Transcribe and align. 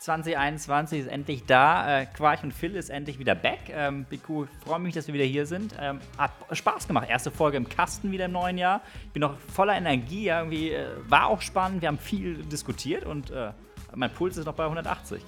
2021 0.00 1.00
ist 1.00 1.06
endlich 1.08 1.44
da. 1.44 2.00
Äh, 2.00 2.06
Quarch 2.06 2.42
und 2.42 2.54
Phil 2.54 2.74
ist 2.74 2.88
endlich 2.88 3.18
wieder 3.18 3.34
back. 3.34 3.58
Ähm, 3.70 4.06
Biku, 4.08 4.46
freue 4.64 4.78
mich, 4.78 4.94
dass 4.94 5.06
wir 5.06 5.14
wieder 5.14 5.24
hier 5.24 5.44
sind. 5.44 5.74
Ähm, 5.78 6.00
hat 6.16 6.30
Spaß 6.50 6.88
gemacht. 6.88 7.08
Erste 7.10 7.30
Folge 7.30 7.58
im 7.58 7.68
Kasten 7.68 8.10
wieder 8.10 8.24
im 8.24 8.32
neuen 8.32 8.56
Jahr. 8.56 8.80
Ich 9.04 9.12
bin 9.12 9.20
noch 9.20 9.38
voller 9.38 9.76
Energie. 9.76 10.24
Ja, 10.24 10.38
irgendwie 10.38 10.70
äh, 10.70 10.86
war 11.06 11.26
auch 11.26 11.42
spannend. 11.42 11.82
Wir 11.82 11.88
haben 11.88 11.98
viel 11.98 12.36
diskutiert 12.44 13.04
und 13.04 13.30
äh, 13.30 13.50
mein 13.94 14.10
Puls 14.10 14.38
ist 14.38 14.46
noch 14.46 14.54
bei 14.54 14.64
180. 14.64 15.22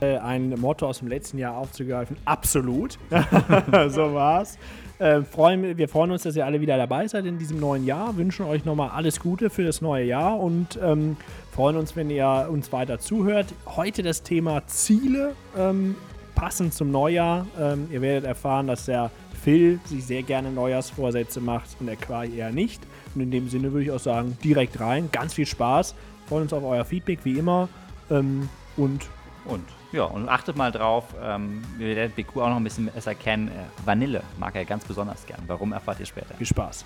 Äh, 0.00 0.18
ein 0.18 0.50
Motto 0.50 0.86
aus 0.86 1.00
dem 1.00 1.08
letzten 1.08 1.38
Jahr 1.38 1.56
aufzugreifen. 1.56 2.16
Absolut. 2.26 2.96
so 3.88 4.14
war's. 4.14 4.56
Äh, 5.00 5.22
wir 5.32 5.88
freuen 5.88 6.12
uns, 6.12 6.22
dass 6.22 6.36
ihr 6.36 6.46
alle 6.46 6.60
wieder 6.60 6.76
dabei 6.76 7.08
seid 7.08 7.24
in 7.26 7.38
diesem 7.38 7.58
neuen 7.58 7.84
Jahr. 7.84 8.16
Wünschen 8.16 8.46
euch 8.46 8.64
nochmal 8.64 8.90
alles 8.90 9.18
Gute 9.18 9.50
für 9.50 9.64
das 9.64 9.80
neue 9.80 10.04
Jahr 10.04 10.38
und 10.38 10.78
ähm, 10.80 11.16
freuen 11.58 11.76
uns, 11.76 11.96
wenn 11.96 12.08
ihr 12.08 12.46
uns 12.52 12.70
weiter 12.70 13.00
zuhört. 13.00 13.46
Heute 13.66 14.04
das 14.04 14.22
Thema 14.22 14.64
Ziele, 14.68 15.34
ähm, 15.56 15.96
passend 16.36 16.72
zum 16.72 16.92
Neujahr. 16.92 17.48
Ähm, 17.58 17.88
ihr 17.90 18.00
werdet 18.00 18.28
erfahren, 18.28 18.68
dass 18.68 18.84
der 18.84 19.10
Phil 19.42 19.80
sich 19.84 20.06
sehr 20.06 20.22
gerne 20.22 20.52
Neujahrsvorsätze 20.52 21.40
macht 21.40 21.70
und 21.80 21.86
der 21.86 21.96
Quai 21.96 22.28
eher 22.28 22.52
nicht. 22.52 22.80
Und 23.12 23.22
in 23.22 23.32
dem 23.32 23.48
Sinne 23.48 23.72
würde 23.72 23.86
ich 23.86 23.90
auch 23.90 23.98
sagen, 23.98 24.38
direkt 24.44 24.78
rein. 24.78 25.08
Ganz 25.10 25.34
viel 25.34 25.46
Spaß. 25.46 25.96
Freuen 26.28 26.42
uns 26.42 26.52
auf 26.52 26.62
euer 26.62 26.84
Feedback 26.84 27.24
wie 27.24 27.36
immer. 27.36 27.68
Ähm, 28.08 28.48
und 28.76 29.08
und 29.44 29.64
ja, 29.90 30.04
und 30.04 30.28
achtet 30.28 30.56
mal 30.56 30.70
drauf, 30.70 31.06
ähm, 31.20 31.64
wir 31.76 31.96
werden 31.96 32.12
BQ 32.14 32.36
auch 32.36 32.50
noch 32.50 32.56
ein 32.56 32.64
bisschen 32.64 32.86
besser 32.86 33.16
kennen. 33.16 33.48
Äh, 33.48 33.52
Vanille 33.84 34.22
mag 34.38 34.54
er 34.54 34.64
ganz 34.64 34.84
besonders 34.84 35.26
gern. 35.26 35.40
Warum 35.48 35.72
erfahrt 35.72 35.98
ihr 35.98 36.06
später? 36.06 36.34
Viel 36.36 36.46
Spaß. 36.46 36.84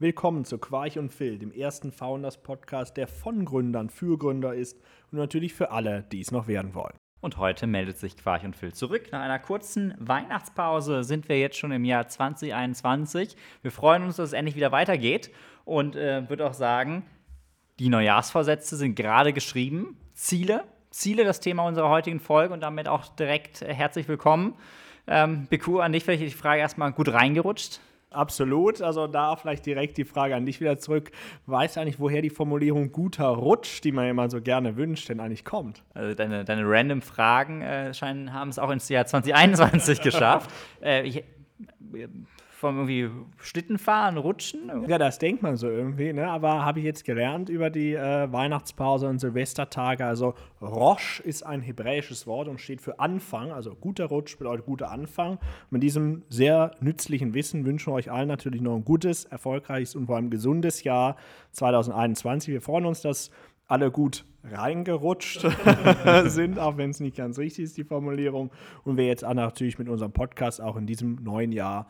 Willkommen 0.00 0.44
zu 0.44 0.58
Quarch 0.58 0.96
und 0.96 1.12
Phil, 1.12 1.40
dem 1.40 1.50
ersten 1.50 1.90
Founders-Podcast, 1.90 2.96
der 2.96 3.08
von 3.08 3.44
Gründern 3.44 3.90
für 3.90 4.16
Gründer 4.16 4.54
ist 4.54 4.80
und 5.10 5.18
natürlich 5.18 5.54
für 5.54 5.72
alle, 5.72 6.04
die 6.12 6.20
es 6.20 6.30
noch 6.30 6.46
werden 6.46 6.72
wollen. 6.76 6.94
Und 7.20 7.36
heute 7.36 7.66
meldet 7.66 7.98
sich 7.98 8.16
Quarch 8.16 8.44
und 8.44 8.54
Phil 8.54 8.72
zurück. 8.72 9.08
Nach 9.10 9.20
einer 9.20 9.40
kurzen 9.40 9.94
Weihnachtspause 9.98 11.02
sind 11.02 11.28
wir 11.28 11.40
jetzt 11.40 11.58
schon 11.58 11.72
im 11.72 11.84
Jahr 11.84 12.06
2021. 12.06 13.34
Wir 13.62 13.72
freuen 13.72 14.04
uns, 14.04 14.14
dass 14.14 14.28
es 14.28 14.34
endlich 14.34 14.54
wieder 14.54 14.70
weitergeht 14.70 15.32
und 15.64 15.96
äh, 15.96 16.28
würde 16.28 16.46
auch 16.46 16.54
sagen, 16.54 17.04
die 17.80 17.88
Neujahrsvorsätze 17.88 18.76
sind 18.76 18.94
gerade 18.94 19.32
geschrieben. 19.32 19.96
Ziele, 20.14 20.62
Ziele, 20.90 21.24
das 21.24 21.40
Thema 21.40 21.64
unserer 21.64 21.88
heutigen 21.88 22.20
Folge 22.20 22.54
und 22.54 22.60
damit 22.60 22.86
auch 22.86 23.08
direkt 23.16 23.62
äh, 23.62 23.74
herzlich 23.74 24.06
willkommen. 24.06 24.54
Ähm, 25.08 25.48
Beku, 25.50 25.80
an 25.80 25.90
dich 25.90 26.04
vielleicht 26.04 26.22
die 26.22 26.30
Frage 26.30 26.60
erstmal 26.60 26.92
gut 26.92 27.12
reingerutscht. 27.12 27.80
Absolut. 28.10 28.80
Also 28.80 29.06
da 29.06 29.36
vielleicht 29.36 29.66
direkt 29.66 29.98
die 29.98 30.04
Frage 30.04 30.34
an 30.34 30.46
dich 30.46 30.60
wieder 30.60 30.78
zurück. 30.78 31.10
Weißt 31.46 31.76
du 31.76 31.80
eigentlich, 31.80 32.00
woher 32.00 32.22
die 32.22 32.30
Formulierung 32.30 32.90
guter 32.90 33.26
Rutsch, 33.26 33.82
die 33.84 33.92
man 33.92 34.08
immer 34.08 34.30
so 34.30 34.40
gerne 34.40 34.76
wünscht, 34.76 35.08
denn 35.08 35.20
eigentlich 35.20 35.44
kommt? 35.44 35.82
Also 35.92 36.14
deine, 36.14 36.44
deine 36.44 36.62
random 36.64 37.02
Fragen 37.02 37.60
äh, 37.60 37.92
scheinen, 37.92 38.32
haben 38.32 38.48
es 38.48 38.58
auch 38.58 38.70
ins 38.70 38.88
Jahr 38.88 39.04
2021 39.06 40.00
geschafft. 40.00 40.50
Äh, 40.82 41.06
ich, 41.06 41.24
vom 42.58 42.76
irgendwie 42.76 43.08
Schlitten 43.40 43.78
fahren, 43.78 44.16
rutschen. 44.16 44.68
Ja, 44.88 44.98
das 44.98 45.20
denkt 45.20 45.42
man 45.42 45.56
so 45.56 45.68
irgendwie, 45.68 46.12
ne? 46.12 46.26
aber 46.26 46.64
habe 46.64 46.80
ich 46.80 46.84
jetzt 46.84 47.04
gelernt 47.04 47.48
über 47.48 47.70
die 47.70 47.94
äh, 47.94 48.32
Weihnachtspause 48.32 49.06
und 49.06 49.20
Silvestertage. 49.20 50.04
Also 50.04 50.34
Rosh 50.60 51.20
ist 51.20 51.46
ein 51.46 51.60
hebräisches 51.60 52.26
Wort 52.26 52.48
und 52.48 52.60
steht 52.60 52.80
für 52.80 52.98
Anfang, 52.98 53.52
also 53.52 53.76
guter 53.76 54.06
Rutsch 54.06 54.36
bedeutet 54.38 54.66
guter 54.66 54.90
Anfang. 54.90 55.38
Mit 55.70 55.84
diesem 55.84 56.24
sehr 56.30 56.72
nützlichen 56.80 57.32
Wissen 57.32 57.64
wünschen 57.64 57.92
wir 57.92 57.96
euch 57.96 58.10
allen 58.10 58.26
natürlich 58.26 58.60
noch 58.60 58.74
ein 58.74 58.84
gutes, 58.84 59.24
erfolgreiches 59.24 59.94
und 59.94 60.06
vor 60.06 60.16
allem 60.16 60.28
gesundes 60.28 60.82
Jahr 60.82 61.14
2021. 61.52 62.52
Wir 62.52 62.60
freuen 62.60 62.86
uns, 62.86 63.02
dass 63.02 63.30
alle 63.68 63.92
gut 63.92 64.24
reingerutscht 64.42 65.46
sind, 66.24 66.58
auch 66.58 66.76
wenn 66.76 66.90
es 66.90 66.98
nicht 66.98 67.16
ganz 67.16 67.38
richtig 67.38 67.66
ist, 67.66 67.76
die 67.76 67.84
Formulierung. 67.84 68.50
Und 68.82 68.96
wir 68.96 69.06
jetzt 69.06 69.22
natürlich 69.22 69.78
mit 69.78 69.88
unserem 69.88 70.10
Podcast 70.10 70.60
auch 70.60 70.74
in 70.74 70.86
diesem 70.86 71.22
neuen 71.22 71.52
Jahr 71.52 71.86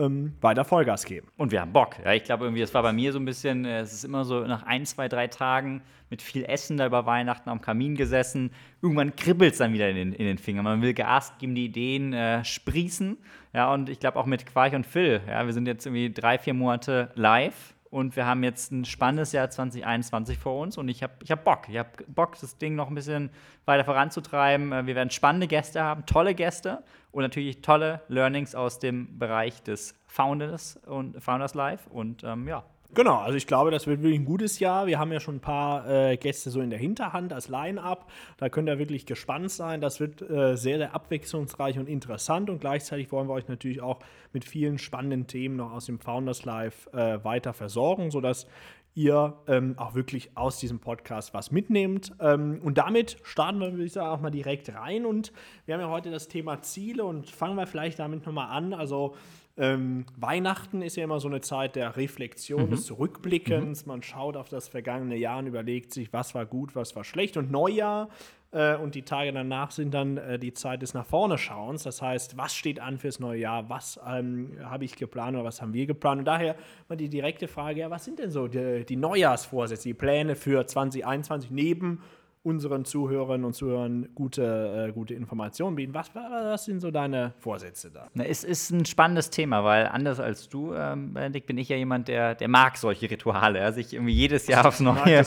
ähm, 0.00 0.32
weiter 0.40 0.64
Vollgas 0.64 1.04
geben. 1.04 1.28
Und 1.36 1.52
wir 1.52 1.60
haben 1.60 1.72
Bock. 1.72 1.96
Ja, 2.04 2.12
ich 2.12 2.24
glaube, 2.24 2.44
irgendwie, 2.44 2.62
es 2.62 2.72
war 2.74 2.82
bei 2.82 2.92
mir 2.92 3.12
so 3.12 3.18
ein 3.18 3.24
bisschen, 3.24 3.64
äh, 3.64 3.80
es 3.80 3.92
ist 3.92 4.04
immer 4.04 4.24
so 4.24 4.40
nach 4.40 4.62
ein, 4.64 4.86
zwei, 4.86 5.08
drei 5.08 5.28
Tagen 5.28 5.82
mit 6.08 6.22
viel 6.22 6.44
Essen 6.44 6.76
da 6.76 6.86
über 6.86 7.06
Weihnachten 7.06 7.48
am 7.48 7.60
Kamin 7.60 7.94
gesessen. 7.94 8.50
Irgendwann 8.82 9.14
kribbelt 9.14 9.52
es 9.52 9.58
dann 9.58 9.72
wieder 9.72 9.88
in 9.88 9.96
den, 9.96 10.12
in 10.12 10.26
den 10.26 10.38
Fingern. 10.38 10.64
Man 10.64 10.82
will 10.82 10.94
Gas 10.94 11.32
geben, 11.38 11.54
die 11.54 11.66
Ideen 11.66 12.12
äh, 12.12 12.44
sprießen. 12.44 13.16
Ja, 13.52 13.72
und 13.72 13.88
ich 13.88 14.00
glaube 14.00 14.18
auch 14.18 14.26
mit 14.26 14.46
Quarch 14.46 14.74
und 14.74 14.86
Phil. 14.86 15.20
Ja, 15.28 15.46
wir 15.46 15.52
sind 15.52 15.66
jetzt 15.66 15.86
irgendwie 15.86 16.12
drei, 16.12 16.38
vier 16.38 16.54
Monate 16.54 17.10
live 17.14 17.74
und 17.90 18.14
wir 18.14 18.24
haben 18.24 18.44
jetzt 18.44 18.70
ein 18.70 18.84
spannendes 18.84 19.32
Jahr 19.32 19.50
2021 19.50 20.38
vor 20.38 20.60
uns 20.60 20.78
und 20.78 20.88
ich 20.88 21.02
habe 21.02 21.14
ich 21.22 21.30
hab 21.30 21.44
Bock. 21.44 21.68
Ich 21.68 21.76
habe 21.76 21.90
Bock, 22.06 22.38
das 22.40 22.56
Ding 22.56 22.76
noch 22.76 22.88
ein 22.88 22.94
bisschen 22.94 23.30
weiter 23.64 23.84
voranzutreiben. 23.84 24.72
Äh, 24.72 24.86
wir 24.86 24.94
werden 24.94 25.10
spannende 25.10 25.48
Gäste 25.48 25.82
haben, 25.82 26.06
tolle 26.06 26.34
Gäste 26.34 26.84
und 27.10 27.22
natürlich 27.22 27.62
tolle 27.62 28.02
Learnings 28.08 28.54
aus 28.54 28.78
dem 28.78 29.18
Bereich 29.18 29.62
des 29.64 29.94
Founders 30.06 30.76
und 30.86 31.20
Founders 31.20 31.54
Life. 31.54 31.90
Und 31.90 32.22
ähm, 32.22 32.46
ja, 32.46 32.64
Genau, 32.92 33.18
also 33.18 33.36
ich 33.36 33.46
glaube, 33.46 33.70
das 33.70 33.86
wird 33.86 34.02
wirklich 34.02 34.18
ein 34.18 34.24
gutes 34.24 34.58
Jahr. 34.58 34.88
Wir 34.88 34.98
haben 34.98 35.12
ja 35.12 35.20
schon 35.20 35.36
ein 35.36 35.40
paar 35.40 35.88
äh, 35.88 36.16
Gäste 36.16 36.50
so 36.50 36.60
in 36.60 36.70
der 36.70 36.78
Hinterhand 36.78 37.32
als 37.32 37.48
Line-Up. 37.48 38.10
Da 38.36 38.48
könnt 38.48 38.68
ihr 38.68 38.80
wirklich 38.80 39.06
gespannt 39.06 39.52
sein. 39.52 39.80
Das 39.80 40.00
wird 40.00 40.22
äh, 40.22 40.56
sehr, 40.56 40.78
sehr 40.78 40.92
abwechslungsreich 40.92 41.78
und 41.78 41.88
interessant. 41.88 42.50
Und 42.50 42.60
gleichzeitig 42.60 43.12
wollen 43.12 43.28
wir 43.28 43.34
euch 43.34 43.46
natürlich 43.46 43.80
auch 43.80 44.00
mit 44.32 44.44
vielen 44.44 44.78
spannenden 44.78 45.28
Themen 45.28 45.54
noch 45.54 45.72
aus 45.72 45.86
dem 45.86 46.00
Founders 46.00 46.44
Live 46.44 46.88
äh, 46.92 47.22
weiter 47.22 47.52
versorgen, 47.52 48.10
sodass 48.10 48.48
ihr 48.94 49.38
ähm, 49.46 49.74
auch 49.78 49.94
wirklich 49.94 50.36
aus 50.36 50.58
diesem 50.58 50.80
Podcast 50.80 51.32
was 51.32 51.52
mitnehmt. 51.52 52.12
Ähm, 52.18 52.60
und 52.62 52.76
damit 52.76 53.18
starten 53.22 53.60
wir, 53.60 53.70
würde 53.70 53.84
ich 53.84 53.92
sagen, 53.92 54.08
auch 54.08 54.20
mal 54.20 54.30
direkt 54.30 54.74
rein. 54.74 55.06
Und 55.06 55.32
wir 55.64 55.74
haben 55.74 55.80
ja 55.80 55.88
heute 55.88 56.10
das 56.10 56.26
Thema 56.26 56.60
Ziele 56.62 57.04
und 57.04 57.30
fangen 57.30 57.54
wir 57.54 57.68
vielleicht 57.68 58.00
damit 58.00 58.26
nochmal 58.26 58.48
an. 58.50 58.74
Also 58.74 59.14
ähm, 59.60 60.06
Weihnachten 60.16 60.80
ist 60.80 60.96
ja 60.96 61.04
immer 61.04 61.20
so 61.20 61.28
eine 61.28 61.42
Zeit 61.42 61.76
der 61.76 61.96
Reflexion, 61.96 62.66
mhm. 62.66 62.70
des 62.70 62.86
Zurückblickens. 62.86 63.84
Mhm. 63.84 63.92
Man 63.92 64.02
schaut 64.02 64.36
auf 64.36 64.48
das 64.48 64.68
vergangene 64.68 65.16
Jahr 65.16 65.38
und 65.38 65.46
überlegt 65.46 65.92
sich, 65.92 66.12
was 66.12 66.34
war 66.34 66.46
gut, 66.46 66.74
was 66.74 66.96
war 66.96 67.04
schlecht. 67.04 67.36
Und 67.36 67.50
Neujahr 67.50 68.08
äh, 68.52 68.74
und 68.76 68.94
die 68.94 69.02
Tage 69.02 69.32
danach 69.32 69.70
sind 69.70 69.92
dann 69.92 70.16
äh, 70.16 70.38
die 70.38 70.54
Zeit 70.54 70.80
des 70.80 70.94
nach 70.94 71.04
vorne 71.04 71.36
Schauens. 71.36 71.82
Das 71.82 72.00
heißt, 72.00 72.38
was 72.38 72.54
steht 72.54 72.80
an 72.80 72.98
fürs 72.98 73.20
neue 73.20 73.40
Jahr? 73.40 73.68
Was 73.68 74.00
ähm, 74.08 74.56
habe 74.64 74.86
ich 74.86 74.96
geplant 74.96 75.36
oder 75.36 75.44
was 75.44 75.60
haben 75.60 75.74
wir 75.74 75.84
geplant? 75.84 76.20
Und 76.20 76.24
daher 76.24 76.56
mal 76.88 76.96
die 76.96 77.10
direkte 77.10 77.46
Frage: 77.46 77.80
Ja, 77.80 77.90
was 77.90 78.06
sind 78.06 78.18
denn 78.18 78.30
so 78.30 78.48
die, 78.48 78.86
die 78.86 78.96
Neujahrsvorsätze, 78.96 79.88
die 79.88 79.94
Pläne 79.94 80.36
für 80.36 80.66
2021 80.66 81.50
neben 81.50 82.00
unseren 82.42 82.86
Zuhörern 82.86 83.44
und 83.44 83.52
Zuhörern 83.52 84.08
gute, 84.14 84.88
äh, 84.88 84.92
gute 84.92 85.12
Informationen 85.12 85.76
bieten. 85.76 85.92
Was, 85.92 86.14
was 86.14 86.64
sind 86.64 86.80
so 86.80 86.90
deine 86.90 87.34
Vorsätze 87.38 87.90
da? 87.90 88.08
Na, 88.14 88.24
es 88.24 88.44
ist 88.44 88.70
ein 88.70 88.86
spannendes 88.86 89.28
Thema, 89.28 89.62
weil 89.62 89.86
anders 89.86 90.20
als 90.20 90.48
du, 90.48 90.72
ähm, 90.72 91.12
Benedikt, 91.12 91.46
bin 91.46 91.58
ich 91.58 91.68
ja 91.68 91.76
jemand, 91.76 92.08
der, 92.08 92.34
der 92.34 92.48
mag 92.48 92.78
solche 92.78 93.10
Rituale. 93.10 93.62
Also 93.62 93.80
ich 93.80 93.92
irgendwie 93.92 94.14
jedes 94.14 94.46
Jahr 94.46 94.64
aufs 94.66 94.80
Neue 94.80 95.22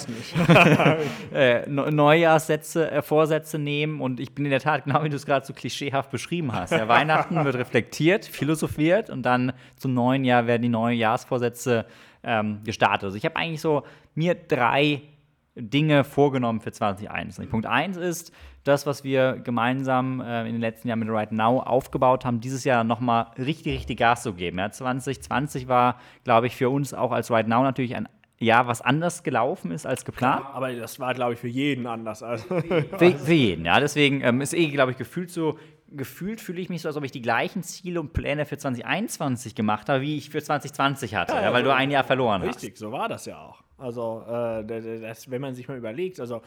äh, 1.34 1.70
Neujahrssätze, 1.70 2.90
äh, 2.90 3.02
Vorsätze 3.04 3.60
nehmen 3.60 4.02
und 4.02 4.20
ich 4.20 4.34
bin 4.34 4.46
in 4.46 4.52
der 4.52 4.60
Tat, 4.60 4.86
genau 4.86 5.04
wie 5.04 5.10
du 5.10 5.16
es 5.16 5.28
gerade 5.28 5.46
so 5.46 5.54
klischeehaft 5.54 6.10
beschrieben 6.10 6.52
hast. 6.52 6.72
Ja, 6.72 6.88
Weihnachten 6.88 7.46
wird 7.46 7.56
reflektiert, 7.56 8.26
philosophiert 8.26 9.12
und 9.12 9.22
dann 9.22 9.54
zum 9.76 9.94
neuen 9.94 10.26
Jahr 10.26 10.48
werden 10.48 10.64
die 10.64 10.70
Neujahrsvorsätze 10.70 11.86
ähm, 12.24 12.62
gestartet. 12.64 13.04
Also 13.04 13.18
ich 13.18 13.26
habe 13.26 13.36
eigentlich 13.36 13.62
so 13.62 13.84
mir 14.16 14.34
drei 14.34 15.02
Dinge 15.56 16.04
vorgenommen 16.04 16.62
für 16.62 16.72
2021. 16.72 17.50
Punkt 17.50 17.66
1 17.66 17.98
ist, 17.98 18.34
das, 18.64 18.86
was 18.86 19.04
wir 19.04 19.34
gemeinsam 19.44 20.22
äh, 20.22 20.48
in 20.48 20.54
den 20.54 20.62
letzten 20.62 20.88
Jahren 20.88 21.00
mit 21.00 21.10
Right 21.10 21.32
Now 21.32 21.60
aufgebaut 21.60 22.26
haben, 22.26 22.40
dieses 22.40 22.64
Jahr 22.64 22.84
nochmal 22.84 23.28
richtig, 23.38 23.76
richtig 23.76 24.00
Gas 24.00 24.24
zu 24.24 24.34
geben. 24.34 24.58
Ja, 24.58 24.72
2020 24.72 25.68
war, 25.68 26.00
glaube 26.24 26.48
ich, 26.48 26.56
für 26.56 26.70
uns 26.70 26.94
auch 26.94 27.12
als 27.12 27.30
Right 27.30 27.48
Now 27.48 27.62
natürlich 27.64 27.96
ein 27.96 28.08
Jahr, 28.40 28.68
was 28.68 28.82
anders 28.82 29.24
gelaufen 29.24 29.72
ist 29.72 29.86
als 29.86 30.06
geplant. 30.06 30.44
Ja, 30.44 30.52
aber 30.54 30.74
das 30.74 31.00
war, 31.00 31.14
glaube 31.14 31.34
ich, 31.34 31.40
für 31.40 31.48
jeden 31.48 31.88
anders. 31.88 32.24
Also. 32.24 32.62
Für, 32.62 33.12
für, 33.12 33.34
jeden, 33.34 33.66
ja. 33.66 33.80
Deswegen 33.80 34.22
ähm, 34.22 34.42
ist 34.42 34.54
eh, 34.54 34.68
glaube 34.70 34.92
ich, 34.92 34.98
gefühlt 34.98 35.30
so, 35.30 35.58
gefühlt 35.90 36.42
fühle 36.42 36.60
ich 36.62 36.70
mich 36.70 36.82
so, 36.82 36.88
als 36.88 36.98
ob 36.98 37.04
ich 37.04 37.12
die 37.12 37.22
gleichen 37.22 37.64
Ziele 37.64 38.00
und 38.00 38.14
Pläne 38.14 38.46
für 38.46 38.58
2021 38.58 39.56
gemacht 39.56 39.88
habe, 39.90 40.02
wie 40.02 40.18
ich 40.18 40.30
für 40.30 40.42
2020 40.42 41.16
hatte, 41.16 41.34
ja, 41.34 41.44
ja, 41.44 41.54
weil 41.54 41.64
du 41.64 41.74
ein 41.74 41.92
Jahr 41.92 42.04
verloren 42.04 42.42
richtig, 42.42 42.56
hast. 42.56 42.64
Richtig, 42.64 42.78
so 42.80 42.92
war 42.92 43.08
das 43.08 43.26
ja 43.26 43.40
auch. 43.40 43.64
Also, 43.84 44.24
äh, 44.26 44.64
das, 45.02 45.30
wenn 45.30 45.42
man 45.42 45.56
sich 45.56 45.68
mal 45.68 45.78
überlegt, 45.78 46.22
also, 46.22 46.42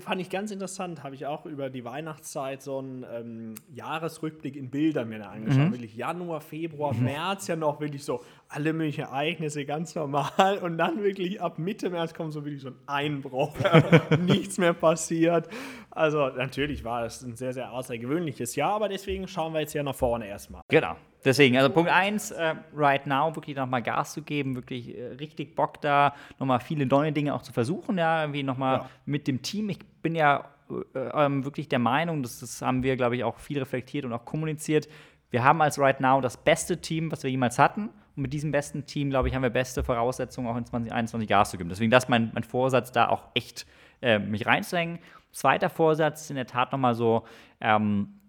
fand 0.00 0.20
ich 0.20 0.30
ganz 0.30 0.50
interessant, 0.50 1.04
habe 1.04 1.14
ich 1.14 1.26
auch 1.26 1.46
über 1.46 1.70
die 1.70 1.84
Weihnachtszeit 1.84 2.60
so 2.60 2.78
einen 2.78 3.06
ähm, 3.14 3.54
Jahresrückblick 3.72 4.56
in 4.56 4.68
Bildern 4.68 5.08
mir 5.08 5.28
angeschaut. 5.28 5.68
Mhm. 5.68 5.72
Wirklich 5.72 5.94
Januar, 5.94 6.40
Februar, 6.40 6.92
mhm. 6.92 7.04
März 7.04 7.46
ja 7.46 7.54
noch 7.54 7.80
wirklich 7.80 8.04
so 8.04 8.22
alle 8.48 8.72
möglichen 8.72 9.02
Ereignisse 9.02 9.64
ganz 9.64 9.94
normal 9.94 10.58
und 10.60 10.76
dann 10.76 11.04
wirklich 11.04 11.40
ab 11.40 11.56
Mitte 11.56 11.88
März 11.88 12.14
kommt 12.14 12.32
so 12.32 12.44
wirklich 12.44 12.62
so 12.62 12.70
ein 12.70 12.78
Einbruch. 12.86 13.54
Nichts 14.18 14.58
mehr 14.58 14.74
passiert. 14.74 15.48
Also, 15.90 16.30
natürlich 16.30 16.82
war 16.82 17.04
es 17.04 17.22
ein 17.22 17.36
sehr, 17.36 17.52
sehr 17.52 17.72
außergewöhnliches 17.72 18.56
Jahr, 18.56 18.72
aber 18.72 18.88
deswegen 18.88 19.28
schauen 19.28 19.52
wir 19.52 19.60
jetzt 19.60 19.74
ja 19.74 19.84
nach 19.84 19.94
vorne 19.94 20.26
erstmal. 20.26 20.62
Genau. 20.68 20.96
Deswegen, 21.24 21.56
also 21.56 21.70
Punkt 21.70 21.90
1, 21.90 22.32
äh, 22.32 22.54
right 22.74 23.06
now, 23.06 23.34
wirklich 23.34 23.56
nochmal 23.56 23.82
Gas 23.82 24.12
zu 24.12 24.22
geben, 24.22 24.56
wirklich 24.56 24.96
äh, 24.96 25.14
richtig 25.18 25.54
Bock 25.54 25.80
da, 25.80 26.14
nochmal 26.38 26.60
viele 26.60 26.86
neue 26.86 27.12
Dinge 27.12 27.34
auch 27.34 27.42
zu 27.42 27.52
versuchen, 27.52 27.98
ja, 27.98 28.22
irgendwie 28.22 28.42
nochmal 28.42 28.78
ja. 28.78 28.90
mit 29.04 29.28
dem 29.28 29.42
Team. 29.42 29.68
Ich 29.68 29.78
bin 30.02 30.14
ja 30.14 30.44
äh, 30.70 30.98
ähm, 30.98 31.44
wirklich 31.44 31.68
der 31.68 31.78
Meinung, 31.78 32.22
das, 32.22 32.40
das 32.40 32.62
haben 32.62 32.82
wir, 32.82 32.96
glaube 32.96 33.16
ich, 33.16 33.24
auch 33.24 33.38
viel 33.38 33.58
reflektiert 33.58 34.04
und 34.04 34.12
auch 34.12 34.24
kommuniziert. 34.24 34.88
Wir 35.30 35.44
haben 35.44 35.62
als 35.62 35.78
Right 35.78 36.00
Now 36.00 36.20
das 36.20 36.36
beste 36.36 36.80
Team, 36.80 37.10
was 37.10 37.22
wir 37.22 37.30
jemals 37.30 37.58
hatten. 37.58 37.88
Und 38.14 38.22
mit 38.22 38.32
diesem 38.32 38.50
besten 38.50 38.84
Team, 38.84 39.08
glaube 39.08 39.28
ich, 39.28 39.34
haben 39.34 39.42
wir 39.42 39.50
beste 39.50 39.82
Voraussetzungen, 39.82 40.46
auch 40.46 40.56
in 40.56 40.66
2021 40.66 41.28
Gas 41.28 41.50
zu 41.50 41.56
geben. 41.56 41.70
Deswegen 41.70 41.90
das 41.90 42.04
ist 42.04 42.10
mein, 42.10 42.30
mein 42.34 42.44
Vorsatz, 42.44 42.92
da 42.92 43.08
auch 43.08 43.28
echt 43.34 43.66
äh, 44.02 44.18
mich 44.18 44.44
reinzuhängen. 44.44 44.98
Zweiter 45.30 45.70
Vorsatz 45.70 46.22
ist 46.22 46.30
in 46.30 46.36
der 46.36 46.46
Tat 46.46 46.72
nochmal 46.72 46.94
so, 46.94 47.24
ähm, 47.60 48.20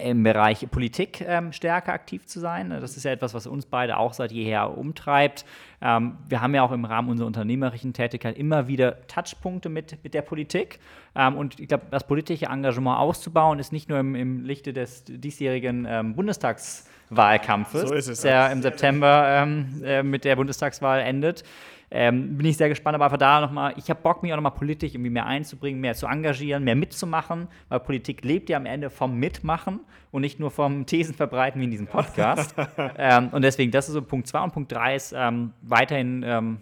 im 0.00 0.22
Bereich 0.22 0.66
Politik 0.70 1.20
ähm, 1.26 1.52
stärker 1.52 1.92
aktiv 1.92 2.26
zu 2.26 2.40
sein. 2.40 2.70
Das 2.70 2.96
ist 2.96 3.04
ja 3.04 3.12
etwas, 3.12 3.34
was 3.34 3.46
uns 3.46 3.66
beide 3.66 3.98
auch 3.98 4.12
seit 4.12 4.32
jeher 4.32 4.76
umtreibt. 4.76 5.44
Ähm, 5.80 6.18
wir 6.28 6.40
haben 6.40 6.54
ja 6.54 6.62
auch 6.62 6.72
im 6.72 6.84
Rahmen 6.84 7.08
unserer 7.08 7.26
unternehmerischen 7.26 7.92
Tätigkeit 7.92 8.36
immer 8.36 8.68
wieder 8.68 9.06
Touchpunkte 9.06 9.68
mit, 9.68 10.02
mit 10.02 10.14
der 10.14 10.22
Politik. 10.22 10.80
Ähm, 11.14 11.36
und 11.36 11.60
ich 11.60 11.68
glaube, 11.68 11.84
das 11.90 12.06
politische 12.06 12.46
Engagement 12.46 12.98
auszubauen, 12.98 13.58
ist 13.58 13.72
nicht 13.72 13.88
nur 13.88 13.98
im, 13.98 14.14
im 14.14 14.44
Lichte 14.44 14.72
des 14.72 15.04
diesjährigen 15.06 15.86
ähm, 15.88 16.14
Bundestagswahlkampfes, 16.16 18.06
so 18.06 18.22
der 18.22 18.50
im 18.50 18.62
September 18.62 19.26
ähm, 19.28 19.82
äh, 19.84 20.02
mit 20.02 20.24
der 20.24 20.36
Bundestagswahl 20.36 21.00
endet, 21.00 21.44
ähm, 21.90 22.36
bin 22.36 22.46
ich 22.46 22.56
sehr 22.56 22.68
gespannt, 22.68 22.94
aber 22.94 23.04
einfach 23.04 23.18
da 23.18 23.40
nochmal, 23.40 23.74
ich 23.76 23.88
habe 23.90 24.00
Bock, 24.02 24.22
mich 24.22 24.32
auch 24.32 24.36
nochmal 24.36 24.52
politisch 24.52 24.94
irgendwie 24.94 25.10
mehr 25.10 25.26
einzubringen, 25.26 25.80
mehr 25.80 25.94
zu 25.94 26.06
engagieren, 26.06 26.64
mehr 26.64 26.74
mitzumachen, 26.74 27.48
weil 27.68 27.80
Politik 27.80 28.24
lebt 28.24 28.48
ja 28.48 28.56
am 28.56 28.66
Ende 28.66 28.90
vom 28.90 29.18
Mitmachen 29.18 29.80
und 30.10 30.22
nicht 30.22 30.40
nur 30.40 30.50
vom 30.50 30.86
Thesen 30.86 31.14
verbreiten 31.14 31.60
wie 31.60 31.64
in 31.64 31.70
diesem 31.70 31.86
Podcast. 31.86 32.54
ähm, 32.98 33.28
und 33.30 33.42
deswegen, 33.42 33.70
das 33.70 33.88
ist 33.88 33.94
so 33.94 34.02
Punkt 34.02 34.26
2 34.26 34.40
und 34.40 34.52
Punkt 34.52 34.72
3 34.72 34.96
ist 34.96 35.14
ähm, 35.16 35.52
weiterhin 35.62 36.24
ähm, 36.26 36.60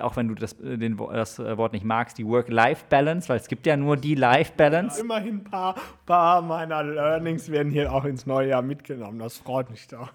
auch 0.00 0.16
wenn 0.16 0.28
du 0.28 0.34
das, 0.34 0.52
äh, 0.60 0.76
den, 0.76 0.96
das 0.96 1.38
äh, 1.38 1.56
Wort 1.56 1.72
nicht 1.72 1.84
magst, 1.84 2.18
die 2.18 2.26
Work-Life-Balance, 2.26 3.28
weil 3.28 3.36
es 3.36 3.48
gibt 3.48 3.66
ja 3.66 3.76
nur 3.76 3.96
die 3.96 4.14
Life-Balance. 4.14 4.98
Ja, 4.98 5.04
immerhin 5.04 5.36
ein 5.36 5.44
paar, 5.44 5.76
paar 6.06 6.42
meiner 6.42 6.82
Learnings 6.82 7.50
werden 7.50 7.72
hier 7.72 7.92
auch 7.92 8.04
ins 8.04 8.26
neue 8.26 8.48
Jahr 8.48 8.62
mitgenommen. 8.62 9.18
Das 9.18 9.38
freut 9.38 9.70
mich 9.70 9.86
da. 9.88 10.10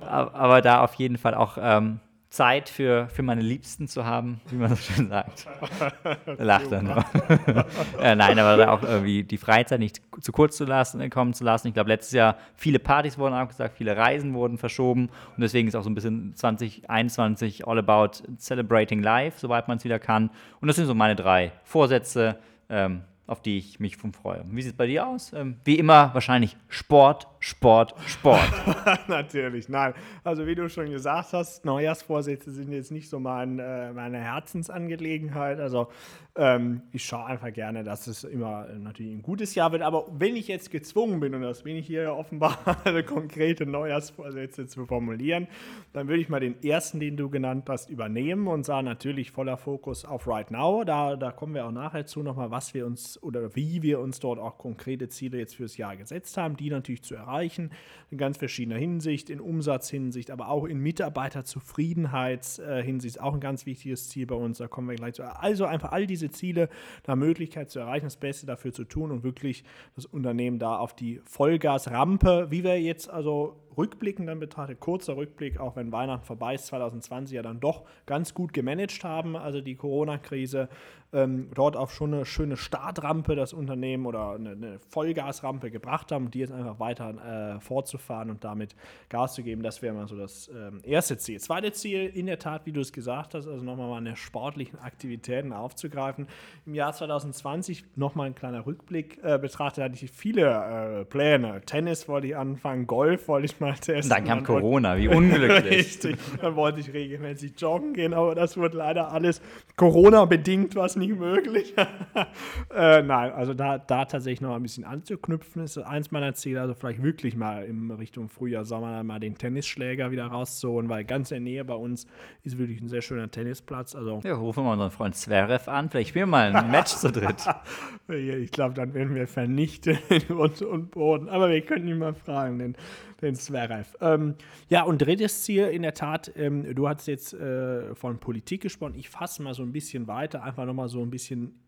aber 0.00 0.60
da 0.60 0.82
auf 0.82 0.94
jeden 0.94 1.18
Fall 1.18 1.34
auch 1.34 1.56
ähm, 1.60 2.00
Zeit 2.36 2.68
für, 2.68 3.08
für 3.08 3.22
meine 3.22 3.40
Liebsten 3.40 3.88
zu 3.88 4.04
haben, 4.04 4.42
wie 4.50 4.56
man 4.56 4.68
so 4.68 4.76
schön 4.76 5.08
sagt. 5.08 5.46
Lacht 6.38 6.70
dann 6.70 6.86
äh, 8.00 8.14
nein, 8.14 8.38
aber 8.38 8.70
auch 8.70 8.82
irgendwie 8.82 9.24
die 9.24 9.38
Freizeit 9.38 9.80
nicht 9.80 10.02
zu 10.20 10.32
kurz 10.32 10.58
zu 10.58 10.66
lassen, 10.66 11.00
äh, 11.00 11.08
kommen 11.08 11.32
zu 11.32 11.44
lassen. 11.44 11.68
Ich 11.68 11.74
glaube, 11.74 11.88
letztes 11.88 12.12
Jahr 12.12 12.36
viele 12.54 12.78
Partys 12.78 13.16
wurden 13.16 13.32
abgesagt, 13.32 13.78
viele 13.78 13.96
Reisen 13.96 14.34
wurden 14.34 14.58
verschoben 14.58 15.08
und 15.34 15.40
deswegen 15.40 15.66
ist 15.66 15.74
auch 15.74 15.82
so 15.82 15.88
ein 15.88 15.94
bisschen 15.94 16.34
2021 16.34 17.66
all 17.66 17.78
about 17.78 18.22
celebrating 18.36 19.02
life, 19.02 19.40
soweit 19.40 19.66
man 19.66 19.78
es 19.78 19.84
wieder 19.84 19.98
kann. 19.98 20.30
Und 20.60 20.68
das 20.68 20.76
sind 20.76 20.84
so 20.84 20.94
meine 20.94 21.16
drei 21.16 21.52
Vorsätze. 21.64 22.36
Ähm, 22.68 23.02
auf 23.26 23.42
die 23.42 23.58
ich 23.58 23.80
mich 23.80 23.96
freue. 23.96 24.44
Wie 24.50 24.62
sieht 24.62 24.72
es 24.72 24.76
bei 24.76 24.86
dir 24.86 25.06
aus? 25.06 25.32
Ähm, 25.32 25.56
wie 25.64 25.78
immer 25.78 26.14
wahrscheinlich 26.14 26.56
Sport, 26.68 27.26
Sport, 27.40 27.94
Sport. 28.06 28.52
Natürlich, 29.08 29.68
nein. 29.68 29.94
Also 30.22 30.46
wie 30.46 30.54
du 30.54 30.68
schon 30.68 30.90
gesagt 30.90 31.32
hast, 31.32 31.64
Neujahrsvorsätze 31.64 32.52
sind 32.52 32.72
jetzt 32.72 32.92
nicht 32.92 33.08
so 33.08 33.18
mein, 33.18 33.58
äh, 33.58 33.92
meine 33.92 34.18
Herzensangelegenheit. 34.18 35.58
Also 35.58 35.88
ähm, 36.36 36.82
ich 36.92 37.04
schaue 37.04 37.26
einfach 37.26 37.52
gerne, 37.52 37.82
dass 37.82 38.06
es 38.06 38.22
immer 38.22 38.66
natürlich 38.78 39.12
ein 39.12 39.22
gutes 39.22 39.54
Jahr 39.54 39.72
wird. 39.72 39.82
Aber 39.82 40.06
wenn 40.16 40.36
ich 40.36 40.48
jetzt 40.48 40.70
gezwungen 40.70 41.18
bin, 41.18 41.34
und 41.34 41.42
das 41.42 41.62
bin 41.62 41.76
ich 41.76 41.86
hier 41.86 42.14
offenbar, 42.14 42.58
konkrete 43.06 43.66
Neujahrsvorsätze 43.66 44.66
zu 44.66 44.86
formulieren, 44.86 45.48
dann 45.92 46.08
würde 46.08 46.20
ich 46.20 46.28
mal 46.28 46.40
den 46.40 46.62
ersten, 46.62 47.00
den 47.00 47.16
du 47.16 47.30
genannt 47.30 47.68
hast, 47.68 47.90
übernehmen 47.90 48.46
und 48.46 48.64
sagen 48.64 48.84
natürlich 48.84 49.32
voller 49.32 49.56
Fokus 49.56 50.04
auf 50.04 50.28
Right 50.28 50.50
Now. 50.50 50.84
Da, 50.84 51.16
da 51.16 51.32
kommen 51.32 51.54
wir 51.54 51.66
auch 51.66 51.72
nachher 51.72 52.06
zu 52.06 52.22
nochmal, 52.22 52.50
was 52.50 52.74
wir 52.74 52.86
uns 52.86 53.15
oder 53.22 53.56
wie 53.56 53.82
wir 53.82 54.00
uns 54.00 54.20
dort 54.20 54.38
auch 54.38 54.58
konkrete 54.58 55.08
Ziele 55.08 55.38
jetzt 55.38 55.56
fürs 55.56 55.76
Jahr 55.76 55.96
gesetzt 55.96 56.36
haben, 56.36 56.56
die 56.56 56.70
natürlich 56.70 57.02
zu 57.02 57.14
erreichen, 57.14 57.70
in 58.10 58.18
ganz 58.18 58.38
verschiedener 58.38 58.78
Hinsicht, 58.78 59.30
in 59.30 59.40
Umsatzhinsicht, 59.40 60.30
aber 60.30 60.48
auch 60.48 60.64
in 60.64 60.78
Mitarbeiterzufriedenheitshinsicht, 60.78 63.20
auch 63.20 63.34
ein 63.34 63.40
ganz 63.40 63.66
wichtiges 63.66 64.08
Ziel 64.08 64.26
bei 64.26 64.36
uns. 64.36 64.58
Da 64.58 64.68
kommen 64.68 64.88
wir 64.88 64.96
gleich 64.96 65.14
zu. 65.14 65.24
Also 65.24 65.64
einfach 65.64 65.92
all 65.92 66.06
diese 66.06 66.30
Ziele, 66.30 66.68
da 67.02 67.16
Möglichkeit 67.16 67.70
zu 67.70 67.78
erreichen, 67.78 68.06
das 68.06 68.16
Beste 68.16 68.46
dafür 68.46 68.72
zu 68.72 68.84
tun 68.84 69.10
und 69.10 69.22
wirklich 69.22 69.64
das 69.94 70.06
Unternehmen 70.06 70.58
da 70.58 70.76
auf 70.76 70.94
die 70.94 71.20
Vollgasrampe, 71.24 72.50
wie 72.50 72.64
wir 72.64 72.80
jetzt 72.80 73.10
also 73.10 73.56
rückblickend 73.76 74.28
dann 74.28 74.40
betrachtet, 74.40 74.80
kurzer 74.80 75.16
Rückblick, 75.16 75.58
auch 75.58 75.76
wenn 75.76 75.92
Weihnachten 75.92 76.24
vorbei 76.24 76.54
ist, 76.54 76.66
2020 76.66 77.36
ja 77.36 77.42
dann 77.42 77.60
doch 77.60 77.84
ganz 78.06 78.34
gut 78.34 78.52
gemanagt 78.52 79.04
haben, 79.04 79.36
also 79.36 79.60
die 79.60 79.76
Corona-Krise, 79.76 80.68
ähm, 81.12 81.50
dort 81.54 81.76
auf 81.76 81.92
schon 81.92 82.12
eine 82.12 82.24
schöne 82.26 82.56
Startrampe 82.56 83.36
das 83.36 83.52
Unternehmen 83.52 84.06
oder 84.06 84.32
eine, 84.32 84.50
eine 84.50 84.78
Vollgasrampe 84.90 85.70
gebracht 85.70 86.12
haben 86.12 86.30
die 86.30 86.40
jetzt 86.40 86.52
einfach 86.52 86.80
weiter 86.80 87.56
äh, 87.56 87.60
fortzufahren 87.60 88.30
und 88.30 88.44
damit 88.44 88.74
Gas 89.08 89.34
zu 89.34 89.42
geben, 89.42 89.62
das 89.62 89.82
wäre 89.82 89.94
mal 89.94 90.08
so 90.08 90.16
das 90.16 90.48
ähm, 90.48 90.80
erste 90.82 91.16
Ziel. 91.18 91.40
Zweite 91.40 91.72
Ziel, 91.72 92.06
in 92.06 92.26
der 92.26 92.38
Tat, 92.38 92.66
wie 92.66 92.72
du 92.72 92.80
es 92.80 92.92
gesagt 92.92 93.34
hast, 93.34 93.46
also 93.46 93.64
nochmal 93.64 93.88
meine 93.88 94.16
sportlichen 94.16 94.78
Aktivitäten 94.78 95.52
aufzugreifen. 95.52 96.26
Im 96.66 96.74
Jahr 96.74 96.92
2020, 96.92 97.84
nochmal 97.96 98.26
ein 98.26 98.34
kleiner 98.34 98.66
Rückblick 98.66 99.20
äh, 99.22 99.38
betrachtet, 99.38 99.84
hatte 99.84 100.04
ich 100.04 100.10
viele 100.10 101.00
äh, 101.00 101.04
Pläne. 101.04 101.62
Tennis 101.64 102.08
wollte 102.08 102.26
ich 102.26 102.36
anfangen, 102.36 102.86
Golf 102.86 103.28
wollte 103.28 103.46
ich 103.46 103.60
mal 103.60 103.65
testen. 103.74 104.08
Dann 104.08 104.24
kam 104.24 104.44
Corona, 104.44 104.96
wie 104.96 105.08
unglücklich. 105.08 105.78
Richtig, 105.78 106.16
dann 106.40 106.56
wollte 106.56 106.80
ich 106.80 106.92
regelmäßig 106.92 107.52
joggen 107.58 107.92
gehen, 107.92 108.14
aber 108.14 108.34
das 108.34 108.56
wurde 108.56 108.78
leider 108.78 109.12
alles 109.12 109.40
Corona-bedingt, 109.76 110.74
was 110.76 110.96
nicht 110.96 111.18
möglich. 111.18 111.74
äh, 112.74 113.02
nein, 113.02 113.32
also 113.32 113.54
da, 113.54 113.78
da 113.78 114.04
tatsächlich 114.04 114.40
noch 114.40 114.54
ein 114.54 114.62
bisschen 114.62 114.84
anzuknüpfen, 114.84 115.62
ist 115.62 115.78
eins 115.78 116.10
meiner 116.10 116.34
Ziele, 116.34 116.60
also 116.60 116.74
vielleicht 116.74 117.02
wirklich 117.02 117.36
mal 117.36 117.64
in 117.64 117.90
Richtung 117.90 118.28
Frühjahr, 118.28 118.64
Sommer 118.64 119.02
mal 119.02 119.20
den 119.20 119.36
Tennisschläger 119.36 120.10
wieder 120.10 120.26
rauszuholen, 120.26 120.88
weil 120.88 121.04
ganz 121.04 121.30
in 121.30 121.44
der 121.44 121.52
Nähe 121.52 121.64
bei 121.64 121.74
uns 121.74 122.06
ist 122.42 122.58
wirklich 122.58 122.80
ein 122.80 122.88
sehr 122.88 123.02
schöner 123.02 123.30
Tennisplatz. 123.30 123.94
Also 123.94 124.20
ja, 124.24 124.34
rufen 124.34 124.64
wir 124.64 124.72
unseren 124.72 124.90
Freund 124.90 125.14
Zverev 125.14 125.68
an, 125.70 125.90
vielleicht 125.90 126.10
spielen 126.10 126.28
wir 126.28 126.32
mal 126.32 126.54
ein 126.54 126.70
Match 126.70 126.94
zu 126.94 127.10
dritt. 127.10 127.44
ich 128.08 128.50
glaube, 128.50 128.74
dann 128.74 128.94
werden 128.94 129.14
wir 129.14 129.26
vernichtet 129.26 130.00
Grund 130.28 130.62
und 130.62 130.90
Boden, 130.90 131.28
aber 131.28 131.50
wir 131.50 131.60
können 131.60 131.88
ihn 131.88 131.98
mal 131.98 132.14
fragen, 132.14 132.58
den, 132.58 132.76
den 133.22 133.34
Zverev. 133.34 133.96
Ähm, 134.00 134.34
ja, 134.68 134.82
und 134.82 134.98
drittes 134.98 135.44
Ziel 135.44 135.66
in 135.66 135.82
der 135.82 135.94
Tat, 135.94 136.32
ähm, 136.36 136.74
du 136.74 136.88
hast 136.88 137.06
jetzt 137.06 137.34
äh, 137.34 137.94
von 137.94 138.18
Politik 138.18 138.62
gesprochen, 138.62 138.94
ich 138.96 139.08
fasse 139.08 139.42
mal 139.42 139.54
so 139.54 139.62
ein 139.62 139.72
bisschen 139.72 140.06
weiter, 140.06 140.42
einfach 140.42 140.64
nochmal 140.64 140.88
so 140.88 141.00
ein 141.00 141.10
bisschen 141.10 141.62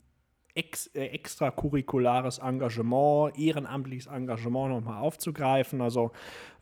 ex, 0.55 0.89
äh, 0.89 1.07
extracurriculares 1.07 2.39
Engagement, 2.39 3.39
ehrenamtliches 3.39 4.07
Engagement 4.07 4.75
nochmal 4.75 5.01
aufzugreifen. 5.01 5.81
Also 5.81 6.13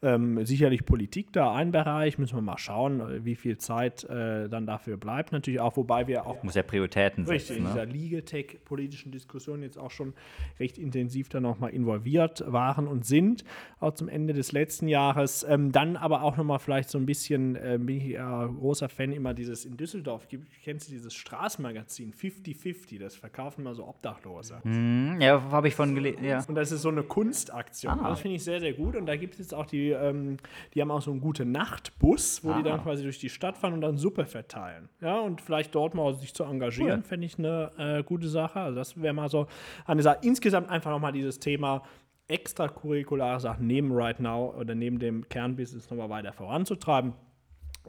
ähm, 0.02 0.44
sicherlich 0.44 0.84
Politik 0.84 1.32
da 1.32 1.54
ein 1.54 1.72
Bereich, 1.72 2.18
müssen 2.18 2.36
wir 2.36 2.42
mal 2.42 2.58
schauen, 2.58 3.00
äh, 3.00 3.24
wie 3.24 3.34
viel 3.34 3.58
Zeit 3.58 4.04
äh, 4.04 4.48
dann 4.48 4.66
dafür 4.66 4.96
bleibt. 4.96 5.32
Natürlich 5.32 5.60
auch, 5.60 5.76
wobei 5.76 6.06
wir 6.06 6.26
auch. 6.26 6.42
Muss 6.42 6.54
ja 6.54 6.62
Prioritäten 6.62 7.24
setzen. 7.24 7.32
Richtig, 7.32 7.56
in 7.58 7.62
ne? 7.64 7.70
dieser 7.70 7.86
Legal-Tech-politischen 7.86 9.10
Diskussion 9.10 9.62
jetzt 9.62 9.78
auch 9.78 9.90
schon 9.90 10.12
recht 10.60 10.78
intensiv 10.78 11.28
da 11.28 11.40
nochmal 11.40 11.70
involviert 11.70 12.44
waren 12.46 12.86
und 12.86 13.06
sind, 13.06 13.44
auch 13.80 13.94
zum 13.94 14.08
Ende 14.08 14.34
des 14.34 14.52
letzten 14.52 14.88
Jahres. 14.88 15.46
Ähm, 15.48 15.72
dann 15.72 15.96
aber 15.96 16.22
auch 16.22 16.36
nochmal 16.36 16.58
vielleicht 16.58 16.90
so 16.90 16.98
ein 16.98 17.06
bisschen, 17.06 17.56
äh, 17.56 17.78
bin 17.80 17.96
ich 17.96 18.06
ja 18.08 18.46
großer 18.46 18.88
Fan 18.88 19.12
immer 19.12 19.32
dieses 19.32 19.64
in 19.64 19.76
Düsseldorf, 19.76 20.28
kennst 20.62 20.88
du 20.88 20.92
dieses 20.92 21.14
Straßenmagazin 21.14 22.12
50-50, 22.12 22.98
das 22.98 23.16
verkaufen 23.16 23.64
mal 23.64 23.74
so 23.74 23.86
Obdachlose. 23.86 24.60
Mm, 24.64 25.20
ja, 25.20 25.42
habe 25.50 25.68
ich 25.68 25.74
von 25.74 25.94
gelesen, 25.94 26.24
ja. 26.24 26.44
Und 26.46 26.54
das 26.54 26.70
ist 26.70 26.82
so 26.82 26.90
eine 26.90 27.02
Kunstaktion. 27.02 27.98
Ah. 27.98 28.10
Das 28.10 28.20
finde 28.20 28.36
ich 28.36 28.44
sehr, 28.44 28.60
sehr 28.60 28.74
gut. 28.74 28.96
Und 28.96 29.06
da 29.06 29.16
gibt 29.16 29.34
es 29.34 29.40
jetzt 29.40 29.54
auch 29.54 29.66
die 29.66 29.85
ähm, 29.90 30.36
die 30.74 30.80
haben 30.80 30.90
auch 30.90 31.02
so 31.02 31.10
einen 31.10 31.20
gute 31.20 31.44
Nachtbus, 31.44 32.42
wo 32.44 32.50
Aha. 32.50 32.58
die 32.58 32.62
dann 32.64 32.82
quasi 32.82 33.02
durch 33.02 33.18
die 33.18 33.28
Stadt 33.28 33.56
fahren 33.56 33.74
und 33.74 33.80
dann 33.80 33.96
Suppe 33.96 34.26
verteilen. 34.26 34.88
Ja, 35.00 35.20
und 35.20 35.40
vielleicht 35.40 35.74
dort 35.74 35.94
mal 35.94 36.14
sich 36.14 36.34
zu 36.34 36.44
engagieren, 36.44 37.00
cool. 37.00 37.04
fände 37.04 37.26
ich 37.26 37.38
eine 37.38 37.72
äh, 37.78 38.02
gute 38.02 38.28
Sache. 38.28 38.60
Also 38.60 38.76
das 38.76 39.00
wäre 39.00 39.14
mal 39.14 39.28
so 39.28 39.46
eine 39.84 40.02
Sache. 40.02 40.18
Insgesamt 40.22 40.68
einfach 40.70 40.90
nochmal 40.90 41.12
dieses 41.12 41.38
Thema 41.38 41.82
extracurriculare 42.28 43.40
Sachen 43.40 43.66
neben 43.66 43.92
Right 43.92 44.20
Now 44.20 44.54
oder 44.58 44.74
neben 44.74 44.98
dem 44.98 45.28
Kernbusiness 45.28 45.90
nochmal 45.90 46.10
weiter 46.10 46.32
voranzutreiben. 46.32 47.14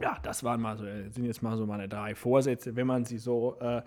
Ja, 0.00 0.18
das 0.22 0.44
waren 0.44 0.60
mal 0.60 0.76
so, 0.76 0.84
sind 0.84 1.24
jetzt 1.24 1.42
mal 1.42 1.56
so 1.56 1.66
meine 1.66 1.88
drei 1.88 2.14
Vorsätze, 2.14 2.76
wenn 2.76 2.86
man 2.86 3.04
sie 3.04 3.18
so 3.18 3.58
äh, 3.60 3.82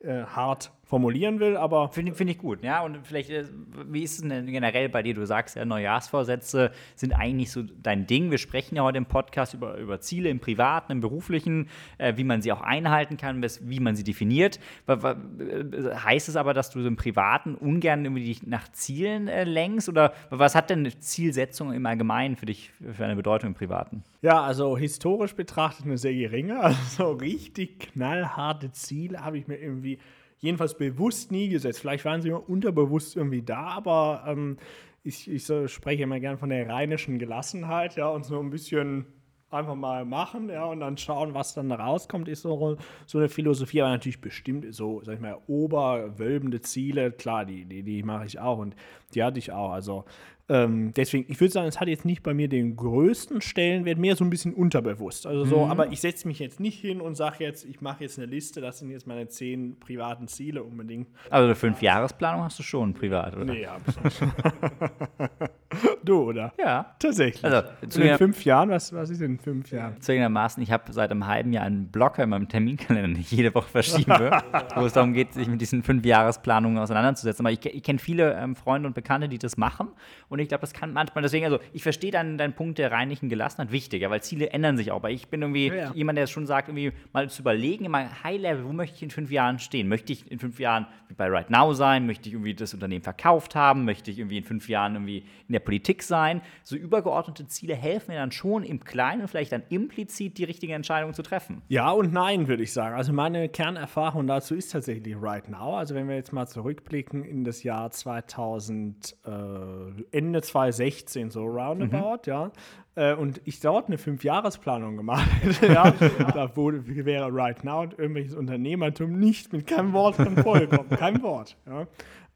äh, 0.00 0.24
hart 0.24 0.72
formulieren 0.84 1.40
will, 1.40 1.56
aber. 1.56 1.88
Finde 1.88 2.14
find 2.14 2.30
ich 2.30 2.38
gut, 2.38 2.62
ja. 2.62 2.84
Und 2.84 3.06
vielleicht, 3.06 3.30
äh, 3.30 3.44
wie 3.88 4.02
ist 4.02 4.22
es 4.22 4.28
denn 4.28 4.46
generell 4.46 4.88
bei 4.88 5.02
dir? 5.02 5.14
Du 5.14 5.26
sagst 5.26 5.56
ja, 5.56 5.64
Neujahrsvorsätze 5.64 6.70
sind 6.94 7.12
eigentlich 7.12 7.50
so 7.50 7.62
dein 7.62 8.06
Ding. 8.06 8.30
Wir 8.30 8.38
sprechen 8.38 8.76
ja 8.76 8.82
heute 8.82 8.98
im 8.98 9.06
Podcast 9.06 9.54
über, 9.54 9.76
über 9.78 10.00
Ziele 10.00 10.28
im 10.28 10.38
Privaten, 10.38 10.92
im 10.92 11.00
Beruflichen, 11.00 11.68
äh, 11.98 12.16
wie 12.16 12.24
man 12.24 12.42
sie 12.42 12.52
auch 12.52 12.60
einhalten 12.60 13.16
kann, 13.16 13.42
wie 13.42 13.80
man 13.80 13.96
sie 13.96 14.04
definiert. 14.04 14.60
Äh, 14.86 14.96
heißt 14.96 16.28
es 16.28 16.36
aber, 16.36 16.54
dass 16.54 16.70
du 16.70 16.82
so 16.82 16.88
im 16.88 16.96
Privaten 16.96 17.54
ungern 17.54 18.04
irgendwie 18.04 18.24
dich 18.24 18.46
nach 18.46 18.70
Zielen 18.70 19.28
äh, 19.28 19.44
lenkst? 19.44 19.88
Oder 19.88 20.12
was 20.30 20.54
hat 20.54 20.70
denn 20.70 20.88
Zielsetzung 21.00 21.72
im 21.72 21.84
Allgemeinen 21.86 22.36
für 22.36 22.46
dich 22.46 22.70
für 22.92 23.04
eine 23.04 23.16
Bedeutung 23.16 23.48
im 23.48 23.54
Privaten? 23.54 24.04
Ja, 24.26 24.42
also 24.42 24.76
historisch 24.76 25.36
betrachtet 25.36 25.86
eine 25.86 25.98
sehr 25.98 26.12
geringe. 26.12 26.60
Also 26.64 27.12
richtig 27.12 27.78
knallharte 27.78 28.72
Ziele 28.72 29.24
habe 29.24 29.38
ich 29.38 29.46
mir 29.46 29.56
irgendwie 29.56 30.00
jedenfalls 30.38 30.76
bewusst 30.76 31.30
nie 31.30 31.48
gesetzt. 31.48 31.78
Vielleicht 31.78 32.04
waren 32.04 32.22
sie 32.22 32.30
immer 32.30 32.48
unterbewusst 32.48 33.14
irgendwie 33.16 33.42
da, 33.42 33.66
aber 33.68 34.24
ähm, 34.26 34.56
ich, 35.04 35.30
ich 35.30 35.44
so 35.44 35.68
spreche 35.68 36.02
immer 36.02 36.18
gern 36.18 36.38
von 36.38 36.48
der 36.48 36.68
rheinischen 36.68 37.20
Gelassenheit, 37.20 37.94
ja, 37.94 38.08
und 38.08 38.26
so 38.26 38.40
ein 38.40 38.50
bisschen 38.50 39.06
einfach 39.48 39.76
mal 39.76 40.04
machen, 40.04 40.48
ja, 40.48 40.64
und 40.64 40.80
dann 40.80 40.96
schauen, 40.96 41.32
was 41.34 41.54
dann 41.54 41.70
rauskommt, 41.70 42.26
ist 42.26 42.42
so, 42.42 42.76
so 43.06 43.18
eine 43.18 43.28
Philosophie, 43.28 43.80
aber 43.80 43.92
natürlich 43.92 44.20
bestimmt 44.20 44.66
so, 44.74 45.04
sag 45.04 45.14
ich 45.14 45.20
mal, 45.20 45.38
oberwölbende 45.46 46.60
Ziele, 46.60 47.12
klar, 47.12 47.44
die, 47.44 47.64
die, 47.64 47.84
die 47.84 48.02
mache 48.02 48.26
ich 48.26 48.40
auch 48.40 48.58
und 48.58 48.74
die 49.14 49.22
hatte 49.22 49.38
ich 49.38 49.52
auch. 49.52 49.70
Also 49.70 50.04
ähm, 50.48 50.92
deswegen, 50.94 51.30
ich 51.30 51.40
würde 51.40 51.52
sagen, 51.52 51.66
es 51.66 51.80
hat 51.80 51.88
jetzt 51.88 52.04
nicht 52.04 52.22
bei 52.22 52.32
mir 52.32 52.48
den 52.48 52.76
größten 52.76 53.40
Stellenwert, 53.40 53.98
mehr 53.98 54.14
so 54.14 54.24
ein 54.24 54.30
bisschen 54.30 54.54
unterbewusst. 54.54 55.26
Also 55.26 55.44
so, 55.44 55.64
mhm. 55.64 55.70
aber 55.70 55.90
ich 55.90 56.00
setze 56.00 56.28
mich 56.28 56.38
jetzt 56.38 56.60
nicht 56.60 56.80
hin 56.80 57.00
und 57.00 57.16
sage 57.16 57.42
jetzt, 57.42 57.64
ich 57.64 57.80
mache 57.80 58.04
jetzt 58.04 58.18
eine 58.18 58.26
Liste, 58.26 58.60
das 58.60 58.78
sind 58.78 58.90
jetzt 58.90 59.08
meine 59.08 59.26
zehn 59.26 59.78
privaten 59.80 60.28
Ziele 60.28 60.62
unbedingt. 60.62 61.08
Also 61.30 61.46
eine 61.46 61.56
Fünfjahresplanung 61.56 62.44
hast 62.44 62.58
du 62.60 62.62
schon 62.62 62.94
privat, 62.94 63.36
oder? 63.36 63.44
Nee, 63.44 63.66
nicht. 64.04 64.22
du, 66.04 66.22
oder? 66.22 66.52
Ja. 66.58 66.94
Tatsächlich. 66.98 67.44
Also, 67.44 67.68
zu 67.88 68.02
in 68.02 68.16
fünf 68.16 68.44
Jahren, 68.44 68.70
was, 68.70 68.92
was 68.92 69.10
ist 69.10 69.20
in 69.20 69.38
fünf 69.38 69.70
Jahren? 69.72 70.00
Zugegebenermaßen, 70.00 70.62
ich 70.62 70.70
habe 70.70 70.92
seit 70.92 71.10
einem 71.10 71.26
halben 71.26 71.52
Jahr 71.52 71.64
einen 71.64 71.88
Blocker 71.88 72.22
in 72.22 72.30
meinem 72.30 72.48
Terminkalender, 72.48 73.08
den 73.08 73.20
ich 73.20 73.30
jede 73.30 73.54
Woche 73.54 73.68
verschiebe, 73.68 74.30
wo 74.76 74.86
es 74.86 74.92
darum 74.92 75.12
geht, 75.12 75.34
sich 75.34 75.48
mit 75.48 75.60
diesen 75.60 75.82
Fünfjahresplanungen 75.82 76.78
auseinanderzusetzen. 76.78 77.44
Aber 77.44 77.52
ich, 77.52 77.64
ich 77.64 77.82
kenne 77.82 77.98
viele 77.98 78.34
ähm, 78.34 78.54
Freunde 78.54 78.86
und 78.86 78.94
Bekannte, 78.94 79.28
die 79.28 79.38
das 79.38 79.56
machen. 79.56 79.88
Und 80.28 80.35
ich 80.40 80.48
glaube, 80.48 80.62
das 80.62 80.72
kann 80.72 80.92
manchmal, 80.92 81.22
deswegen, 81.22 81.44
also 81.44 81.58
ich 81.72 81.82
verstehe 81.82 82.10
dann 82.10 82.38
deinen 82.38 82.54
Punkt 82.54 82.78
der 82.78 82.92
reinlichen 82.92 83.28
Gelassenheit 83.28 83.72
wichtiger, 83.72 84.10
weil 84.10 84.22
Ziele 84.22 84.50
ändern 84.50 84.76
sich 84.76 84.90
auch. 84.90 84.96
Aber 84.96 85.10
ich 85.10 85.28
bin 85.28 85.42
irgendwie 85.42 85.68
ja, 85.68 85.92
jemand, 85.94 86.18
der 86.18 86.26
schon 86.26 86.46
sagt, 86.46 86.68
irgendwie 86.68 86.92
mal 87.12 87.28
zu 87.30 87.42
überlegen, 87.42 87.84
immer 87.84 88.22
High-Level, 88.24 88.64
wo 88.64 88.72
möchte 88.72 88.96
ich 88.96 89.02
in 89.02 89.10
fünf 89.10 89.30
Jahren 89.30 89.58
stehen? 89.58 89.88
Möchte 89.88 90.12
ich 90.12 90.30
in 90.30 90.38
fünf 90.38 90.58
Jahren 90.58 90.86
bei 91.16 91.28
Right 91.28 91.50
Now 91.50 91.72
sein? 91.74 92.06
Möchte 92.06 92.28
ich 92.28 92.34
irgendwie 92.34 92.54
das 92.54 92.74
Unternehmen 92.74 93.02
verkauft 93.02 93.54
haben? 93.54 93.84
Möchte 93.84 94.10
ich 94.10 94.18
irgendwie 94.18 94.38
in 94.38 94.44
fünf 94.44 94.68
Jahren 94.68 94.94
irgendwie 94.94 95.24
in 95.48 95.52
der 95.52 95.60
Politik 95.60 96.02
sein? 96.02 96.40
So 96.62 96.76
übergeordnete 96.76 97.46
Ziele 97.46 97.74
helfen 97.74 98.12
mir 98.12 98.18
dann 98.18 98.32
schon 98.32 98.62
im 98.62 98.82
Kleinen 98.84 99.28
vielleicht 99.28 99.52
dann 99.52 99.62
implizit 99.68 100.38
die 100.38 100.44
richtige 100.44 100.74
Entscheidung 100.74 101.14
zu 101.14 101.22
treffen. 101.22 101.62
Ja 101.68 101.90
und 101.90 102.12
nein, 102.12 102.48
würde 102.48 102.62
ich 102.62 102.72
sagen. 102.72 102.96
Also 102.96 103.12
meine 103.12 103.48
Kernerfahrung 103.48 104.26
dazu 104.26 104.54
ist 104.54 104.72
tatsächlich 104.72 105.16
Right 105.20 105.48
Now. 105.48 105.76
Also 105.76 105.94
wenn 105.94 106.08
wir 106.08 106.16
jetzt 106.16 106.32
mal 106.32 106.46
zurückblicken 106.46 107.24
in 107.24 107.44
das 107.44 107.62
Jahr 107.62 107.90
2000, 107.90 109.16
äh, 109.24 110.16
Ende 110.26 110.42
2016, 110.42 111.30
so 111.30 111.44
roundabout, 111.44 112.22
mhm. 112.26 112.32
ja. 112.32 112.50
Äh, 112.96 113.14
und 113.14 113.42
ich 113.44 113.60
dort 113.60 113.86
eine 113.86 113.98
Fünfjahresplanung 113.98 114.96
gemacht 114.96 115.28
hätte, 115.42 115.66
ja, 115.72 115.90
da 115.90 116.56
wurde, 116.56 116.86
wäre 117.04 117.28
Right 117.32 117.62
Now 117.62 117.82
und 117.82 117.98
irgendwelches 117.98 118.34
Unternehmertum 118.34 119.18
nicht 119.18 119.52
mit 119.52 119.66
keinem 119.66 119.92
Wort 119.92 120.18
drin 120.18 120.36
vorgekommen. 120.36 120.90
Kein 120.98 121.22
Wort. 121.22 121.56
Ja. 121.66 121.86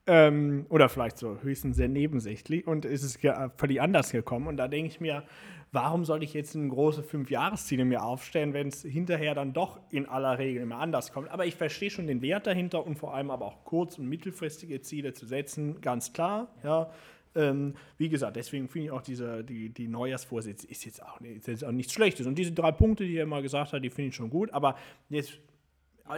Ähm, 0.06 0.66
oder 0.68 0.88
vielleicht 0.88 1.18
so 1.18 1.38
höchstens 1.42 1.76
sehr 1.76 1.88
nebensächlich 1.88 2.66
und 2.66 2.84
ist 2.84 3.02
es 3.02 3.18
völlig 3.56 3.80
anders 3.80 4.12
gekommen. 4.12 4.48
Und 4.48 4.56
da 4.56 4.68
denke 4.68 4.88
ich 4.88 5.00
mir, 5.00 5.24
warum 5.72 6.04
soll 6.04 6.22
ich 6.22 6.34
jetzt 6.34 6.54
ein 6.54 6.68
große 6.68 7.02
Fünfjahresziel 7.02 7.84
mir 7.84 8.02
aufstellen, 8.02 8.52
wenn 8.52 8.68
es 8.68 8.82
hinterher 8.82 9.34
dann 9.34 9.52
doch 9.52 9.78
in 9.90 10.06
aller 10.06 10.38
Regel 10.38 10.62
immer 10.62 10.78
anders 10.78 11.12
kommt? 11.12 11.30
Aber 11.30 11.46
ich 11.46 11.54
verstehe 11.54 11.90
schon 11.90 12.06
den 12.06 12.22
Wert 12.22 12.46
dahinter 12.46 12.86
und 12.86 12.98
vor 12.98 13.14
allem 13.14 13.30
aber 13.30 13.46
auch 13.46 13.64
kurz- 13.64 13.98
und 13.98 14.08
mittelfristige 14.08 14.80
Ziele 14.80 15.12
zu 15.12 15.26
setzen, 15.26 15.80
ganz 15.80 16.12
klar. 16.12 16.48
Ja. 16.64 16.90
Ähm, 17.34 17.74
wie 17.96 18.08
gesagt, 18.08 18.36
deswegen 18.36 18.68
finde 18.68 18.86
ich 18.86 18.90
auch 18.92 19.02
diese, 19.02 19.44
die, 19.44 19.68
die 19.68 19.88
Neujahrsvorsätze 19.88 20.66
ist 20.66 20.84
jetzt 20.84 21.02
auch, 21.02 21.20
ist 21.20 21.46
jetzt 21.46 21.64
auch 21.64 21.72
nichts 21.72 21.92
Schlechtes. 21.92 22.26
Und 22.26 22.36
diese 22.36 22.52
drei 22.52 22.72
Punkte, 22.72 23.04
die 23.04 23.16
er 23.16 23.24
immer 23.24 23.42
gesagt 23.42 23.72
hat, 23.72 23.84
die 23.84 23.90
finde 23.90 24.08
ich 24.08 24.16
schon 24.16 24.30
gut. 24.30 24.52
Aber 24.52 24.76
jetzt 25.08 25.38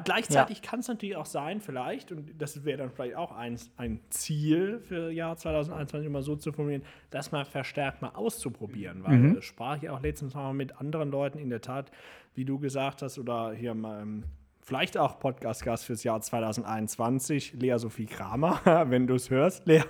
gleichzeitig 0.00 0.58
ja. 0.58 0.70
kann 0.70 0.80
es 0.80 0.88
natürlich 0.88 1.16
auch 1.16 1.26
sein, 1.26 1.60
vielleicht, 1.60 2.12
und 2.12 2.40
das 2.40 2.64
wäre 2.64 2.78
dann 2.78 2.90
vielleicht 2.90 3.16
auch 3.16 3.32
ein, 3.32 3.58
ein 3.76 4.00
Ziel 4.10 4.80
für 4.80 5.10
Jahr 5.10 5.36
2021, 5.36 6.06
immer 6.06 6.22
so 6.22 6.36
zu 6.36 6.52
formulieren, 6.52 6.82
das 7.10 7.32
mal 7.32 7.44
verstärkt 7.44 8.00
mal 8.00 8.10
auszuprobieren. 8.10 9.04
Weil 9.04 9.18
mhm. 9.18 9.42
sprach 9.42 9.82
ich 9.82 9.90
auch 9.90 10.00
letztens 10.00 10.34
mal 10.34 10.52
mit 10.54 10.80
anderen 10.80 11.10
Leuten 11.10 11.38
in 11.38 11.50
der 11.50 11.60
Tat, 11.60 11.90
wie 12.34 12.44
du 12.44 12.58
gesagt 12.58 13.02
hast, 13.02 13.18
oder 13.18 13.52
hier 13.52 13.74
mal 13.74 14.02
ähm, 14.02 14.24
vielleicht 14.62 14.96
auch 14.96 15.18
Podcast-Gast 15.18 15.84
fürs 15.84 16.04
Jahr 16.04 16.20
2021, 16.20 17.54
Lea 17.54 17.76
Sophie 17.78 18.06
Kramer, 18.06 18.60
wenn 18.88 19.06
du 19.06 19.14
es 19.14 19.28
hörst, 19.28 19.66
Lea, 19.66 19.82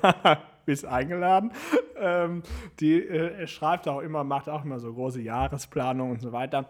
bist 0.64 0.84
eingeladen. 0.84 1.52
Ähm, 1.96 2.42
die 2.80 3.02
äh, 3.02 3.46
schreibt 3.46 3.88
auch 3.88 4.00
immer, 4.00 4.24
macht 4.24 4.48
auch 4.48 4.64
immer 4.64 4.78
so 4.78 4.92
große 4.92 5.20
Jahresplanungen 5.20 6.14
und 6.14 6.20
so 6.20 6.32
weiter 6.32 6.68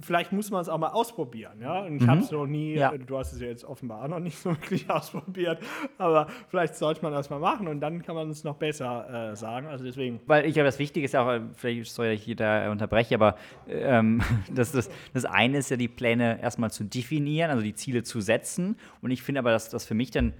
vielleicht 0.00 0.32
muss 0.32 0.50
man 0.50 0.62
es 0.62 0.68
auch 0.68 0.78
mal 0.78 0.88
ausprobieren, 0.88 1.60
ja. 1.60 1.80
Und 1.80 1.96
ich 1.96 2.02
mhm. 2.02 2.10
habe 2.10 2.20
es 2.20 2.30
noch 2.30 2.46
nie, 2.46 2.74
ja. 2.74 2.96
du 2.96 3.18
hast 3.18 3.32
es 3.32 3.40
ja 3.40 3.48
jetzt 3.48 3.64
offenbar 3.64 4.02
auch 4.04 4.08
noch 4.08 4.20
nicht 4.20 4.38
so 4.38 4.50
wirklich 4.60 4.88
ausprobiert, 4.88 5.58
aber 5.98 6.28
vielleicht 6.48 6.76
sollte 6.76 7.02
man 7.02 7.12
das 7.12 7.30
mal 7.30 7.38
machen 7.38 7.68
und 7.68 7.80
dann 7.80 8.02
kann 8.02 8.14
man 8.14 8.30
es 8.30 8.44
noch 8.44 8.56
besser 8.56 9.32
äh, 9.32 9.36
sagen. 9.36 9.66
Also 9.66 9.84
deswegen. 9.84 10.20
Weil 10.26 10.46
ich 10.46 10.54
glaube, 10.54 10.66
das 10.66 10.78
Wichtige 10.78 11.04
ist 11.04 11.12
ja 11.12 11.22
auch, 11.22 11.40
vielleicht 11.54 11.90
soll 11.90 12.06
ich 12.06 12.22
hier 12.22 12.36
da 12.36 12.70
unterbrechen, 12.70 13.14
aber 13.14 13.36
ähm, 13.68 14.22
das, 14.54 14.72
das, 14.72 14.90
das 15.12 15.24
eine 15.24 15.58
ist 15.58 15.70
ja, 15.70 15.76
die 15.76 15.88
Pläne 15.88 16.40
erstmal 16.40 16.70
zu 16.70 16.84
definieren, 16.84 17.50
also 17.50 17.62
die 17.62 17.74
Ziele 17.74 18.02
zu 18.02 18.20
setzen. 18.20 18.76
Und 19.02 19.10
ich 19.10 19.22
finde 19.22 19.40
aber, 19.40 19.50
dass 19.50 19.68
das 19.68 19.84
für 19.84 19.94
mich 19.94 20.10
dann 20.10 20.32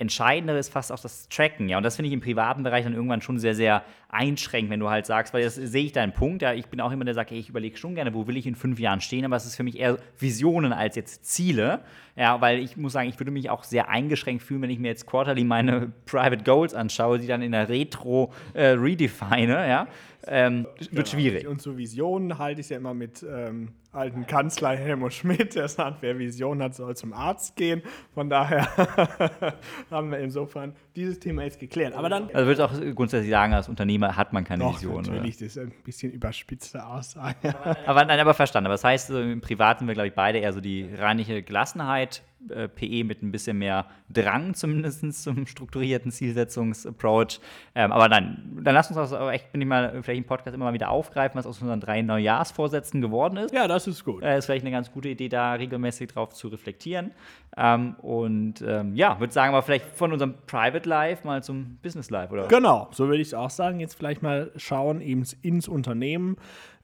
Entscheidendere 0.00 0.58
ist 0.58 0.72
fast 0.72 0.90
auch 0.92 0.98
das 0.98 1.28
Tracken, 1.28 1.68
ja. 1.68 1.76
Und 1.76 1.82
das 1.82 1.96
finde 1.96 2.08
ich 2.08 2.14
im 2.14 2.22
privaten 2.22 2.62
Bereich 2.62 2.84
dann 2.84 2.94
irgendwann 2.94 3.20
schon 3.20 3.38
sehr, 3.38 3.54
sehr 3.54 3.84
einschränkend, 4.08 4.72
wenn 4.72 4.80
du 4.80 4.88
halt 4.88 5.04
sagst, 5.04 5.34
weil 5.34 5.44
das 5.44 5.56
sehe 5.56 5.84
ich 5.84 5.92
deinen 5.92 6.14
Punkt, 6.14 6.40
ja. 6.40 6.54
Ich 6.54 6.66
bin 6.68 6.80
auch 6.80 6.90
immer 6.90 7.04
der 7.04 7.12
sagt, 7.12 7.32
ey, 7.32 7.38
ich 7.38 7.50
überlege 7.50 7.76
schon 7.76 7.94
gerne, 7.94 8.14
wo 8.14 8.26
will 8.26 8.38
ich 8.38 8.46
in 8.46 8.54
fünf 8.54 8.80
Jahren 8.80 9.02
stehen, 9.02 9.26
aber 9.26 9.36
es 9.36 9.44
ist 9.44 9.56
für 9.56 9.62
mich 9.62 9.78
eher 9.78 9.98
Visionen 10.18 10.72
als 10.72 10.96
jetzt 10.96 11.26
Ziele, 11.26 11.80
ja, 12.16 12.40
weil 12.40 12.60
ich 12.60 12.78
muss 12.78 12.94
sagen, 12.94 13.10
ich 13.10 13.20
würde 13.20 13.30
mich 13.30 13.50
auch 13.50 13.62
sehr 13.62 13.90
eingeschränkt 13.90 14.42
fühlen, 14.42 14.62
wenn 14.62 14.70
ich 14.70 14.78
mir 14.78 14.88
jetzt 14.88 15.06
quarterly 15.06 15.44
meine 15.44 15.92
Private 16.06 16.44
Goals 16.44 16.72
anschaue, 16.72 17.18
die 17.18 17.26
dann 17.26 17.42
in 17.42 17.52
der 17.52 17.68
Retro 17.68 18.32
äh, 18.54 18.68
redefine, 18.68 19.68
ja. 19.68 19.86
Ähm, 20.26 20.66
wird 20.78 20.90
genau. 20.90 21.04
schwierig. 21.04 21.46
Und 21.46 21.60
so 21.60 21.76
Visionen 21.76 22.38
halte 22.38 22.62
ich 22.62 22.70
ja 22.70 22.78
immer 22.78 22.94
mit 22.94 23.22
ähm, 23.22 23.68
alten 23.92 24.26
Kanzler 24.26 24.76
Helmut 24.76 25.12
Schmidt, 25.12 25.54
der 25.54 25.68
sagt, 25.68 26.02
wer 26.02 26.18
Vision 26.18 26.62
hat, 26.62 26.74
soll 26.74 26.96
zum 26.96 27.12
Arzt 27.12 27.56
gehen. 27.56 27.82
Von 28.14 28.30
daher 28.30 28.68
haben 29.90 30.10
wir 30.10 30.18
insofern 30.18 30.74
dieses 30.96 31.18
Thema 31.18 31.42
jetzt 31.42 31.58
geklärt. 31.58 31.94
Aber 31.94 32.08
dann. 32.08 32.30
Also 32.32 32.46
würde 32.46 32.64
auch 32.64 32.94
grundsätzlich 32.94 33.30
sagen, 33.30 33.54
als 33.54 33.68
Unternehmer 33.68 34.16
hat 34.16 34.32
man 34.32 34.44
keine 34.44 34.64
doch, 34.64 34.74
Vision. 34.74 35.02
Natürlich, 35.02 35.36
oder? 35.36 35.46
das 35.46 35.56
ist 35.56 35.58
ein 35.58 35.72
bisschen 35.84 36.12
überspitzte 36.12 36.86
Aussage. 36.86 37.54
aber 37.86 38.04
nein, 38.04 38.20
aber 38.20 38.34
verstanden. 38.34 38.66
Aber 38.66 38.74
das 38.74 38.84
heißt, 38.84 39.10
im 39.10 39.40
Privaten 39.40 39.80
sind 39.80 39.88
wir, 39.88 39.94
glaube 39.94 40.08
ich, 40.08 40.14
beide 40.14 40.38
eher 40.38 40.52
so 40.52 40.60
die 40.60 40.88
reinliche 40.94 41.42
Gelassenheit 41.42 42.22
äh, 42.48 42.68
PE 42.68 43.04
mit 43.04 43.22
ein 43.22 43.32
bisschen 43.32 43.58
mehr 43.58 43.86
Drang 44.08 44.54
zumindest 44.54 45.22
zum 45.22 45.46
strukturierten 45.46 46.10
Zielsetzungsapproach. 46.10 47.40
Ähm, 47.74 47.92
aber 47.92 48.08
nein, 48.08 48.58
dann 48.62 48.74
lass 48.74 48.88
uns 48.88 48.96
das 48.96 49.12
aber 49.12 49.32
echt, 49.32 49.52
bin 49.52 49.60
ich 49.60 49.68
mal, 49.68 50.02
vielleicht 50.02 50.18
im 50.18 50.24
Podcast 50.24 50.54
immer 50.54 50.66
mal 50.66 50.72
wieder 50.72 50.90
aufgreifen, 50.90 51.38
was 51.38 51.46
aus 51.46 51.60
unseren 51.60 51.80
drei 51.80 52.02
Neujahrsvorsätzen 52.02 53.00
geworden 53.00 53.36
ist. 53.36 53.52
Ja, 53.52 53.68
das 53.68 53.86
ist 53.86 54.04
gut. 54.04 54.22
Äh, 54.22 54.38
ist 54.38 54.46
vielleicht 54.46 54.64
eine 54.64 54.72
ganz 54.72 54.90
gute 54.90 55.08
Idee, 55.08 55.28
da 55.28 55.52
regelmäßig 55.54 56.08
drauf 56.08 56.34
zu 56.34 56.48
reflektieren. 56.48 57.12
Ähm, 57.56 57.94
und 57.96 58.62
ähm, 58.66 58.94
ja, 58.94 59.18
würde 59.20 59.32
sagen, 59.32 59.54
aber 59.54 59.62
vielleicht 59.62 59.84
von 59.96 60.12
unserem 60.12 60.34
Private 60.46 60.88
Life 60.88 61.26
mal 61.26 61.42
zum 61.42 61.78
Business 61.82 62.10
Life, 62.10 62.32
oder? 62.32 62.48
Genau, 62.48 62.88
so 62.92 63.06
würde 63.06 63.20
ich 63.20 63.28
es 63.28 63.34
auch 63.34 63.50
sagen. 63.50 63.80
Jetzt 63.80 63.94
vielleicht 63.94 64.22
mal 64.22 64.50
schauen 64.56 65.00
eben 65.00 65.24
ins 65.42 65.68
Unternehmen. 65.68 66.36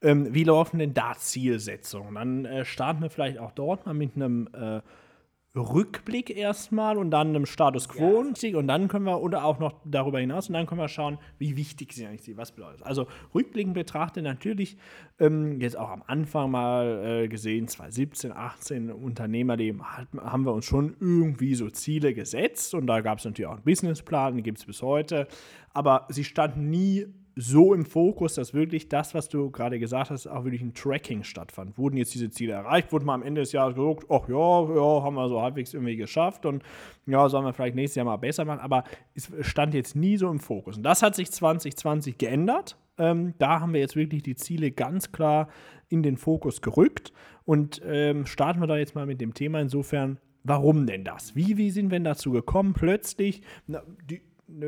Ähm, 0.02 0.34
wie 0.34 0.44
laufen 0.44 0.78
denn 0.78 0.94
da 0.94 1.14
Zielsetzungen? 1.16 2.14
Dann 2.14 2.44
äh, 2.44 2.64
starten 2.64 3.02
wir 3.02 3.10
vielleicht 3.10 3.38
auch 3.38 3.52
dort 3.52 3.86
mal 3.86 3.94
mit 3.94 4.16
einem 4.16 4.48
äh, 4.52 4.80
Rückblick 5.56 6.30
erstmal 6.30 6.98
und 6.98 7.10
dann 7.10 7.28
einem 7.28 7.46
Status 7.46 7.88
Quo 7.88 8.25
ja. 8.34 8.58
und 8.58 8.68
dann 8.68 8.88
können 8.88 9.04
wir 9.04 9.22
oder 9.22 9.44
auch 9.44 9.58
noch 9.58 9.75
darüber 9.84 10.20
hinaus 10.20 10.48
und 10.48 10.54
dann 10.54 10.66
können 10.66 10.80
wir 10.80 10.88
schauen, 10.88 11.18
wie 11.38 11.56
wichtig 11.56 11.92
sind 11.92 12.06
eigentlich 12.06 12.22
sie, 12.22 12.36
was 12.36 12.52
bedeutet. 12.52 12.82
Also 12.82 13.06
rückblickend 13.34 13.75
betrachtet 13.75 14.25
natürlich 14.25 14.76
ähm, 15.18 15.60
jetzt 15.60 15.78
auch 15.78 15.90
am 15.90 16.02
Anfang 16.06 16.50
mal 16.50 17.22
äh, 17.25 17.28
gesehen 17.28 17.68
2017, 17.68 18.32
18 18.32 18.90
Unternehmer, 18.90 19.56
die 19.56 19.75
haben 20.18 20.44
wir 20.44 20.52
uns 20.52 20.66
schon 20.66 20.96
irgendwie 21.00 21.54
so 21.54 21.70
Ziele 21.70 22.14
gesetzt 22.14 22.75
und 22.75 22.86
da 22.86 23.00
gab 23.00 23.18
es 23.18 23.25
natürlich 23.25 23.46
auch 23.46 23.54
einen 23.54 23.64
Businessplan, 23.64 24.34
den 24.34 24.44
gibt 24.44 24.58
es 24.58 24.66
bis 24.66 24.82
heute, 24.82 25.26
aber 25.72 26.06
sie 26.10 26.25
standen 26.25 26.70
nie 26.70 27.06
so 27.38 27.74
im 27.74 27.84
Fokus, 27.84 28.34
dass 28.34 28.54
wirklich 28.54 28.88
das, 28.88 29.14
was 29.14 29.28
du 29.28 29.50
gerade 29.50 29.78
gesagt 29.78 30.10
hast, 30.10 30.26
auch 30.26 30.44
wirklich 30.44 30.62
ein 30.62 30.72
Tracking 30.72 31.22
stattfand. 31.22 31.76
Wurden 31.76 31.98
jetzt 31.98 32.14
diese 32.14 32.30
Ziele 32.30 32.54
erreicht? 32.54 32.90
Wurden 32.92 33.04
mal 33.04 33.14
am 33.14 33.22
Ende 33.22 33.42
des 33.42 33.52
Jahres 33.52 33.74
gesagt, 33.74 34.06
ach 34.08 34.26
ja, 34.26 34.74
ja, 34.74 35.02
haben 35.02 35.14
wir 35.14 35.28
so 35.28 35.42
halbwegs 35.42 35.74
irgendwie 35.74 35.96
geschafft 35.96 36.46
und 36.46 36.62
ja, 37.04 37.28
sollen 37.28 37.44
wir 37.44 37.52
vielleicht 37.52 37.74
nächstes 37.74 37.96
Jahr 37.96 38.06
mal 38.06 38.16
besser 38.16 38.46
machen, 38.46 38.60
aber 38.60 38.84
es 39.14 39.30
stand 39.42 39.74
jetzt 39.74 39.94
nie 39.94 40.16
so 40.16 40.30
im 40.30 40.40
Fokus. 40.40 40.78
Und 40.78 40.82
das 40.82 41.02
hat 41.02 41.14
sich 41.14 41.30
2020 41.30 42.16
geändert. 42.16 42.78
Ähm, 42.96 43.34
da 43.38 43.60
haben 43.60 43.74
wir 43.74 43.80
jetzt 43.80 43.96
wirklich 43.96 44.22
die 44.22 44.34
Ziele 44.34 44.70
ganz 44.70 45.12
klar 45.12 45.48
in 45.90 46.02
den 46.02 46.16
Fokus 46.16 46.62
gerückt 46.62 47.12
und 47.44 47.82
ähm, 47.84 48.24
starten 48.24 48.60
wir 48.60 48.66
da 48.66 48.78
jetzt 48.78 48.94
mal 48.94 49.04
mit 49.04 49.20
dem 49.20 49.34
Thema 49.34 49.60
insofern, 49.60 50.18
warum 50.42 50.86
denn 50.86 51.04
das? 51.04 51.36
Wie, 51.36 51.58
wie 51.58 51.70
sind 51.70 51.90
wir 51.90 51.98
denn 51.98 52.04
dazu 52.04 52.30
gekommen? 52.30 52.72
Plötzlich, 52.72 53.42
na, 53.66 53.82
die, 54.08 54.22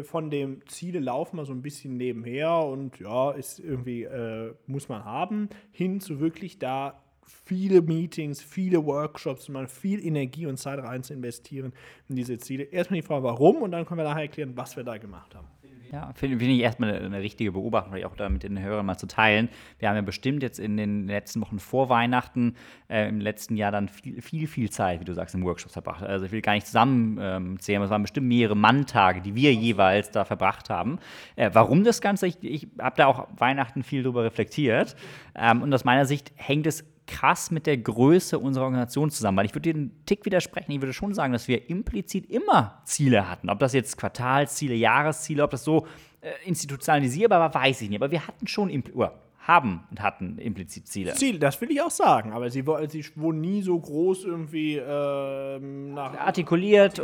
von 0.05 0.31
dem 0.31 0.67
Ziele 0.67 1.01
laufen 1.01 1.37
wir 1.37 1.45
so 1.45 1.53
ein 1.53 1.63
bisschen 1.63 1.97
nebenher 1.97 2.59
und 2.59 2.99
ja, 2.99 3.31
ist 3.33 3.59
irgendwie, 3.59 4.05
äh, 4.05 4.55
muss 4.67 4.89
man 4.89 5.05
haben, 5.05 5.49
hin 5.73 6.01
zu 6.01 6.21
wirklich 6.21 6.59
da 6.59 7.01
viele 7.29 7.83
Meetings, 7.83 8.43
viele 8.43 8.85
Workshops, 8.85 9.49
mal 9.49 9.69
viel 9.69 10.05
Energie 10.05 10.47
und 10.47 10.57
Zeit 10.57 10.79
rein 10.79 11.03
zu 11.03 11.13
investieren 11.13 11.73
in 12.09 12.17
diese 12.17 12.39
Ziele. 12.39 12.65
Erstmal 12.65 13.01
die 13.01 13.07
Frage, 13.07 13.25
warum 13.25 13.63
und 13.63 13.71
dann 13.73 13.85
können 13.85 13.99
wir 13.99 14.05
nachher 14.05 14.23
erklären, 14.23 14.57
was 14.57 14.77
wir 14.77 14.85
da 14.85 14.97
gemacht 14.97 15.35
haben. 15.35 15.47
Ja, 15.91 16.13
finde 16.15 16.39
find 16.39 16.51
ich 16.51 16.61
erstmal 16.61 16.91
eine, 16.91 17.07
eine, 17.07 17.21
richtige 17.21 17.53
Beobachtung, 17.53 17.93
vielleicht 17.93 18.07
auch 18.07 18.17
da 18.17 18.29
mit 18.29 18.43
den 18.43 18.61
Hörern 18.61 18.85
mal 18.85 18.99
zu 18.99 19.07
teilen. 19.07 19.49
Wir 19.79 19.89
haben 19.89 19.97
ja 19.97 20.03
bestimmt 20.03 20.43
jetzt 20.43 20.59
in 20.59 20.77
den 20.77 21.07
letzten 21.07 21.41
Wochen 21.41 21.59
vor 21.59 21.89
Weihnachten 21.89 22.57
äh, 22.89 23.09
im 23.09 23.21
letzten 23.21 23.57
Jahr 23.57 23.73
dann 23.73 23.89
viel, 23.89 24.21
viel, 24.21 24.47
viel 24.47 24.71
Zeit, 24.71 25.01
wie 25.01 25.05
du 25.05 25.15
sagst, 25.15 25.35
im 25.35 25.45
Workshops 25.45 25.73
verbracht. 25.73 26.03
Also 26.03 26.27
ich 26.27 26.33
will 26.33 26.43
gar 26.43 26.53
nicht 26.53 26.67
zusammenzählen, 26.67 27.81
ähm, 27.81 27.85
es 27.85 27.91
waren 27.91 28.03
bestimmt 28.03 28.29
mehrere 28.29 28.57
Manntage, 28.57 29.23
die 29.23 29.35
wir 29.35 29.55
jeweils 29.55 30.11
da 30.11 30.25
verbracht 30.25 30.69
haben. 30.69 30.99
Äh, 31.37 31.51
warum 31.55 31.85
das 31.85 32.01
Ganze? 32.01 32.27
Ich, 32.27 32.43
ich 32.43 32.69
habe 32.79 32.97
da 32.97 33.07
auch 33.07 33.29
Weihnachten 33.37 33.83
viel 33.83 34.03
drüber 34.03 34.25
reflektiert. 34.25 34.95
Ähm, 35.35 35.63
und 35.63 35.73
aus 35.73 35.85
meiner 35.85 36.05
Sicht 36.05 36.33
hängt 36.37 36.67
es 36.67 36.85
krass 37.09 37.51
mit 37.51 37.67
der 37.67 37.77
Größe 37.77 38.39
unserer 38.39 38.65
Organisation 38.65 39.11
zusammen. 39.11 39.39
Weil 39.39 39.47
ich 39.47 39.55
würde 39.55 39.73
dir 39.73 39.79
einen 39.79 40.05
Tick 40.07 40.25
widersprechen. 40.25 40.71
Ich 40.71 40.81
würde 40.81 40.93
schon 40.93 41.15
sagen, 41.15 41.33
dass 41.33 41.49
wir 41.49 41.69
implizit 41.69 42.31
immer 42.31 42.81
Ziele 42.85 43.29
hatten. 43.29 43.51
Ob 43.51 43.59
das 43.59 43.73
jetzt 43.73 43.97
Quartalsziele, 43.97 44.75
Jahresziele, 44.75 45.43
ob 45.43 45.51
das 45.51 45.65
so 45.65 45.87
äh, 46.21 46.31
institutionalisierbar 46.45 47.41
war, 47.41 47.55
weiß 47.55 47.83
ich 47.83 47.89
nicht. 47.89 48.01
Aber 48.01 48.13
wir 48.13 48.27
hatten 48.27 48.47
schon, 48.47 48.71
oder 48.95 49.15
haben 49.49 49.83
und 49.91 50.03
hatten 50.03 50.37
implizit 50.39 50.87
Ziele. 50.87 51.15
Ziele, 51.15 51.39
das 51.39 51.59
will 51.61 51.71
ich 51.71 51.81
auch 51.81 51.91
sagen, 51.91 52.33
aber 52.33 52.51
sie, 52.51 52.63
sie 52.89 53.05
wurden 53.17 53.41
nie 53.41 53.63
so 53.63 53.81
groß 53.81 54.25
irgendwie 54.25 54.77
ähm, 54.77 55.97
artikuliert, 55.97 57.01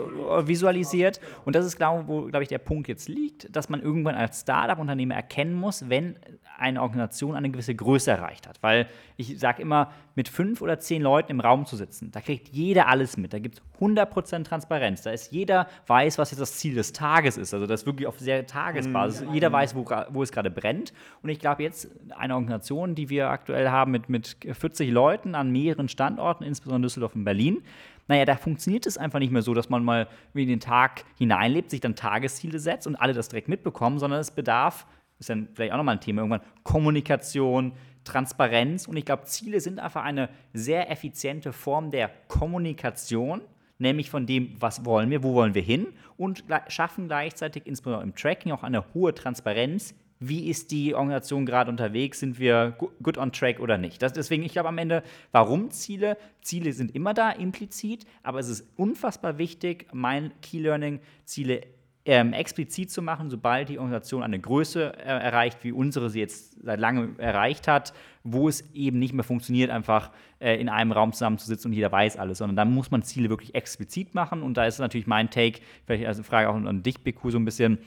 visualisiert. 0.46 1.20
Und 1.46 1.56
das 1.56 1.64
ist, 1.64 1.76
glaube 1.76 2.06
wo, 2.06 2.26
glaub 2.26 2.42
ich, 2.42 2.48
der 2.48 2.58
Punkt 2.58 2.86
jetzt 2.86 3.08
liegt, 3.08 3.54
dass 3.56 3.70
man 3.70 3.80
irgendwann 3.80 4.14
als 4.14 4.42
Startup-Unternehmer 4.42 5.14
erkennen 5.14 5.54
muss, 5.54 5.88
wenn 5.88 6.16
eine 6.58 6.82
Organisation 6.82 7.34
eine 7.34 7.50
gewisse 7.50 7.74
Größe 7.74 8.10
erreicht 8.10 8.46
hat. 8.46 8.62
Weil 8.62 8.88
ich 9.16 9.38
sage 9.38 9.62
immer, 9.62 9.90
mit 10.14 10.28
fünf 10.28 10.62
oder 10.62 10.78
zehn 10.78 11.02
Leuten 11.02 11.30
im 11.32 11.40
Raum 11.40 11.66
zu 11.66 11.76
sitzen, 11.76 12.10
da 12.12 12.20
kriegt 12.20 12.48
jeder 12.48 12.88
alles 12.88 13.16
mit. 13.16 13.32
Da 13.32 13.38
gibt 13.38 13.56
es 13.56 13.80
100% 13.80 14.44
Transparenz. 14.44 15.02
Da 15.02 15.10
ist 15.10 15.32
jeder 15.32 15.66
weiß, 15.86 16.18
was 16.18 16.30
jetzt 16.30 16.40
das 16.40 16.56
Ziel 16.56 16.74
des 16.74 16.92
Tages 16.92 17.36
ist. 17.36 17.52
Also 17.52 17.66
das 17.66 17.86
wirklich 17.86 18.06
auf 18.06 18.18
sehr 18.20 18.46
Tagesbasis. 18.46 19.26
Mhm. 19.26 19.34
Jeder 19.34 19.52
weiß, 19.52 19.74
wo, 19.74 19.84
wo 20.10 20.22
es 20.22 20.30
gerade 20.30 20.50
brennt. 20.50 20.92
Und 21.22 21.30
ich 21.30 21.38
glaube, 21.38 21.62
jetzt 21.62 21.88
eine 22.16 22.33
Organisation, 22.34 22.94
die 22.94 23.08
wir 23.08 23.30
aktuell 23.30 23.68
haben 23.68 23.92
mit, 23.92 24.08
mit 24.08 24.36
40 24.50 24.90
Leuten 24.90 25.34
an 25.34 25.50
mehreren 25.50 25.88
Standorten, 25.88 26.44
insbesondere 26.44 26.88
Düsseldorf 26.88 27.14
und 27.14 27.24
Berlin, 27.24 27.62
naja, 28.06 28.26
da 28.26 28.36
funktioniert 28.36 28.86
es 28.86 28.98
einfach 28.98 29.18
nicht 29.18 29.32
mehr 29.32 29.42
so, 29.42 29.54
dass 29.54 29.70
man 29.70 29.82
mal 29.82 30.08
in 30.34 30.48
den 30.48 30.60
Tag 30.60 31.04
hineinlebt, 31.16 31.70
sich 31.70 31.80
dann 31.80 31.96
Tagesziele 31.96 32.58
setzt 32.58 32.86
und 32.86 32.96
alle 32.96 33.14
das 33.14 33.28
direkt 33.28 33.48
mitbekommen, 33.48 33.98
sondern 33.98 34.20
es 34.20 34.30
bedarf 34.30 34.86
ist 35.18 35.30
dann 35.30 35.48
vielleicht 35.54 35.72
auch 35.72 35.78
nochmal 35.78 35.96
ein 35.96 36.00
Thema 36.00 36.22
irgendwann, 36.22 36.42
Kommunikation, 36.62 37.72
Transparenz. 38.04 38.86
Und 38.86 38.96
ich 38.96 39.04
glaube, 39.04 39.24
Ziele 39.24 39.60
sind 39.60 39.78
einfach 39.78 40.04
eine 40.04 40.28
sehr 40.52 40.90
effiziente 40.90 41.52
Form 41.52 41.90
der 41.90 42.10
Kommunikation, 42.28 43.40
nämlich 43.78 44.10
von 44.10 44.26
dem, 44.26 44.54
was 44.60 44.84
wollen 44.84 45.10
wir, 45.10 45.22
wo 45.22 45.34
wollen 45.34 45.54
wir 45.54 45.62
hin 45.62 45.86
und 46.16 46.44
schaffen 46.68 47.08
gleichzeitig 47.08 47.66
insbesondere 47.66 48.04
im 48.04 48.14
Tracking 48.14 48.52
auch 48.52 48.62
eine 48.62 48.84
hohe 48.94 49.14
Transparenz. 49.14 49.94
Wie 50.28 50.48
ist 50.48 50.70
die 50.70 50.94
Organisation 50.94 51.44
gerade 51.44 51.70
unterwegs? 51.70 52.20
Sind 52.20 52.38
wir 52.38 52.76
good 53.02 53.18
on 53.18 53.32
track 53.32 53.60
oder 53.60 53.78
nicht? 53.78 54.00
Das, 54.00 54.12
deswegen, 54.12 54.42
ich 54.42 54.52
glaube 54.52 54.68
am 54.68 54.78
Ende, 54.78 55.02
warum 55.32 55.70
Ziele? 55.70 56.16
Ziele 56.40 56.72
sind 56.72 56.94
immer 56.94 57.14
da, 57.14 57.30
implizit, 57.30 58.06
aber 58.22 58.38
es 58.38 58.48
ist 58.48 58.66
unfassbar 58.76 59.38
wichtig, 59.38 59.86
mein 59.92 60.32
Key 60.40 60.60
Learning, 60.60 61.00
Ziele 61.24 61.62
ähm, 62.06 62.32
explizit 62.32 62.90
zu 62.90 63.00
machen, 63.00 63.30
sobald 63.30 63.68
die 63.70 63.78
Organisation 63.78 64.22
eine 64.22 64.38
Größe 64.38 64.92
äh, 64.98 65.02
erreicht, 65.02 65.58
wie 65.62 65.72
unsere 65.72 66.10
sie 66.10 66.20
jetzt 66.20 66.62
seit 66.62 66.78
langem 66.78 67.18
erreicht 67.18 67.66
hat, 67.66 67.94
wo 68.22 68.48
es 68.48 68.62
eben 68.74 68.98
nicht 68.98 69.14
mehr 69.14 69.24
funktioniert, 69.24 69.70
einfach 69.70 70.10
äh, 70.38 70.60
in 70.60 70.68
einem 70.68 70.92
Raum 70.92 71.12
zusammenzusitzen 71.12 71.70
und 71.70 71.74
jeder 71.74 71.90
weiß 71.90 72.18
alles, 72.18 72.38
sondern 72.38 72.56
dann 72.56 72.74
muss 72.74 72.90
man 72.90 73.02
Ziele 73.02 73.30
wirklich 73.30 73.54
explizit 73.54 74.14
machen 74.14 74.42
und 74.42 74.56
da 74.56 74.66
ist 74.66 74.78
natürlich 74.78 75.06
mein 75.06 75.30
Take, 75.30 75.60
vielleicht 75.86 76.06
also 76.06 76.22
Frage 76.22 76.50
auch 76.50 76.54
an 76.54 76.82
dich, 76.82 77.00
Biku, 77.00 77.30
so 77.30 77.38
ein 77.38 77.44
bisschen, 77.44 77.78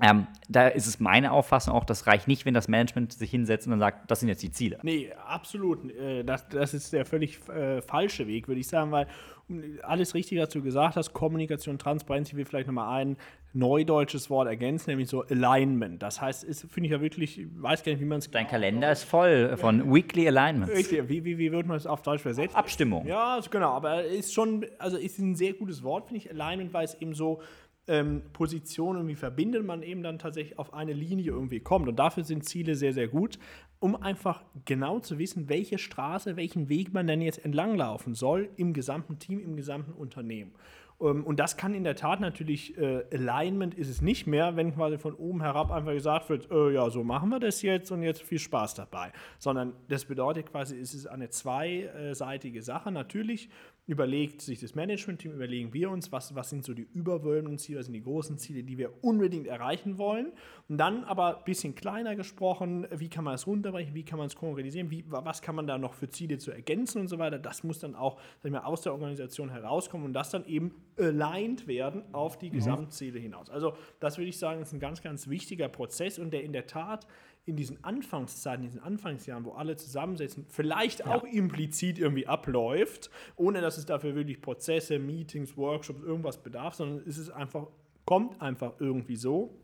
ähm, 0.00 0.26
da 0.48 0.68
ist 0.68 0.86
es 0.86 1.00
meine 1.00 1.32
Auffassung 1.32 1.74
auch, 1.74 1.84
das 1.84 2.06
reicht 2.06 2.26
nicht, 2.26 2.46
wenn 2.46 2.54
das 2.54 2.66
Management 2.66 3.12
sich 3.12 3.30
hinsetzt 3.30 3.66
und 3.66 3.72
dann 3.72 3.80
sagt, 3.80 4.10
das 4.10 4.20
sind 4.20 4.28
jetzt 4.30 4.42
die 4.42 4.50
Ziele. 4.50 4.78
Nee, 4.82 5.12
absolut. 5.26 5.90
Äh, 5.90 6.24
das, 6.24 6.48
das 6.48 6.72
ist 6.72 6.92
der 6.94 7.04
völlig 7.04 7.46
äh, 7.48 7.82
falsche 7.82 8.26
Weg, 8.26 8.48
würde 8.48 8.60
ich 8.60 8.68
sagen, 8.68 8.90
weil 8.90 9.06
alles 9.82 10.14
richtig 10.14 10.38
dazu 10.38 10.62
gesagt 10.62 10.96
hast, 10.96 11.12
Kommunikation, 11.12 11.78
Transparenz, 11.78 12.28
ich 12.30 12.36
will 12.36 12.46
vielleicht 12.46 12.68
nochmal 12.68 13.02
ein 13.02 13.16
neudeutsches 13.52 14.30
Wort 14.30 14.48
ergänzen, 14.48 14.90
nämlich 14.90 15.08
so 15.08 15.24
Alignment. 15.24 16.02
Das 16.02 16.22
heißt, 16.22 16.46
finde 16.70 16.86
ich 16.86 16.92
ja 16.92 17.02
wirklich, 17.02 17.38
ich 17.38 17.46
weiß 17.60 17.82
gar 17.82 17.92
nicht, 17.92 18.00
wie 18.00 18.06
man 18.06 18.18
es. 18.18 18.30
Dein 18.30 18.46
Kalender 18.46 18.90
ist 18.90 19.04
voll 19.04 19.56
von 19.58 19.80
ja. 19.80 19.94
Weekly 19.94 20.26
Alignments. 20.26 20.74
Richtig, 20.74 21.06
wie, 21.10 21.22
wie, 21.24 21.36
wie 21.36 21.52
würde 21.52 21.68
man 21.68 21.76
es 21.76 21.86
auf 21.86 22.00
Deutsch 22.00 22.22
versetzen? 22.22 22.56
Abstimmung. 22.56 23.06
Ja, 23.06 23.38
genau, 23.50 23.72
aber 23.72 24.04
ist 24.04 24.32
schon, 24.32 24.64
also 24.78 24.96
ist 24.96 25.18
ein 25.18 25.34
sehr 25.34 25.52
gutes 25.52 25.82
Wort, 25.82 26.06
finde 26.06 26.24
ich, 26.24 26.30
Alignment, 26.30 26.72
weil 26.72 26.86
es 26.86 26.94
eben 26.94 27.14
so 27.14 27.42
ähm, 27.88 28.22
Positionen 28.32 29.00
irgendwie 29.00 29.16
verbindet, 29.16 29.64
man 29.64 29.82
eben 29.82 30.02
dann 30.02 30.18
tatsächlich 30.18 30.58
auf 30.58 30.72
eine 30.72 30.92
Linie 30.92 31.32
irgendwie 31.32 31.60
kommt. 31.60 31.88
Und 31.88 31.96
dafür 31.96 32.24
sind 32.24 32.44
Ziele 32.44 32.74
sehr, 32.74 32.92
sehr 32.92 33.08
gut, 33.08 33.38
um 33.80 33.96
einfach 33.96 34.44
genau 34.64 35.00
zu 35.00 35.18
wissen, 35.18 35.48
welche 35.48 35.78
Straße, 35.78 36.36
welchen 36.36 36.68
Weg 36.68 36.92
man 36.92 37.06
denn 37.06 37.20
jetzt 37.20 37.44
entlanglaufen 37.44 38.14
soll 38.14 38.48
im 38.56 38.72
gesamten 38.72 39.18
Team, 39.18 39.40
im 39.40 39.56
gesamten 39.56 39.92
Unternehmen. 39.92 40.52
Ähm, 41.02 41.24
und 41.24 41.40
das 41.40 41.56
kann 41.56 41.74
in 41.74 41.84
der 41.84 41.96
Tat 41.96 42.20
natürlich, 42.20 42.78
äh, 42.78 43.04
Alignment 43.12 43.74
ist 43.74 43.88
es 43.88 44.00
nicht 44.00 44.26
mehr, 44.26 44.56
wenn 44.56 44.74
quasi 44.74 44.98
von 44.98 45.14
oben 45.14 45.42
herab 45.42 45.70
einfach 45.70 45.92
gesagt 45.92 46.28
wird, 46.28 46.50
äh, 46.50 46.74
ja, 46.74 46.88
so 46.90 47.02
machen 47.02 47.30
wir 47.30 47.40
das 47.40 47.62
jetzt 47.62 47.90
und 47.90 48.02
jetzt 48.02 48.22
viel 48.22 48.38
Spaß 48.38 48.74
dabei. 48.74 49.12
Sondern 49.38 49.72
das 49.88 50.04
bedeutet 50.04 50.50
quasi, 50.50 50.78
es 50.78 50.94
ist 50.94 51.06
eine 51.06 51.28
zweiseitige 51.30 52.62
Sache. 52.62 52.92
Natürlich 52.92 53.48
überlegt 53.86 54.42
sich 54.42 54.60
das 54.60 54.76
Management-Team, 54.76 55.32
überlegen 55.32 55.72
wir 55.74 55.90
uns, 55.90 56.12
was, 56.12 56.34
was 56.36 56.50
sind 56.50 56.64
so 56.64 56.72
die 56.72 56.86
überwölbenden 56.94 57.58
Ziele, 57.58 57.80
was 57.80 57.86
sind 57.86 57.94
die 57.94 58.02
großen 58.02 58.38
Ziele, 58.38 58.62
die 58.62 58.78
wir 58.78 59.02
unbedingt 59.02 59.48
erreichen 59.48 59.98
wollen. 59.98 60.32
Und 60.68 60.78
dann 60.78 61.02
aber 61.02 61.38
ein 61.38 61.44
bisschen 61.44 61.74
kleiner 61.74 62.14
gesprochen, 62.14 62.86
wie 62.94 63.08
kann 63.08 63.24
man 63.24 63.34
es 63.34 63.46
runterbrechen, 63.46 63.92
wie 63.94 64.04
kann 64.04 64.18
man 64.18 64.28
es 64.28 64.36
konkretisieren, 64.36 64.90
wie, 64.92 65.04
was 65.08 65.42
kann 65.42 65.56
man 65.56 65.66
da 65.66 65.78
noch 65.78 65.94
für 65.94 66.08
Ziele 66.08 66.38
zu 66.38 66.52
ergänzen 66.52 67.00
und 67.00 67.08
so 67.08 67.18
weiter. 67.18 67.40
Das 67.40 67.64
muss 67.64 67.80
dann 67.80 67.96
auch 67.96 68.20
mal, 68.44 68.60
aus 68.60 68.82
der 68.82 68.92
Organisation 68.92 69.50
herauskommen 69.50 70.06
und 70.06 70.12
das 70.12 70.30
dann 70.30 70.46
eben 70.46 70.74
aligned 70.96 71.66
werden 71.66 72.02
auf 72.12 72.38
die 72.38 72.50
mhm. 72.50 72.54
Gesamtziele 72.54 73.18
hinaus. 73.18 73.50
Also 73.50 73.74
das 73.98 74.16
würde 74.16 74.28
ich 74.28 74.38
sagen, 74.38 74.62
ist 74.62 74.72
ein 74.72 74.80
ganz, 74.80 75.02
ganz 75.02 75.28
wichtiger 75.28 75.68
Prozess 75.68 76.20
und 76.20 76.30
der 76.30 76.44
in 76.44 76.52
der 76.52 76.68
Tat 76.68 77.08
in 77.44 77.56
diesen 77.56 77.82
Anfangszeiten, 77.82 78.64
in 78.64 78.70
diesen 78.70 78.82
Anfangsjahren, 78.82 79.44
wo 79.44 79.52
alle 79.52 79.76
zusammensetzen, 79.76 80.46
vielleicht 80.48 81.00
ja. 81.00 81.06
auch 81.06 81.24
implizit 81.24 81.98
irgendwie 81.98 82.26
abläuft, 82.26 83.10
ohne 83.36 83.60
dass 83.60 83.78
es 83.78 83.86
dafür 83.86 84.14
wirklich 84.14 84.40
Prozesse, 84.40 84.98
Meetings, 84.98 85.56
Workshops, 85.56 86.02
irgendwas 86.02 86.42
bedarf, 86.42 86.74
sondern 86.74 87.02
es 87.06 87.18
ist 87.18 87.30
einfach, 87.30 87.66
kommt 88.04 88.40
einfach 88.40 88.74
irgendwie 88.78 89.16
so 89.16 89.58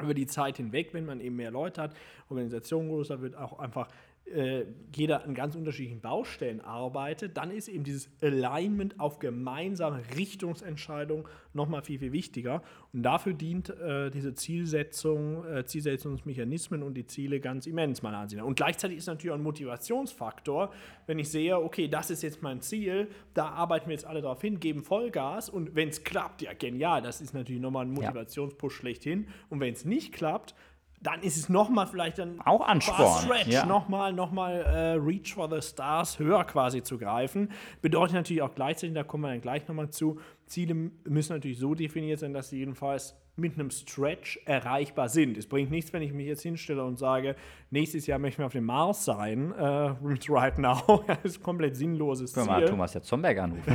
über 0.00 0.14
die 0.14 0.26
Zeit 0.26 0.56
hinweg, 0.56 0.92
wenn 0.92 1.06
man 1.06 1.20
eben 1.20 1.36
mehr 1.36 1.52
Leute 1.52 1.80
hat, 1.80 1.94
Organisation 2.28 2.88
größer 2.88 3.20
wird, 3.20 3.36
auch 3.36 3.58
einfach 3.58 3.88
äh, 4.26 4.64
jeder 4.94 5.24
an 5.24 5.34
ganz 5.34 5.56
unterschiedlichen 5.56 6.00
Baustellen 6.00 6.60
arbeitet, 6.60 7.36
dann 7.36 7.50
ist 7.50 7.68
eben 7.68 7.84
dieses 7.84 8.08
Alignment 8.22 8.98
auf 8.98 9.18
gemeinsame 9.18 10.02
Richtungsentscheidungen 10.16 11.26
nochmal 11.52 11.82
viel, 11.82 11.98
viel 11.98 12.12
wichtiger. 12.12 12.62
Und 12.92 13.02
dafür 13.02 13.34
dient 13.34 13.70
äh, 13.70 14.10
diese 14.10 14.34
Zielsetzung, 14.34 15.44
äh, 15.44 15.64
Zielsetzungsmechanismen 15.64 16.82
und 16.82 16.94
die 16.94 17.06
Ziele 17.06 17.40
ganz 17.40 17.66
immens, 17.66 18.02
meiner 18.02 18.18
Ansicht 18.18 18.40
nach. 18.40 18.46
Und 18.46 18.54
gleichzeitig 18.54 18.98
ist 18.98 19.06
natürlich 19.06 19.32
auch 19.32 19.38
ein 19.38 19.42
Motivationsfaktor, 19.42 20.72
wenn 21.06 21.18
ich 21.18 21.28
sehe, 21.28 21.58
okay, 21.58 21.88
das 21.88 22.10
ist 22.10 22.22
jetzt 22.22 22.42
mein 22.42 22.60
Ziel, 22.60 23.08
da 23.34 23.48
arbeiten 23.48 23.88
wir 23.88 23.94
jetzt 23.94 24.06
alle 24.06 24.22
darauf 24.22 24.40
hin, 24.40 24.60
geben 24.60 24.82
Vollgas 24.82 25.50
und 25.50 25.74
wenn 25.74 25.88
es 25.88 26.04
klappt, 26.04 26.42
ja 26.42 26.52
genial, 26.54 27.02
das 27.02 27.20
ist 27.20 27.34
natürlich 27.34 27.60
nochmal 27.60 27.84
ein 27.84 27.92
Motivationspush 27.92 28.74
ja. 28.74 28.80
schlechthin. 28.80 29.26
Und 29.50 29.60
wenn 29.60 29.74
es 29.74 29.84
nicht 29.84 30.12
klappt, 30.12 30.54
dann 31.02 31.22
ist 31.22 31.36
es 31.36 31.48
nochmal 31.48 31.86
vielleicht 31.86 32.18
dann 32.18 32.40
auch 32.42 32.60
Ansporn. 32.60 33.22
Stretch, 33.22 33.48
ja. 33.48 33.66
nochmal 33.66 34.12
nochmal 34.12 34.62
äh, 34.62 34.92
Reach 34.92 35.34
for 35.34 35.48
the 35.50 35.60
Stars 35.60 36.18
höher 36.18 36.44
quasi 36.44 36.82
zu 36.82 36.98
greifen. 36.98 37.50
Bedeutet 37.80 38.14
natürlich 38.14 38.42
auch 38.42 38.54
gleichzeitig, 38.54 38.94
da 38.94 39.02
kommen 39.02 39.24
wir 39.24 39.30
dann 39.30 39.40
gleich 39.40 39.66
nochmal 39.66 39.90
zu, 39.90 40.20
Ziele 40.46 40.74
müssen 41.04 41.32
natürlich 41.32 41.58
so 41.58 41.74
definiert 41.74 42.20
sein, 42.20 42.32
dass 42.32 42.50
sie 42.50 42.58
jedenfalls 42.58 43.16
mit 43.34 43.54
einem 43.54 43.70
Stretch 43.70 44.38
erreichbar 44.44 45.08
sind. 45.08 45.38
Es 45.38 45.46
bringt 45.46 45.70
nichts, 45.70 45.92
wenn 45.94 46.02
ich 46.02 46.12
mich 46.12 46.26
jetzt 46.26 46.42
hinstelle 46.42 46.84
und 46.84 46.98
sage, 46.98 47.34
nächstes 47.70 48.06
Jahr 48.06 48.18
möchte 48.18 48.42
ich 48.42 48.46
auf 48.46 48.52
dem 48.52 48.64
Mars 48.64 49.06
sein, 49.06 49.52
äh, 49.52 49.62
right 50.28 50.58
now. 50.58 51.02
das 51.06 51.18
ist 51.24 51.42
komplett 51.42 51.74
sinnloses 51.76 52.34
Können 52.34 52.46
wir 52.46 52.60
mal 52.60 52.66
Thomas 52.66 52.92
Jatzomberg 52.92 53.38
anrufen. 53.38 53.74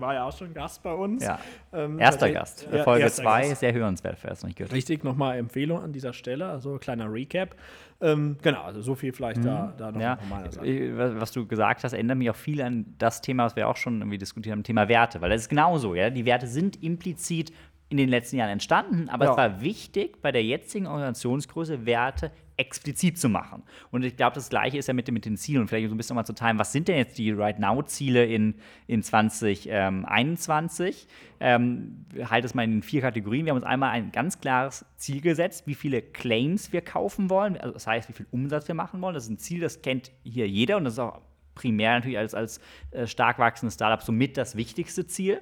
War 0.00 0.14
ja 0.14 0.24
auch 0.24 0.36
schon 0.36 0.52
Gast 0.52 0.82
bei 0.82 0.92
uns. 0.92 1.24
Ja. 1.24 1.38
Ähm, 1.72 2.00
erster 2.00 2.30
Gast. 2.32 2.66
Ja, 2.72 2.82
Folge 2.82 3.06
2, 3.06 3.54
sehr 3.54 3.72
hörenswert, 3.72 4.18
wer 4.22 4.32
es 4.32 4.42
nicht 4.42 4.56
gehört 4.56 4.72
Richtig, 4.72 5.04
nochmal 5.04 5.38
Empfehlung 5.38 5.80
an 5.80 5.92
dieser 5.92 6.12
Stelle, 6.12 6.46
also 6.46 6.78
kleiner 6.78 7.12
Recap. 7.12 7.54
Ähm, 8.00 8.36
genau, 8.42 8.62
also 8.62 8.80
so 8.80 8.94
viel 8.94 9.12
vielleicht 9.12 9.40
mhm. 9.40 9.44
da, 9.44 9.74
da 9.76 9.92
noch 9.92 10.00
ja. 10.00 10.16
von 10.16 10.28
meiner 10.28 10.52
Seite. 10.52 11.20
Was 11.20 11.32
du 11.32 11.46
gesagt 11.46 11.82
hast, 11.82 11.92
erinnert 11.92 12.18
mich 12.18 12.30
auch 12.30 12.36
viel 12.36 12.62
an 12.62 12.94
das 12.98 13.20
Thema, 13.20 13.44
was 13.44 13.56
wir 13.56 13.68
auch 13.68 13.76
schon 13.76 14.00
irgendwie 14.00 14.18
diskutiert 14.18 14.52
haben, 14.52 14.62
Thema 14.62 14.88
Werte, 14.88 15.20
weil 15.20 15.30
das 15.30 15.42
ist 15.42 15.48
genauso, 15.48 15.94
ja. 15.94 16.10
Die 16.10 16.24
Werte 16.24 16.46
sind 16.46 16.80
implizit 16.82 17.52
in 17.90 17.96
den 17.96 18.08
letzten 18.08 18.36
Jahren 18.36 18.50
entstanden, 18.50 19.08
aber 19.08 19.26
ja. 19.26 19.30
es 19.30 19.36
war 19.36 19.60
wichtig, 19.62 20.20
bei 20.20 20.30
der 20.30 20.44
jetzigen 20.44 20.86
Organisationsgröße 20.86 21.86
Werte 21.86 22.30
explizit 22.58 23.18
zu 23.18 23.28
machen. 23.28 23.62
Und 23.90 24.04
ich 24.04 24.16
glaube, 24.16 24.34
das 24.34 24.50
Gleiche 24.50 24.78
ist 24.78 24.88
ja 24.88 24.94
mit, 24.94 25.10
mit 25.10 25.24
den 25.24 25.36
Zielen. 25.36 25.62
Und 25.62 25.68
vielleicht 25.68 25.88
so 25.88 25.94
ein 25.94 25.96
bisschen 25.96 26.14
nochmal 26.14 26.26
zu 26.26 26.34
teilen, 26.34 26.58
was 26.58 26.72
sind 26.72 26.88
denn 26.88 26.96
jetzt 26.96 27.16
die 27.16 27.30
Right-Now-Ziele 27.30 28.26
in, 28.26 28.56
in 28.88 29.02
2021? 29.02 31.06
Ähm, 31.40 32.04
halt 32.28 32.44
es 32.44 32.54
mal 32.54 32.64
in 32.64 32.82
vier 32.82 33.00
Kategorien. 33.00 33.46
Wir 33.46 33.52
haben 33.52 33.58
uns 33.58 33.66
einmal 33.66 33.90
ein 33.90 34.10
ganz 34.10 34.40
klares 34.40 34.84
Ziel 34.96 35.20
gesetzt, 35.20 35.66
wie 35.66 35.76
viele 35.76 36.02
Claims 36.02 36.72
wir 36.72 36.82
kaufen 36.82 37.30
wollen. 37.30 37.56
Also 37.56 37.72
das 37.72 37.86
heißt, 37.86 38.08
wie 38.08 38.12
viel 38.12 38.26
Umsatz 38.32 38.66
wir 38.66 38.74
machen 38.74 39.00
wollen. 39.00 39.14
Das 39.14 39.24
ist 39.24 39.30
ein 39.30 39.38
Ziel, 39.38 39.60
das 39.60 39.80
kennt 39.80 40.10
hier 40.24 40.48
jeder 40.48 40.78
und 40.78 40.84
das 40.84 40.94
ist 40.94 40.98
auch 40.98 41.20
primär 41.54 41.94
natürlich 41.94 42.18
als, 42.18 42.34
als 42.34 42.60
äh, 42.90 43.06
stark 43.06 43.38
wachsendes 43.38 43.74
Startup 43.74 44.02
somit 44.02 44.36
das 44.36 44.56
wichtigste 44.56 45.06
Ziel. 45.06 45.40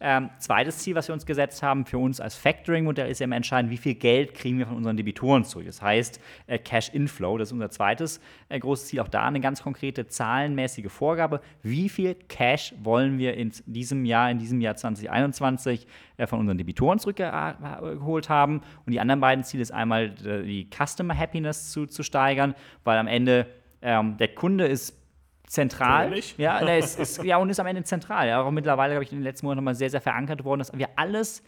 Ähm, 0.00 0.30
zweites 0.38 0.78
Ziel, 0.78 0.94
was 0.94 1.08
wir 1.08 1.12
uns 1.12 1.26
gesetzt 1.26 1.62
haben 1.62 1.84
für 1.84 1.98
uns 1.98 2.20
als 2.20 2.36
Factoring-Modell, 2.36 3.10
ist 3.10 3.18
ja 3.18 3.24
immer 3.24 3.36
entscheidend, 3.36 3.72
wie 3.72 3.76
viel 3.76 3.94
Geld 3.94 4.34
kriegen 4.34 4.58
wir 4.58 4.66
von 4.66 4.76
unseren 4.76 4.96
Debitoren 4.96 5.44
zurück. 5.44 5.66
Das 5.66 5.82
heißt, 5.82 6.20
äh, 6.46 6.58
Cash 6.58 6.90
Inflow, 6.90 7.36
das 7.36 7.48
ist 7.48 7.52
unser 7.52 7.70
zweites 7.70 8.20
äh, 8.48 8.58
großes 8.60 8.88
Ziel. 8.88 9.00
Auch 9.00 9.08
da 9.08 9.26
eine 9.26 9.40
ganz 9.40 9.62
konkrete 9.62 10.06
zahlenmäßige 10.06 10.90
Vorgabe. 10.90 11.40
Wie 11.62 11.88
viel 11.88 12.14
Cash 12.14 12.74
wollen 12.80 13.18
wir 13.18 13.34
in 13.34 13.52
diesem 13.66 14.04
Jahr, 14.04 14.30
in 14.30 14.38
diesem 14.38 14.60
Jahr 14.60 14.76
2021 14.76 15.86
äh, 16.16 16.26
von 16.26 16.38
unseren 16.38 16.58
Debitoren 16.58 17.00
zurückgeholt 17.00 18.28
haben? 18.28 18.60
Und 18.86 18.92
die 18.92 19.00
anderen 19.00 19.20
beiden 19.20 19.42
Ziele 19.42 19.62
ist 19.62 19.72
einmal 19.72 20.14
äh, 20.24 20.44
die 20.44 20.68
Customer 20.70 21.16
Happiness 21.16 21.72
zu, 21.72 21.86
zu 21.86 22.04
steigern, 22.04 22.54
weil 22.84 22.98
am 22.98 23.08
Ende 23.08 23.46
ähm, 23.82 24.16
der 24.16 24.28
Kunde 24.28 24.66
ist 24.66 24.96
zentral. 25.48 26.12
Ja, 26.36 26.64
der 26.64 26.78
ist, 26.78 26.98
ist, 27.00 27.24
ja, 27.24 27.38
und 27.38 27.50
ist 27.50 27.60
am 27.60 27.66
Ende 27.66 27.82
zentral. 27.84 28.28
Ja, 28.28 28.42
auch 28.42 28.50
mittlerweile, 28.50 28.94
glaube 28.94 29.04
ich, 29.04 29.12
in 29.12 29.18
den 29.18 29.24
letzten 29.24 29.46
Monaten 29.46 29.58
nochmal 29.58 29.74
sehr, 29.74 29.90
sehr 29.90 30.00
verankert 30.00 30.44
worden, 30.44 30.60
dass 30.60 30.72
wir 30.76 30.88
alles 30.96 31.42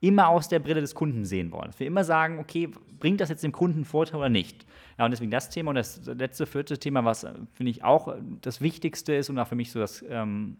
immer 0.00 0.28
aus 0.28 0.48
der 0.48 0.60
Brille 0.60 0.80
des 0.80 0.94
Kunden 0.94 1.24
sehen 1.24 1.52
wollen. 1.52 1.66
Dass 1.66 1.78
wir 1.78 1.86
immer 1.86 2.04
sagen, 2.04 2.38
okay, 2.38 2.70
bringt 2.98 3.20
das 3.20 3.28
jetzt 3.28 3.42
dem 3.42 3.52
Kunden 3.52 3.84
Vorteil 3.84 4.16
oder 4.16 4.28
nicht? 4.28 4.64
Ja, 4.98 5.04
und 5.04 5.10
deswegen 5.10 5.30
das 5.30 5.50
Thema 5.50 5.70
und 5.70 5.74
das 5.76 6.00
letzte, 6.06 6.46
vierte 6.46 6.78
Thema, 6.78 7.04
was 7.04 7.24
äh, 7.24 7.32
finde 7.52 7.70
ich 7.70 7.84
auch 7.84 8.14
das 8.40 8.60
Wichtigste 8.60 9.14
ist 9.14 9.30
und 9.30 9.38
auch 9.38 9.46
für 9.46 9.54
mich 9.54 9.72
so 9.72 9.78
das, 9.78 10.04
ähm, 10.08 10.56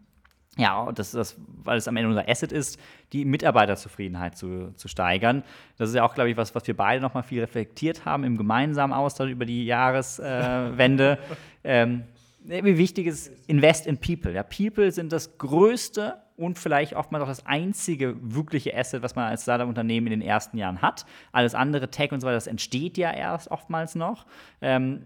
ja, 0.57 0.91
das, 0.91 1.11
das, 1.11 1.37
weil 1.63 1.77
es 1.77 1.87
am 1.87 1.95
Ende 1.95 2.09
unser 2.09 2.27
Asset 2.27 2.51
ist, 2.51 2.79
die 3.13 3.23
Mitarbeiterzufriedenheit 3.23 4.37
zu, 4.37 4.73
zu 4.75 4.87
steigern. 4.87 5.43
Das 5.77 5.89
ist 5.89 5.95
ja 5.95 6.03
auch, 6.03 6.13
glaube 6.13 6.29
ich, 6.29 6.37
was, 6.37 6.53
was 6.53 6.67
wir 6.67 6.75
beide 6.75 7.01
nochmal 7.01 7.23
viel 7.23 7.39
reflektiert 7.39 8.05
haben 8.05 8.23
im 8.23 8.37
gemeinsamen 8.37 8.93
Austausch 8.93 9.31
über 9.31 9.45
die 9.45 9.65
Jahreswende. 9.65 11.17
Äh, 11.63 11.83
ähm, 11.83 12.03
wie 12.43 12.77
wichtig 12.77 13.07
ist 13.07 13.31
Invest 13.47 13.87
in 13.87 13.97
People. 13.97 14.33
Ja, 14.33 14.43
People 14.43 14.91
sind 14.91 15.11
das 15.11 15.37
größte 15.37 16.21
und 16.37 16.57
vielleicht 16.57 16.95
oftmals 16.95 17.23
auch 17.23 17.27
das 17.27 17.45
einzige 17.45 18.15
wirkliche 18.21 18.75
Asset, 18.75 19.03
was 19.03 19.15
man 19.15 19.25
als 19.25 19.43
Startup-Unternehmen 19.43 20.07
in 20.07 20.19
den 20.19 20.27
ersten 20.27 20.57
Jahren 20.57 20.81
hat. 20.81 21.05
Alles 21.31 21.53
andere, 21.53 21.89
Tech 21.89 22.11
und 22.11 22.21
so 22.21 22.27
weiter, 22.27 22.35
das 22.35 22.47
entsteht 22.47 22.97
ja 22.97 23.11
erst 23.11 23.51
oftmals 23.51 23.95
noch. 23.95 24.25
Ähm, 24.61 25.05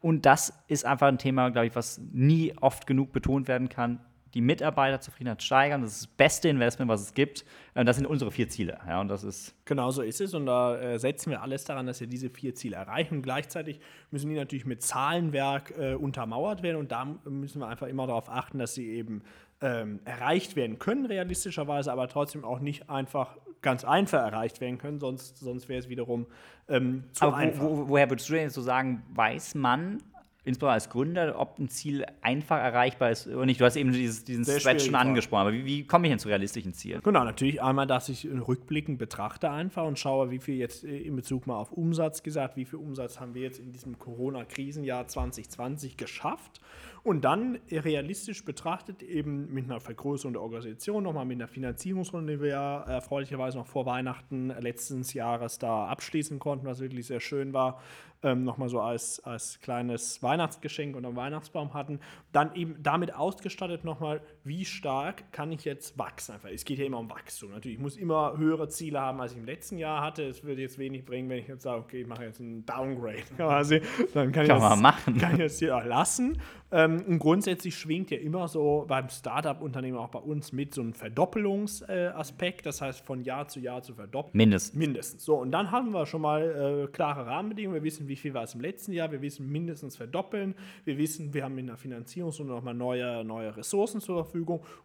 und 0.00 0.26
das 0.26 0.52
ist 0.66 0.84
einfach 0.84 1.06
ein 1.06 1.18
Thema, 1.18 1.50
glaube 1.50 1.68
ich, 1.68 1.76
was 1.76 2.00
nie 2.12 2.52
oft 2.60 2.86
genug 2.86 3.12
betont 3.12 3.48
werden 3.48 3.68
kann 3.68 4.00
die 4.34 4.40
Mitarbeiterzufriedenheit 4.40 5.42
steigern. 5.42 5.82
Das 5.82 5.92
ist 5.92 6.02
das 6.02 6.06
beste 6.08 6.48
Investment, 6.48 6.90
was 6.90 7.00
es 7.02 7.14
gibt. 7.14 7.44
Äh, 7.74 7.84
das 7.84 7.96
sind 7.96 8.06
unsere 8.06 8.30
vier 8.30 8.48
Ziele. 8.48 8.78
Ja, 8.86 9.00
und 9.00 9.08
das 9.08 9.24
ist 9.24 9.54
genau 9.64 9.90
so 9.90 10.02
ist 10.02 10.20
es. 10.20 10.34
Und 10.34 10.46
da 10.46 10.76
äh, 10.76 10.98
setzen 10.98 11.30
wir 11.30 11.42
alles 11.42 11.64
daran, 11.64 11.86
dass 11.86 12.00
wir 12.00 12.06
diese 12.06 12.30
vier 12.30 12.54
Ziele 12.54 12.76
erreichen. 12.76 13.16
Und 13.16 13.22
gleichzeitig 13.22 13.80
müssen 14.10 14.28
die 14.28 14.36
natürlich 14.36 14.66
mit 14.66 14.82
Zahlenwerk 14.82 15.74
äh, 15.78 15.94
untermauert 15.94 16.62
werden. 16.62 16.78
Und 16.78 16.92
da 16.92 17.04
müssen 17.24 17.60
wir 17.60 17.68
einfach 17.68 17.86
immer 17.86 18.06
darauf 18.06 18.28
achten, 18.28 18.58
dass 18.58 18.74
sie 18.74 18.90
eben 18.90 19.22
ähm, 19.60 20.00
erreicht 20.04 20.56
werden 20.56 20.78
können, 20.78 21.06
realistischerweise, 21.06 21.92
aber 21.92 22.08
trotzdem 22.08 22.44
auch 22.44 22.60
nicht 22.60 22.90
einfach 22.90 23.36
ganz 23.62 23.84
einfach 23.84 24.20
erreicht 24.20 24.60
werden 24.60 24.78
können, 24.78 25.00
sonst, 25.00 25.38
sonst 25.38 25.68
wäre 25.68 25.78
es 25.78 25.88
wiederum 25.88 26.26
ähm, 26.68 27.04
zu 27.12 27.24
aber 27.24 27.36
einfach. 27.36 27.64
Wo, 27.64 27.88
woher 27.88 28.10
würdest 28.10 28.28
du 28.28 28.34
denn 28.34 28.50
so 28.50 28.60
sagen, 28.60 29.02
weiß 29.14 29.54
man, 29.54 30.02
insbesondere 30.44 30.74
als 30.74 30.90
Gründer, 30.90 31.38
ob 31.38 31.58
ein 31.58 31.68
Ziel 31.68 32.04
einfach 32.20 32.58
erreichbar 32.58 33.10
ist 33.10 33.26
oder 33.26 33.46
nicht. 33.46 33.60
Du 33.60 33.64
hast 33.64 33.76
eben 33.76 33.92
dieses, 33.92 34.24
diesen 34.24 34.44
Sehr 34.44 34.60
Stretch 34.60 34.84
schon 34.84 34.94
angesprochen, 34.94 35.40
aber 35.40 35.52
wie, 35.52 35.64
wie 35.64 35.86
komme 35.86 36.06
ich 36.06 36.12
denn 36.12 36.18
zu 36.18 36.28
realistischen 36.28 36.74
Zielen? 36.74 37.00
Genau, 37.02 37.24
natürlich 37.24 37.62
einmal, 37.62 37.86
dass 37.86 38.08
ich 38.08 38.26
rückblickend 38.26 38.98
betrachte 38.98 39.50
einfach 39.50 39.84
und 39.84 39.98
schaue, 39.98 40.30
wie 40.30 40.38
viel 40.38 40.56
jetzt 40.56 40.84
äh, 40.84 40.98
in 40.98 41.16
Bezug 41.16 41.46
mal 41.46 41.56
auf 41.56 41.72
Umsatz 41.72 42.22
gesagt, 42.22 42.56
wie 42.56 42.64
viel 42.64 42.78
Umsatz 42.78 43.20
haben 43.20 43.34
wir 43.34 43.42
jetzt 43.42 43.58
in 43.58 43.72
diesem 43.72 43.98
Corona-Krisenjahr 43.98 45.08
2020 45.08 45.96
geschafft 45.96 46.60
und 47.04 47.22
dann 47.22 47.58
realistisch 47.70 48.44
betrachtet 48.44 49.02
eben 49.02 49.52
mit 49.52 49.66
einer 49.66 49.78
Vergrößerung 49.78 50.32
der 50.32 50.42
Organisation, 50.42 51.04
nochmal 51.04 51.26
mit 51.26 51.36
einer 51.36 51.48
Finanzierungsrunde, 51.48 52.34
die 52.34 52.40
wir 52.40 52.48
ja 52.48 52.80
erfreulicherweise 52.80 53.58
noch 53.58 53.66
vor 53.66 53.84
Weihnachten 53.84 54.48
letzten 54.48 55.02
Jahres 55.02 55.58
da 55.58 55.86
abschließen 55.86 56.38
konnten, 56.38 56.66
was 56.66 56.80
wirklich 56.80 57.06
sehr 57.06 57.20
schön 57.20 57.52
war, 57.52 57.82
ähm, 58.24 58.42
nochmal 58.42 58.68
so 58.68 58.80
als, 58.80 59.22
als 59.24 59.60
kleines 59.60 60.22
Weihnachtsgeschenk 60.22 60.96
unter 60.96 61.10
dem 61.10 61.16
Weihnachtsbaum 61.16 61.74
hatten. 61.74 62.00
Dann 62.32 62.54
eben 62.54 62.82
damit 62.82 63.14
ausgestattet 63.14 63.84
nochmal, 63.84 64.20
wie 64.44 64.66
stark 64.66 65.32
kann 65.32 65.50
ich 65.52 65.64
jetzt 65.64 65.98
wachsen. 65.98 66.32
Einfach. 66.32 66.50
Es 66.52 66.66
geht 66.66 66.78
ja 66.78 66.84
immer 66.84 66.98
um 66.98 67.08
Wachstum. 67.08 67.50
Natürlich, 67.50 67.78
ich 67.78 67.82
muss 67.82 67.96
immer 67.96 68.36
höhere 68.36 68.68
Ziele 68.68 69.00
haben, 69.00 69.18
als 69.20 69.32
ich 69.32 69.38
im 69.38 69.46
letzten 69.46 69.78
Jahr 69.78 70.02
hatte. 70.02 70.22
Es 70.24 70.44
würde 70.44 70.60
jetzt 70.60 70.78
wenig 70.78 71.06
bringen, 71.06 71.30
wenn 71.30 71.38
ich 71.38 71.48
jetzt 71.48 71.62
sage, 71.62 71.80
okay, 71.80 72.02
ich 72.02 72.06
mache 72.06 72.24
jetzt 72.24 72.40
einen 72.40 72.66
Downgrade 72.66 73.22
quasi. 73.36 73.80
Dann 74.12 74.32
kann, 74.32 74.46
kann 74.46 74.56
ich 74.56 74.62
das, 74.62 74.80
machen. 74.80 75.18
Kann 75.18 75.32
ich 75.32 75.38
das 75.38 75.58
hier 75.58 75.82
lassen. 75.84 76.38
Ähm, 76.70 77.02
und 77.06 77.20
grundsätzlich 77.20 77.74
schwingt 77.74 78.10
ja 78.10 78.18
immer 78.18 78.46
so 78.46 78.84
beim 78.86 79.08
Startup-Unternehmen 79.08 79.96
auch 79.96 80.08
bei 80.08 80.18
uns 80.18 80.52
mit 80.52 80.74
so 80.74 80.82
einem 80.82 80.92
Verdoppelungsaspekt, 80.92 82.66
das 82.66 82.82
heißt 82.82 83.00
von 83.00 83.22
Jahr 83.22 83.48
zu 83.48 83.60
Jahr 83.60 83.82
zu 83.82 83.94
verdoppeln. 83.94 84.36
Mindestens. 84.36 84.78
Mindestens. 84.78 85.24
So, 85.24 85.36
und 85.36 85.52
dann 85.52 85.70
haben 85.70 85.92
wir 85.92 86.04
schon 86.04 86.20
mal 86.20 86.84
äh, 86.84 86.92
klare 86.92 87.26
Rahmenbedingungen. 87.26 87.80
Wir 87.80 87.84
wissen, 87.84 88.08
wie 88.08 88.16
viel 88.16 88.34
war 88.34 88.42
es 88.42 88.54
im 88.54 88.60
letzten 88.60 88.92
Jahr. 88.92 89.10
Wir 89.10 89.22
wissen 89.22 89.50
mindestens 89.50 89.96
verdoppeln. 89.96 90.54
Wir 90.84 90.98
wissen, 90.98 91.32
wir 91.32 91.44
haben 91.44 91.56
in 91.56 91.68
der 91.68 91.78
Finanzierungsrunde 91.78 92.52
nochmal 92.52 92.74
neue, 92.74 93.24
neue 93.24 93.56
Ressourcen 93.56 94.00
zur 94.00 94.24
Verfügung. 94.24 94.33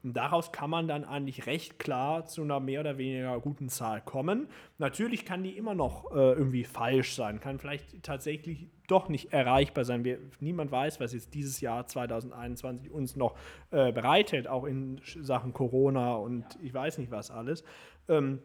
Und 0.04 0.14
daraus 0.14 0.52
kann 0.52 0.70
man 0.70 0.88
dann 0.88 1.04
eigentlich 1.04 1.46
recht 1.48 1.80
klar 1.80 2.26
zu 2.26 2.44
einer 2.44 2.60
mehr 2.60 2.82
oder 2.82 2.98
weniger 2.98 3.40
guten 3.40 3.70
Zahl 3.70 4.02
kommen. 4.02 4.48
Natürlich 4.78 5.26
kann 5.26 5.44
die 5.44 5.58
immer 5.58 5.74
noch 5.74 6.12
äh, 6.12 6.34
irgendwie 6.34 6.64
falsch 6.64 7.16
sein, 7.16 7.40
kann 7.40 7.60
vielleicht 7.60 8.04
tatsächlich 8.04 8.68
doch 8.88 9.10
nicht 9.10 9.34
erreichbar 9.34 9.86
sein. 9.86 10.04
Wir, 10.04 10.20
niemand 10.40 10.72
weiß, 10.72 11.00
was 11.00 11.14
jetzt 11.14 11.34
dieses 11.34 11.62
Jahr 11.62 11.86
2021 11.88 12.92
uns 12.92 13.16
noch 13.16 13.36
äh, 13.72 13.92
bereithält, 13.92 14.48
auch 14.48 14.66
in 14.66 15.00
Sachen 15.04 15.54
Corona 15.54 16.16
und 16.16 16.46
ich 16.62 16.74
weiß 16.74 16.98
nicht 16.98 17.12
was 17.12 17.32
alles. 17.32 17.64
Ähm, 18.08 18.40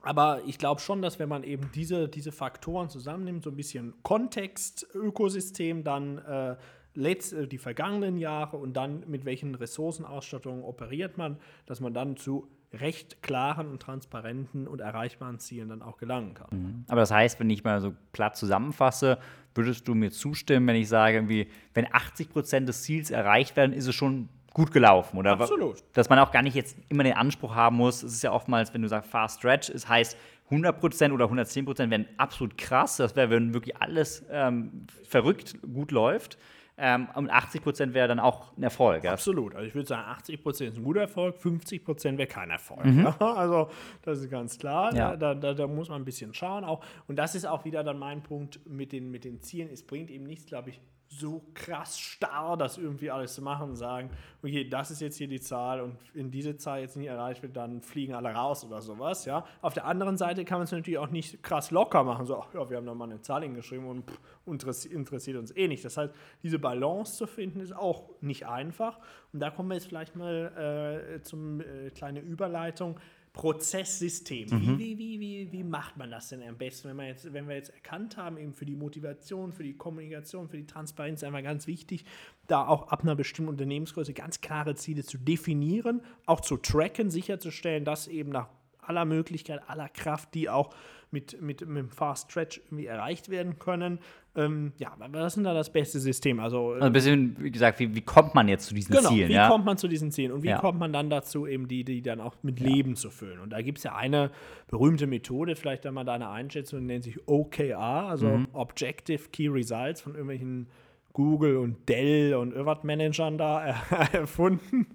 aber 0.00 0.42
ich 0.46 0.58
glaube 0.58 0.80
schon, 0.80 1.02
dass 1.02 1.18
wenn 1.18 1.28
man 1.28 1.42
eben 1.42 1.70
diese, 1.74 2.08
diese 2.08 2.30
Faktoren 2.30 2.88
zusammennimmt, 2.88 3.42
so 3.42 3.50
ein 3.50 3.56
bisschen 3.56 3.94
Kontext, 4.02 4.86
Ökosystem, 4.94 5.82
dann 5.82 6.18
äh, 6.18 6.56
letzt, 6.98 7.32
äh, 7.32 7.46
die 7.46 7.58
vergangenen 7.58 8.18
Jahre 8.18 8.56
und 8.56 8.74
dann 8.74 9.04
mit 9.06 9.24
welchen 9.24 9.54
Ressourcenausstattungen 9.54 10.62
operiert 10.62 11.16
man, 11.16 11.38
dass 11.66 11.80
man 11.80 11.94
dann 11.94 12.16
zu 12.16 12.48
recht 12.72 13.22
klaren 13.22 13.68
und 13.68 13.80
transparenten 13.80 14.68
und 14.68 14.80
erreichbaren 14.80 15.38
Zielen 15.38 15.70
dann 15.70 15.80
auch 15.80 15.96
gelangen 15.96 16.34
kann. 16.34 16.48
Mhm. 16.50 16.84
Aber 16.88 17.00
das 17.00 17.10
heißt, 17.10 17.40
wenn 17.40 17.48
ich 17.48 17.64
mal 17.64 17.80
so 17.80 17.94
platt 18.12 18.36
zusammenfasse, 18.36 19.18
würdest 19.54 19.88
du 19.88 19.94
mir 19.94 20.10
zustimmen, 20.10 20.66
wenn 20.66 20.76
ich 20.76 20.88
sage, 20.88 21.16
irgendwie, 21.16 21.48
wenn 21.72 21.86
80 21.90 22.28
Prozent 22.28 22.68
des 22.68 22.82
Ziels 22.82 23.10
erreicht 23.10 23.56
werden, 23.56 23.72
ist 23.72 23.86
es 23.86 23.94
schon 23.94 24.28
gut 24.52 24.72
gelaufen, 24.72 25.16
oder? 25.16 25.32
Absolut. 25.32 25.82
Dass 25.92 26.08
man 26.08 26.18
auch 26.18 26.30
gar 26.30 26.42
nicht 26.42 26.54
jetzt 26.54 26.76
immer 26.88 27.04
den 27.04 27.14
Anspruch 27.14 27.54
haben 27.54 27.76
muss. 27.76 28.02
Es 28.02 28.12
ist 28.12 28.22
ja 28.22 28.32
oftmals, 28.32 28.74
wenn 28.74 28.82
du 28.82 28.88
sagst 28.88 29.10
Fast 29.10 29.38
Stretch, 29.38 29.70
es 29.70 29.88
heißt 29.88 30.16
100% 30.50 31.12
oder 31.12 31.26
110% 31.26 31.90
wären 31.90 32.06
absolut 32.16 32.58
krass. 32.58 32.96
Das 32.96 33.16
wäre, 33.16 33.30
wenn 33.30 33.54
wirklich 33.54 33.76
alles 33.76 34.24
ähm, 34.30 34.86
verrückt 35.04 35.56
gut 35.62 35.90
läuft. 35.92 36.38
Ähm, 36.80 37.08
und 37.14 37.28
80 37.28 37.62
Prozent 37.62 37.92
wäre 37.94 38.06
dann 38.06 38.20
auch 38.20 38.56
ein 38.56 38.62
Erfolg. 38.62 39.02
Ja? 39.02 39.12
Absolut. 39.12 39.54
Also 39.54 39.66
ich 39.66 39.74
würde 39.74 39.88
sagen, 39.88 40.08
80 40.08 40.42
Prozent 40.42 40.72
ist 40.72 40.78
ein 40.78 40.84
guter 40.84 41.00
Erfolg, 41.00 41.36
50 41.36 41.84
Prozent 41.84 42.18
wäre 42.18 42.28
kein 42.28 42.50
Erfolg. 42.50 42.84
Mhm. 42.84 43.06
also 43.18 43.68
das 44.02 44.20
ist 44.20 44.30
ganz 44.30 44.58
klar. 44.58 44.94
Ja. 44.94 45.16
Da, 45.16 45.34
da, 45.34 45.54
da, 45.54 45.66
muss 45.66 45.88
man 45.88 46.02
ein 46.02 46.04
bisschen 46.04 46.32
schauen. 46.34 46.62
Auch. 46.64 46.84
Und 47.08 47.16
das 47.16 47.34
ist 47.34 47.46
auch 47.46 47.64
wieder 47.64 47.82
dann 47.82 47.98
mein 47.98 48.22
Punkt 48.22 48.60
mit 48.64 48.92
den, 48.92 49.10
mit 49.10 49.24
den 49.24 49.40
Zielen. 49.40 49.68
Es 49.72 49.82
bringt 49.82 50.10
eben 50.10 50.24
nichts, 50.24 50.46
glaube 50.46 50.70
ich, 50.70 50.80
so 51.08 51.42
krass 51.54 51.98
starr, 51.98 52.56
das 52.56 52.76
irgendwie 52.76 53.10
alles 53.10 53.34
zu 53.34 53.42
machen 53.42 53.70
und 53.70 53.76
sagen, 53.76 54.10
okay, 54.42 54.68
das 54.68 54.90
ist 54.90 55.00
jetzt 55.00 55.16
hier 55.16 55.26
die 55.26 55.40
Zahl 55.40 55.80
und 55.80 55.96
in 56.14 56.30
diese 56.30 56.56
Zahl 56.56 56.80
jetzt 56.80 56.96
nicht 56.96 57.08
erreicht 57.08 57.42
wird, 57.42 57.56
dann 57.56 57.80
fliegen 57.80 58.14
alle 58.14 58.28
raus 58.28 58.64
oder 58.64 58.82
sowas, 58.82 59.24
ja. 59.24 59.44
Auf 59.62 59.72
der 59.72 59.86
anderen 59.86 60.18
Seite 60.18 60.44
kann 60.44 60.58
man 60.58 60.64
es 60.64 60.72
natürlich 60.72 60.98
auch 60.98 61.10
nicht 61.10 61.42
krass 61.42 61.70
locker 61.70 62.04
machen, 62.04 62.26
so, 62.26 62.38
ach 62.38 62.52
ja, 62.52 62.68
wir 62.68 62.76
haben 62.76 62.86
da 62.86 62.94
mal 62.94 63.10
eine 63.10 63.20
Zahl 63.22 63.42
hingeschrieben 63.42 63.86
und 63.86 64.10
pff, 64.10 64.86
interessiert, 64.90 65.38
uns 65.38 65.56
eh 65.56 65.66
nicht. 65.66 65.84
Das 65.84 65.96
heißt, 65.96 66.14
diese 66.42 66.58
Balance 66.58 67.16
zu 67.16 67.26
finden 67.26 67.60
ist 67.60 67.74
auch 67.74 68.10
nicht 68.20 68.46
einfach 68.46 68.98
und 69.32 69.40
da 69.40 69.50
kommen 69.50 69.70
wir 69.70 69.74
jetzt 69.74 69.86
vielleicht 69.86 70.14
mal 70.14 71.16
äh, 71.16 71.22
zum 71.22 71.60
äh, 71.60 71.90
kleine 71.90 72.20
Überleitung 72.20 72.98
Prozesssystem. 73.38 74.48
Mhm. 74.50 74.78
Wie, 74.80 74.98
wie, 74.98 75.20
wie, 75.20 75.52
wie, 75.52 75.62
macht 75.62 75.96
man 75.96 76.10
das 76.10 76.28
denn 76.30 76.42
am 76.42 76.58
besten, 76.58 76.88
wenn, 76.88 76.96
man 76.96 77.06
jetzt, 77.06 77.32
wenn 77.32 77.46
wir 77.46 77.54
jetzt 77.54 77.70
erkannt 77.70 78.16
haben, 78.16 78.36
eben 78.36 78.52
für 78.52 78.66
die 78.66 78.74
Motivation, 78.74 79.52
für 79.52 79.62
die 79.62 79.76
Kommunikation, 79.76 80.48
für 80.48 80.56
die 80.56 80.66
Transparenz 80.66 81.22
einfach 81.22 81.44
ganz 81.44 81.68
wichtig, 81.68 82.04
da 82.48 82.66
auch 82.66 82.88
ab 82.88 83.04
einer 83.04 83.14
bestimmten 83.14 83.50
Unternehmensgröße 83.50 84.12
ganz 84.12 84.40
klare 84.40 84.74
Ziele 84.74 85.04
zu 85.04 85.18
definieren, 85.18 86.02
auch 86.26 86.40
zu 86.40 86.56
tracken, 86.56 87.12
sicherzustellen, 87.12 87.84
dass 87.84 88.08
eben 88.08 88.30
nach 88.30 88.48
aller 88.80 89.04
Möglichkeit, 89.04 89.62
aller 89.68 89.88
Kraft, 89.88 90.34
die 90.34 90.50
auch 90.50 90.74
mit, 91.10 91.40
mit, 91.40 91.60
mit 91.66 91.76
dem 91.78 91.90
Fast 91.90 92.30
Stretch 92.30 92.58
irgendwie 92.66 92.86
erreicht 92.86 93.28
werden 93.28 93.58
können. 93.58 93.98
Ähm, 94.36 94.72
ja, 94.78 94.94
was 94.98 95.26
ist 95.28 95.36
denn 95.36 95.44
da 95.44 95.54
das 95.54 95.72
beste 95.72 95.98
System? 95.98 96.38
Also, 96.38 96.72
also 96.72 96.86
ein 96.86 96.92
bisschen, 96.92 97.36
wie 97.40 97.50
gesagt, 97.50 97.80
wie, 97.80 97.94
wie 97.94 98.02
kommt 98.02 98.34
man 98.34 98.46
jetzt 98.46 98.66
zu 98.66 98.74
diesen 98.74 98.94
genau, 98.94 99.08
Zielen? 99.08 99.28
Wie 99.28 99.34
ja? 99.34 99.48
kommt 99.48 99.64
man 99.64 99.76
zu 99.78 99.88
diesen 99.88 100.12
Zielen 100.12 100.32
und 100.32 100.42
wie 100.42 100.48
ja. 100.48 100.58
kommt 100.58 100.78
man 100.78 100.92
dann 100.92 101.10
dazu, 101.10 101.46
eben 101.46 101.66
die, 101.66 101.84
die 101.84 102.02
dann 102.02 102.20
auch 102.20 102.36
mit. 102.42 102.60
Leben 102.60 102.96
zu 102.96 103.10
füllen? 103.10 103.40
Und 103.40 103.50
da 103.50 103.62
gibt 103.62 103.78
es 103.78 103.84
ja 103.84 103.94
eine 103.94 104.30
berühmte 104.68 105.06
Methode, 105.06 105.56
vielleicht 105.56 105.86
einmal 105.86 106.04
deine 106.04 106.28
Einschätzung, 106.28 106.86
nennt 106.86 107.04
sich 107.04 107.26
OKR, 107.26 107.78
also 107.78 108.28
mhm. 108.28 108.48
Objective 108.52 109.28
Key 109.32 109.48
Results 109.48 110.00
von 110.00 110.12
irgendwelchen 110.12 110.68
Google 111.12 111.56
und 111.56 111.88
Dell 111.88 112.34
und 112.34 112.52
irgendwas 112.52 112.84
Managern 112.84 113.38
da 113.38 113.74
erfunden. 114.12 114.86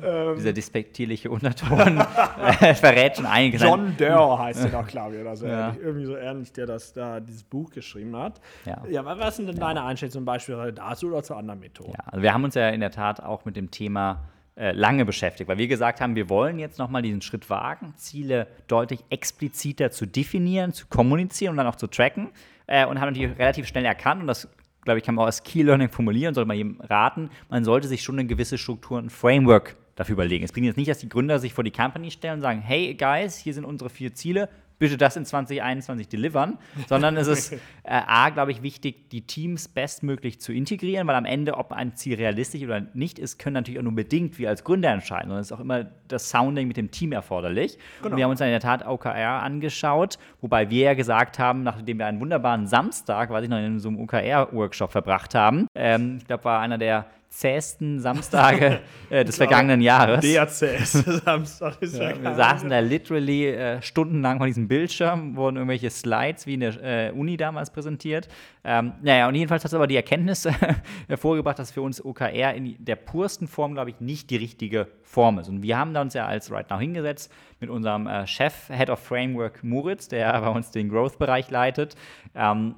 Ähm, 0.00 0.36
Dieser 0.36 0.52
despektierliche 0.52 1.30
Unterton 1.30 1.98
äh, 2.60 2.74
verrät 2.74 3.16
schon 3.16 3.26
einiges. 3.26 3.62
John 3.62 3.96
Doerr 3.96 4.38
heißt 4.38 4.64
der 4.64 4.70
doch, 4.70 4.86
glaube 4.86 5.16
ich, 5.16 5.20
oder 5.20 5.34
so. 5.34 5.46
Ja. 5.46 5.74
Irgendwie 5.82 6.04
so 6.04 6.16
ähnlich, 6.16 6.52
der 6.52 6.66
das 6.66 6.92
da 6.92 7.18
dieses 7.18 7.42
Buch 7.42 7.70
geschrieben 7.70 8.16
hat. 8.16 8.40
Ja, 8.64 8.82
ja 8.88 9.04
was 9.04 9.36
sind 9.36 9.46
denn 9.46 9.56
ja. 9.56 9.66
deine 9.66 9.82
Einschätzungen 9.82 10.22
zum 10.22 10.24
Beispiel 10.24 10.72
dazu 10.72 11.08
oder 11.08 11.22
zu 11.22 11.34
anderen 11.34 11.60
Methoden? 11.60 11.92
Ja, 11.92 12.04
also 12.06 12.22
wir 12.22 12.32
haben 12.32 12.44
uns 12.44 12.54
ja 12.54 12.68
in 12.68 12.80
der 12.80 12.92
Tat 12.92 13.20
auch 13.20 13.44
mit 13.44 13.56
dem 13.56 13.70
Thema 13.70 14.28
äh, 14.54 14.72
lange 14.72 15.04
beschäftigt, 15.04 15.48
weil 15.48 15.58
wir 15.58 15.66
gesagt 15.66 16.00
haben, 16.00 16.14
wir 16.14 16.28
wollen 16.28 16.58
jetzt 16.58 16.78
nochmal 16.78 17.02
diesen 17.02 17.22
Schritt 17.22 17.48
wagen, 17.48 17.94
Ziele 17.96 18.46
deutlich 18.68 19.02
expliziter 19.08 19.90
zu 19.90 20.06
definieren, 20.06 20.72
zu 20.72 20.86
kommunizieren 20.86 21.52
und 21.52 21.56
dann 21.56 21.66
auch 21.66 21.76
zu 21.76 21.86
tracken. 21.86 22.28
Äh, 22.66 22.86
und 22.86 23.00
haben 23.00 23.08
natürlich 23.08 23.38
relativ 23.38 23.66
schnell 23.66 23.84
erkannt, 23.84 24.20
und 24.20 24.26
das 24.26 24.48
glaube 24.82 24.98
ich, 24.98 25.04
kann 25.04 25.14
man 25.14 25.22
auch 25.22 25.26
als 25.26 25.42
Key 25.42 25.62
Learning 25.62 25.88
formulieren, 25.88 26.34
sollte 26.34 26.48
man 26.48 26.56
jedem 26.56 26.80
raten, 26.80 27.30
man 27.48 27.64
sollte 27.64 27.88
sich 27.88 28.02
schon 28.02 28.18
eine 28.18 28.26
gewisse 28.26 28.58
Struktur 28.58 28.98
und 28.98 29.10
Framework 29.10 29.76
dafür 29.94 30.14
überlegen. 30.14 30.44
Es 30.44 30.52
bringt 30.52 30.66
jetzt 30.66 30.76
nicht, 30.76 30.90
dass 30.90 30.98
die 30.98 31.08
Gründer 31.08 31.38
sich 31.38 31.54
vor 31.54 31.64
die 31.64 31.70
Company 31.70 32.10
stellen 32.10 32.34
und 32.34 32.40
sagen, 32.40 32.60
hey 32.60 32.94
Guys, 32.94 33.36
hier 33.36 33.54
sind 33.54 33.64
unsere 33.64 33.90
vier 33.90 34.14
Ziele, 34.14 34.48
bitte 34.82 34.96
das 34.96 35.16
in 35.16 35.24
2021 35.24 36.08
delivern, 36.08 36.58
sondern 36.88 37.16
es 37.16 37.28
ist 37.28 37.52
äh, 37.84 38.00
A, 38.04 38.30
glaube 38.30 38.50
ich, 38.50 38.64
wichtig, 38.64 39.10
die 39.10 39.24
Teams 39.24 39.68
bestmöglich 39.68 40.40
zu 40.40 40.52
integrieren, 40.52 41.06
weil 41.06 41.14
am 41.14 41.24
Ende, 41.24 41.54
ob 41.54 41.70
ein 41.70 41.94
Ziel 41.94 42.16
realistisch 42.16 42.64
oder 42.64 42.80
nicht 42.92 43.20
ist, 43.20 43.38
können 43.38 43.54
natürlich 43.54 43.78
auch 43.78 43.84
nur 43.84 43.94
bedingt 43.94 44.40
wir 44.40 44.48
als 44.48 44.64
Gründer 44.64 44.90
entscheiden, 44.90 45.28
sondern 45.28 45.40
es 45.40 45.46
ist 45.46 45.52
auch 45.52 45.60
immer 45.60 45.84
das 46.08 46.30
Sounding 46.30 46.66
mit 46.66 46.76
dem 46.76 46.90
Team 46.90 47.12
erforderlich. 47.12 47.78
Genau. 47.98 48.10
Und 48.10 48.16
wir 48.16 48.24
haben 48.24 48.32
uns 48.32 48.40
dann 48.40 48.48
in 48.48 48.54
der 48.54 48.60
Tat 48.60 48.84
OKR 48.84 49.40
angeschaut, 49.44 50.18
wobei 50.40 50.68
wir 50.68 50.82
ja 50.82 50.94
gesagt 50.94 51.38
haben, 51.38 51.62
nachdem 51.62 51.98
wir 51.98 52.06
einen 52.06 52.18
wunderbaren 52.18 52.66
Samstag, 52.66 53.30
weiß 53.30 53.44
ich 53.44 53.50
noch, 53.50 53.58
in 53.58 53.78
so 53.78 53.88
einem 53.88 54.00
OKR-Workshop 54.00 54.90
verbracht 54.90 55.36
haben, 55.36 55.68
ähm, 55.76 56.16
ich 56.18 56.26
glaube, 56.26 56.44
war 56.44 56.58
einer 56.58 56.78
der 56.78 57.06
zähesten 57.32 57.98
Samstage 57.98 58.80
äh, 59.08 59.24
des 59.24 59.36
vergangenen 59.38 59.80
Jahres. 59.80 60.20
Der 60.20 60.46
zäheste 60.48 61.02
Samstag 61.24 61.80
des 61.80 61.96
ja, 61.96 62.22
Wir 62.22 62.34
saßen 62.34 62.68
da 62.68 62.80
literally 62.80 63.46
äh, 63.46 63.80
stundenlang 63.80 64.36
vor 64.36 64.46
diesem 64.46 64.68
Bildschirm, 64.68 65.34
wurden 65.34 65.56
irgendwelche 65.56 65.88
Slides 65.88 66.46
wie 66.46 66.54
in 66.54 66.60
der 66.60 66.82
äh, 66.82 67.10
Uni 67.12 67.38
damals 67.38 67.72
präsentiert. 67.72 68.28
Ähm, 68.64 68.92
naja, 69.02 69.28
und 69.28 69.34
jedenfalls 69.34 69.64
hat 69.64 69.70
es 69.70 69.74
aber 69.74 69.86
die 69.86 69.96
Erkenntnis 69.96 70.46
hervorgebracht, 71.08 71.58
dass 71.58 71.70
für 71.70 71.80
uns 71.80 72.04
OKR 72.04 72.52
in 72.54 72.76
der 72.78 72.96
pursten 72.96 73.48
Form, 73.48 73.72
glaube 73.72 73.90
ich, 73.90 74.00
nicht 74.00 74.28
die 74.28 74.36
richtige 74.36 74.88
Form 75.02 75.38
ist. 75.38 75.48
Und 75.48 75.62
wir 75.62 75.78
haben 75.78 75.94
da 75.94 76.02
uns 76.02 76.12
ja 76.12 76.26
als 76.26 76.50
Right 76.50 76.68
Now 76.68 76.78
hingesetzt 76.78 77.32
mit 77.60 77.70
unserem 77.70 78.06
äh, 78.06 78.26
Chef, 78.26 78.68
Head 78.68 78.90
of 78.90 78.98
Framework 78.98 79.64
Moritz, 79.64 80.06
der 80.06 80.38
bei 80.38 80.50
uns 80.50 80.70
den 80.70 80.90
Growth-Bereich 80.90 81.50
leitet. 81.50 81.96
Ähm, 82.34 82.74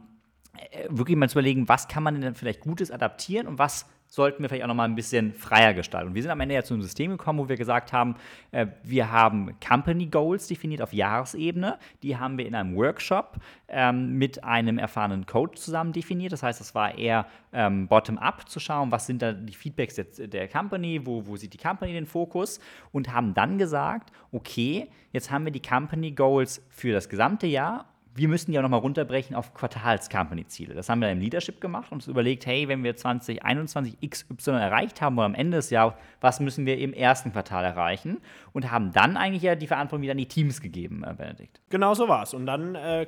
äh, 0.71 0.87
wirklich 0.89 1.17
mal 1.17 1.29
zu 1.29 1.39
überlegen, 1.41 1.69
was 1.69 1.89
kann 1.89 2.05
man 2.05 2.21
denn 2.21 2.37
vielleicht 2.37 2.61
Gutes 2.61 2.93
adaptieren 2.93 3.49
und 3.49 3.59
was 3.59 3.87
sollten 4.15 4.43
wir 4.43 4.49
vielleicht 4.49 4.63
auch 4.65 4.69
noch 4.69 4.75
mal 4.75 4.85
ein 4.85 4.95
bisschen 4.95 5.33
freier 5.33 5.75
gestalten. 5.75 6.09
Und 6.09 6.15
wir 6.15 6.23
sind 6.23 6.31
am 6.31 6.41
Ende 6.41 6.55
ja 6.55 6.63
zu 6.63 6.75
einem 6.75 6.83
System 6.83 7.11
gekommen, 7.11 7.41
wo 7.41 7.49
wir 7.49 7.57
gesagt 7.57 7.93
haben, 7.93 8.15
äh, 8.53 8.67
wir 8.85 9.11
haben 9.11 9.59
Company 9.67 10.07
Goals 10.07 10.47
definiert 10.47 10.81
auf 10.83 10.93
Jahresebene. 10.93 11.79
Die 12.03 12.17
haben 12.17 12.39
wir 12.39 12.47
in 12.47 12.55
einem 12.55 12.77
Workshop 12.77 13.39
ähm, 13.69 14.17
mit 14.17 14.45
einem 14.45 14.79
erfahrenen 14.79 15.27
Coach 15.27 15.61
zusammen 15.61 15.93
definiert. 15.93 16.33
Das 16.33 16.45
heißt, 16.45 16.61
es 16.61 16.75
war 16.75 16.97
eher 16.97 17.27
ähm, 17.53 17.89
bottom-up 17.89 18.49
zu 18.49 18.61
schauen, 18.61 18.93
was 18.93 19.07
sind 19.07 19.21
da 19.21 19.33
die 19.33 19.55
Feedbacks 19.55 19.97
der, 19.97 20.05
der 20.29 20.49
Company, 20.49 21.05
wo, 21.05 21.27
wo 21.27 21.37
sieht 21.37 21.53
die 21.53 21.59
Company 21.59 21.93
den 21.93 22.07
Fokus 22.07 22.61
und 22.93 23.13
haben 23.13 23.35
dann 23.35 23.59
gesagt, 23.59 24.13
okay, 24.31 24.89
jetzt 25.13 25.31
haben 25.33 25.45
wir 25.45 25.53
die 25.53 25.63
Company 25.63 26.13
Goals 26.13 26.65
für 26.71 26.93
das 26.93 27.09
gesamte 27.09 27.49
Jahr 27.49 27.87
wir 28.17 28.29
müssen 28.29 28.57
auch 28.57 28.63
nochmal 28.63 28.81
runterbrechen 28.81 29.35
auf 29.35 29.55
Quartals-Company-Ziele. 29.55 30.75
Das 30.75 30.89
haben 30.89 31.01
wir 31.01 31.11
im 31.11 31.19
Leadership 31.19 31.61
gemacht 31.61 31.91
und 31.91 31.97
uns 31.97 32.07
überlegt, 32.07 32.47
hey, 32.47 32.69
wenn 32.69 32.85
wir 32.85 32.95
2021 32.95 33.99
XY 34.09 34.53
erreicht 34.53 35.01
haben 35.01 35.19
oder 35.19 35.27
am 35.27 35.35
Ende 35.35 35.57
des 35.57 35.71
Jahres, 35.71 35.95
was 36.21 36.39
müssen 36.39 36.65
wir 36.65 36.79
im 36.79 36.93
ersten 36.93 37.33
Quartal 37.33 37.65
erreichen? 37.65 38.21
Und 38.53 38.71
haben 38.71 38.93
dann 38.93 39.17
eigentlich 39.17 39.43
ja 39.43 39.57
die 39.57 39.67
Verantwortung 39.67 40.03
wieder 40.03 40.13
an 40.13 40.19
die 40.19 40.29
Teams 40.29 40.61
gegeben, 40.61 41.03
äh, 41.05 41.13
Benedikt. 41.15 41.61
Genau 41.71 41.95
so 41.95 42.09
war 42.09 42.23
es. 42.23 42.35
Und 42.35 42.47
dann 42.47 42.77
äh, 42.77 43.07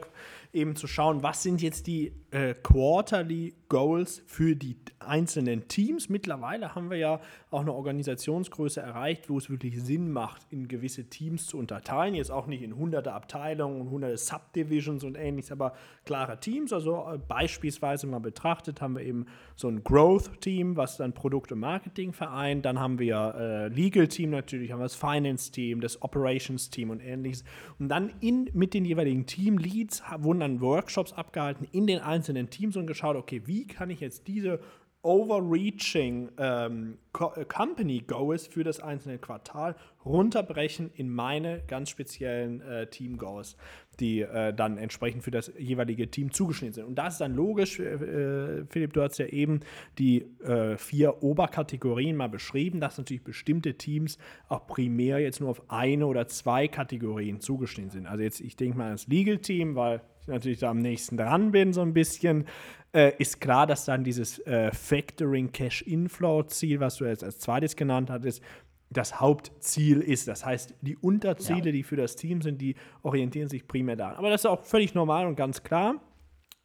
eben 0.52 0.76
zu 0.76 0.86
schauen, 0.86 1.22
was 1.22 1.42
sind 1.42 1.62
jetzt 1.62 1.86
die 1.86 2.12
äh, 2.30 2.54
Quarterly 2.54 3.54
Goals 3.68 4.22
für 4.26 4.54
die 4.54 4.76
einzelnen 4.98 5.68
Teams. 5.68 6.08
Mittlerweile 6.08 6.74
haben 6.74 6.90
wir 6.90 6.98
ja 6.98 7.20
auch 7.50 7.60
eine 7.60 7.72
Organisationsgröße 7.72 8.80
erreicht, 8.80 9.28
wo 9.28 9.38
es 9.38 9.50
wirklich 9.50 9.82
Sinn 9.82 10.10
macht, 10.12 10.42
in 10.50 10.68
gewisse 10.68 11.04
Teams 11.04 11.46
zu 11.46 11.58
unterteilen. 11.58 12.14
Jetzt 12.14 12.30
auch 12.30 12.46
nicht 12.46 12.62
in 12.62 12.76
hunderte 12.76 13.12
Abteilungen 13.12 13.80
und 13.80 13.90
hunderte 13.90 14.16
Subdivisions 14.16 15.04
und 15.04 15.16
ähnliches, 15.16 15.52
aber 15.52 15.74
klare 16.04 16.38
Teams. 16.38 16.72
Also 16.72 17.06
äh, 17.12 17.18
beispielsweise 17.18 18.06
mal 18.06 18.18
betrachtet 18.20 18.80
haben 18.80 18.96
wir 18.96 19.02
eben 19.02 19.26
so 19.54 19.68
ein 19.68 19.82
Growth-Team, 19.82 20.76
was 20.76 20.96
dann 20.96 21.12
Produkt 21.12 21.52
und 21.52 21.60
Marketing 21.60 22.12
vereint. 22.12 22.64
Dann 22.64 22.78
haben 22.78 22.98
wir 22.98 23.34
äh, 23.36 23.68
Legal-Team 23.68 24.30
natürlich, 24.30 24.72
haben 24.72 24.80
wir 24.80 24.84
das 24.84 24.96
Finance-Team, 24.96 25.80
das 25.80 26.02
Operations-Team 26.02 26.90
und 26.90 27.00
ähnliches. 27.00 27.44
Und 27.78 27.88
dann 27.88 28.12
in, 28.20 28.50
mit 28.52 28.74
den 28.74 28.84
jeweiligen 28.84 29.26
Team-Leads 29.26 30.10
wurden 30.36 30.40
dann 30.40 30.60
Workshops 30.60 31.12
abgehalten 31.12 31.66
in 31.72 31.86
den 31.86 32.00
einzelnen 32.00 32.50
Teams 32.50 32.76
und 32.76 32.86
geschaut, 32.86 33.16
okay, 33.16 33.42
wie 33.46 33.66
kann 33.66 33.90
ich 33.90 34.00
jetzt 34.00 34.26
diese 34.28 34.60
overreaching 35.06 36.30
ähm, 36.36 36.98
äh, 37.14 37.44
Company 37.44 38.00
Goals 38.00 38.48
für 38.48 38.64
das 38.64 38.80
einzelne 38.80 39.18
Quartal 39.18 39.76
runterbrechen 40.04 40.90
in 40.94 41.08
meine 41.08 41.62
ganz 41.68 41.90
speziellen 41.90 42.60
äh, 42.60 42.88
Team 42.88 43.16
Goals, 43.16 43.56
die 44.00 44.22
äh, 44.22 44.52
dann 44.52 44.78
entsprechend 44.78 45.22
für 45.22 45.30
das 45.30 45.52
jeweilige 45.56 46.10
Team 46.10 46.32
zugeschnitten 46.32 46.74
sind. 46.74 46.86
Und 46.86 46.96
das 46.96 47.14
ist 47.14 47.20
dann 47.20 47.36
logisch, 47.36 47.78
äh, 47.78 48.64
Philipp, 48.68 48.94
du 48.94 49.02
hast 49.02 49.18
ja 49.18 49.26
eben 49.26 49.60
die 49.98 50.22
äh, 50.42 50.76
vier 50.76 51.22
Oberkategorien 51.22 52.16
mal 52.16 52.28
beschrieben, 52.28 52.80
dass 52.80 52.98
natürlich 52.98 53.22
bestimmte 53.22 53.74
Teams 53.74 54.18
auch 54.48 54.66
primär 54.66 55.20
jetzt 55.20 55.40
nur 55.40 55.50
auf 55.50 55.70
eine 55.70 56.06
oder 56.08 56.26
zwei 56.26 56.66
Kategorien 56.66 57.40
zugeschnitten 57.40 57.92
sind. 57.92 58.06
Also 58.06 58.24
jetzt, 58.24 58.40
ich 58.40 58.56
denke 58.56 58.76
mal 58.76 58.90
das 58.90 59.06
Legal 59.06 59.38
Team, 59.38 59.76
weil 59.76 60.00
ich 60.26 60.32
natürlich 60.32 60.58
da 60.58 60.70
am 60.70 60.78
nächsten 60.78 61.16
dran 61.16 61.52
bin, 61.52 61.72
so 61.72 61.82
ein 61.82 61.94
bisschen 61.94 62.46
äh, 62.92 63.12
ist 63.18 63.40
klar, 63.40 63.66
dass 63.66 63.84
dann 63.84 64.04
dieses 64.04 64.38
äh, 64.46 64.70
Factoring 64.72 65.52
Cash 65.52 65.82
Inflow 65.82 66.42
Ziel, 66.44 66.80
was 66.80 66.96
du 66.96 67.04
jetzt 67.04 67.22
als 67.22 67.38
zweites 67.38 67.76
genannt 67.76 68.10
hattest, 68.10 68.42
das 68.90 69.20
Hauptziel 69.20 70.00
ist. 70.00 70.28
Das 70.28 70.44
heißt, 70.44 70.74
die 70.80 70.96
Unterziele, 70.96 71.66
ja. 71.66 71.72
die 71.72 71.82
für 71.82 71.96
das 71.96 72.16
Team 72.16 72.40
sind, 72.40 72.60
die 72.60 72.76
orientieren 73.02 73.48
sich 73.48 73.66
primär 73.66 73.96
daran. 73.96 74.16
Aber 74.16 74.30
das 74.30 74.42
ist 74.42 74.46
auch 74.46 74.62
völlig 74.62 74.94
normal 74.94 75.26
und 75.26 75.36
ganz 75.36 75.62
klar. 75.62 76.00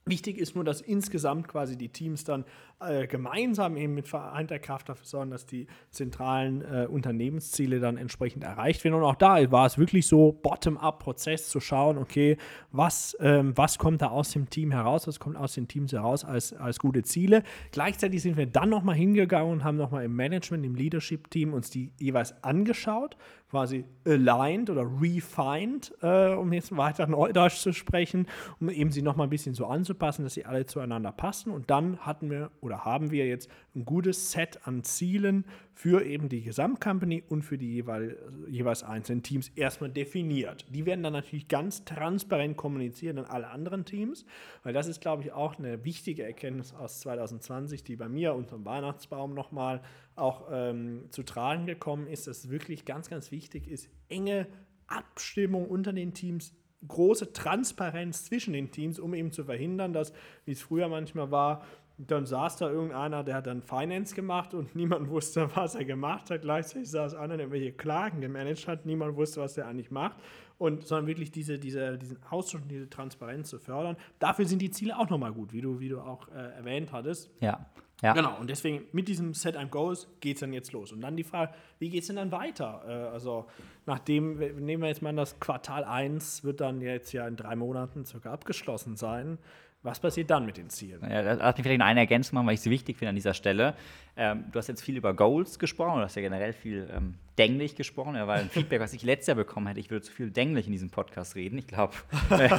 Wichtig 0.06 0.38
ist 0.38 0.56
nur, 0.56 0.64
dass 0.64 0.82
insgesamt 0.82 1.48
quasi 1.48 1.78
die 1.78 1.90
Teams 1.90 2.24
dann 2.24 2.46
äh, 2.88 3.08
gemeinsam 3.08 3.78
eben 3.78 3.94
mit 3.94 4.08
vereinter 4.08 4.60
Kraft 4.60 4.90
dafür 4.90 5.06
sorgen, 5.06 5.32
dass 5.32 5.46
die 5.46 5.68
zentralen 5.90 6.62
äh, 6.62 6.88
Unternehmensziele 6.88 7.80
dann 7.80 7.98
entsprechend 7.98 8.44
erreicht 8.44 8.84
werden. 8.84 8.96
Und 8.96 9.04
auch 9.04 9.16
da 9.16 9.52
war 9.52 9.66
es 9.66 9.78
wirklich 9.78 10.08
so 10.08 10.32
Bottom-up-Prozess 10.32 11.50
zu 11.50 11.60
schauen, 11.60 11.98
okay, 11.98 12.38
was, 12.72 13.16
ähm, 13.20 13.54
was 13.56 13.78
kommt 13.78 14.02
da 14.02 14.08
aus 14.08 14.32
dem 14.32 14.50
Team 14.50 14.72
heraus, 14.72 15.08
was 15.08 15.20
kommt 15.20 15.38
aus 15.38 15.54
den 15.54 15.68
Teams 15.68 15.92
heraus 15.92 16.26
als, 16.26 16.54
als 16.54 16.80
gute 16.80 17.04
Ziele. 17.04 17.44
Gleichzeitig 17.72 18.22
sind 18.22 18.38
wir 18.38 18.46
dann 18.46 18.70
nochmal 18.70 18.96
hingegangen 18.96 19.52
und 19.52 19.64
haben 19.64 19.78
nochmal 19.78 20.06
im 20.06 20.16
Management, 20.16 20.66
im 20.66 20.76
Leadership-Team 20.76 21.54
uns 21.54 21.70
die 21.70 21.92
jeweils 22.00 22.44
angeschaut, 22.44 23.18
quasi 23.52 23.84
aligned 24.08 24.70
oder 24.70 24.84
refined, 24.84 25.94
äh, 26.02 26.30
um 26.34 26.54
jetzt 26.54 26.76
weiter 26.76 27.06
Neudeutsch 27.06 27.58
zu 27.58 27.74
sprechen, 27.74 28.28
um 28.62 28.70
eben 28.70 28.92
sie 28.92 29.02
nochmal 29.02 29.28
ein 29.28 29.30
bisschen 29.30 29.54
so 29.54 29.66
anzupassen, 29.66 30.24
dass 30.24 30.36
sie 30.36 30.46
alle 30.46 30.66
zueinander 30.66 31.12
passen. 31.12 31.52
Und 31.52 31.70
dann 31.70 32.00
hatten 32.00 32.30
wir, 32.30 32.50
oder 32.62 32.71
oder 32.72 32.86
haben 32.86 33.12
wir 33.12 33.28
jetzt 33.28 33.50
ein 33.76 33.86
gutes 33.86 34.32
Set 34.32 34.66
an 34.66 34.84
Zielen 34.84 35.46
für 35.74 36.06
eben 36.06 36.30
die 36.30 36.42
Gesamtcompany 36.42 37.24
und 37.28 37.44
für 37.44 37.58
die 37.58 37.74
jeweils, 37.74 38.16
jeweils 38.48 38.84
einzelnen 38.84 39.24
Teams 39.24 39.50
erstmal 39.56 39.90
definiert. 39.90 40.66
Die 40.70 40.86
werden 40.86 41.04
dann 41.04 41.14
natürlich 41.14 41.48
ganz 41.48 41.84
transparent 41.84 42.56
kommuniziert 42.56 43.18
an 43.18 43.26
alle 43.26 43.50
anderen 43.50 43.84
Teams, 43.84 44.26
weil 44.64 44.74
das 44.74 44.88
ist, 44.88 45.02
glaube 45.02 45.24
ich, 45.24 45.34
auch 45.34 45.60
eine 45.60 45.84
wichtige 45.84 46.24
Erkenntnis 46.24 46.74
aus 46.74 47.02
2020, 47.02 47.84
die 47.84 47.98
bei 47.98 48.08
mir 48.08 48.36
unterm 48.36 48.64
Weihnachtsbaum 48.64 49.34
nochmal 49.34 49.82
auch 50.16 50.48
ähm, 50.52 51.06
zu 51.10 51.24
tragen 51.24 51.66
gekommen 51.66 52.08
ist, 52.08 52.28
dass 52.28 52.46
es 52.46 52.50
wirklich 52.50 52.86
ganz, 52.86 53.10
ganz 53.10 53.32
wichtig 53.32 53.68
ist, 53.68 53.90
enge 54.08 54.48
Abstimmung 54.88 55.68
unter 55.68 55.94
den 55.94 56.14
Teams 56.14 56.54
große 56.88 57.34
Transparenz 57.34 58.26
zwischen 58.26 58.54
den 58.54 58.72
Teams, 58.72 59.00
um 59.00 59.14
eben 59.14 59.32
zu 59.32 59.44
verhindern, 59.44 59.94
dass, 59.94 60.14
wie 60.46 60.52
es 60.52 60.62
früher 60.62 60.88
manchmal 60.88 61.32
war, 61.32 61.64
dann 62.08 62.26
saß 62.26 62.58
da 62.58 62.70
irgendeiner, 62.70 63.24
der 63.24 63.36
hat 63.36 63.48
dann 63.48 63.62
Finance 63.62 64.16
gemacht 64.16 64.54
und 64.54 64.76
niemand 64.76 65.10
wusste, 65.10 65.50
was 65.56 65.76
er 65.76 65.86
gemacht 65.86 66.30
hat. 66.30 66.42
Gleichzeitig 66.42 66.90
saß 66.90 67.16
einer, 67.16 67.38
der 67.38 67.48
irgendwelche 67.48 67.74
Klagen 67.74 68.22
gemanagt 68.22 68.68
hat, 68.68 68.86
niemand 68.86 69.16
wusste, 69.16 69.42
was 69.42 69.54
der 69.54 69.68
eigentlich 69.68 69.92
macht. 69.92 70.18
Und 70.58 70.86
sondern 70.86 71.08
wirklich 71.08 71.32
diese, 71.32 71.58
diese, 71.58 71.98
diesen 71.98 72.20
Austausch 72.30 72.62
und 72.62 72.70
diese 72.70 72.88
Transparenz 72.88 73.50
zu 73.50 73.58
fördern. 73.58 73.98
Dafür 74.20 74.46
sind 74.46 74.62
die 74.62 74.70
Ziele 74.70 74.98
auch 74.98 75.10
nochmal 75.10 75.34
gut, 75.34 75.54
wie 75.54 75.62
du, 75.62 75.80
wie 75.80 75.90
du 75.90 76.00
auch 76.00 76.28
äh, 76.28 76.56
erwähnt 76.56 76.92
hattest. 76.92 77.32
Ja. 77.40 77.66
Ja. 78.02 78.14
Genau, 78.14 78.40
und 78.40 78.50
deswegen 78.50 78.86
mit 78.94 79.08
diesem 79.08 79.36
Set 79.36 79.56
and 79.56 79.70
Goals 79.70 80.08
geht 80.22 80.38
es 80.38 80.42
dann 80.42 80.54
jetzt 80.54 80.72
los. 80.72 80.92
Und 80.92 81.02
dann 81.02 81.16
die 81.16 81.24
Frage, 81.24 81.54
wie 81.78 81.90
geht 81.90 82.02
es 82.02 82.08
denn 82.08 82.16
dann 82.16 82.32
weiter? 82.32 82.84
Äh, 82.88 82.92
also, 83.14 83.46
nachdem, 83.86 84.40
nehmen 84.40 84.82
wir 84.82 84.90
jetzt 84.90 85.04
mal 85.04 85.14
das 85.16 85.40
Quartal 85.40 85.84
1, 85.84 86.44
wird 86.44 86.62
dann 86.62 86.82
jetzt 86.82 87.12
ja 87.14 87.28
in 87.28 87.36
drei 87.36 87.56
Monaten 87.56 88.04
circa 88.06 88.34
abgeschlossen 88.34 88.96
sein. 88.96 89.38
Was 89.84 90.00
passiert 90.00 90.30
dann 90.30 90.46
mit 90.46 90.58
den 90.58 90.70
Zielen? 90.70 91.02
Ja, 91.10 91.22
lass 91.22 91.58
mich 91.58 91.64
vielleicht 91.64 91.80
noch 91.80 91.88
eine 91.88 92.02
Ergänzung 92.02 92.36
machen, 92.36 92.48
weil 92.48 92.54
ich 92.54 92.62
sie 92.62 92.70
wichtig 92.70 92.98
finde 92.98 93.10
an 93.10 93.16
dieser 93.16 93.34
Stelle. 93.34 93.74
Ähm, 94.16 94.46
du 94.52 94.60
hast 94.60 94.68
jetzt 94.68 94.84
viel 94.84 94.96
über 94.96 95.14
Goals 95.16 95.58
gesprochen, 95.58 95.98
du 95.98 96.04
hast 96.04 96.16
ja 96.16 96.22
generell 96.22 96.54
viel 96.54 96.88
ähm, 96.96 97.16
Denglich 97.38 97.76
gesprochen, 97.76 98.16
ja, 98.16 98.28
weil 98.28 98.42
ein 98.42 98.50
Feedback, 98.50 98.82
was 98.82 98.94
ich 98.94 99.04
letztes 99.04 99.28
Jahr 99.28 99.38
bekommen 99.38 99.68
hätte, 99.68 99.80
ich 99.80 99.90
würde 99.90 100.04
zu 100.06 100.12
viel 100.12 100.32
Denglich 100.32 100.66
in 100.66 100.74
diesem 100.74 100.90
Podcast 100.90 101.36
reden. 101.36 101.58
Ich 101.58 101.68
glaube, 101.68 101.94
äh, 102.30 102.50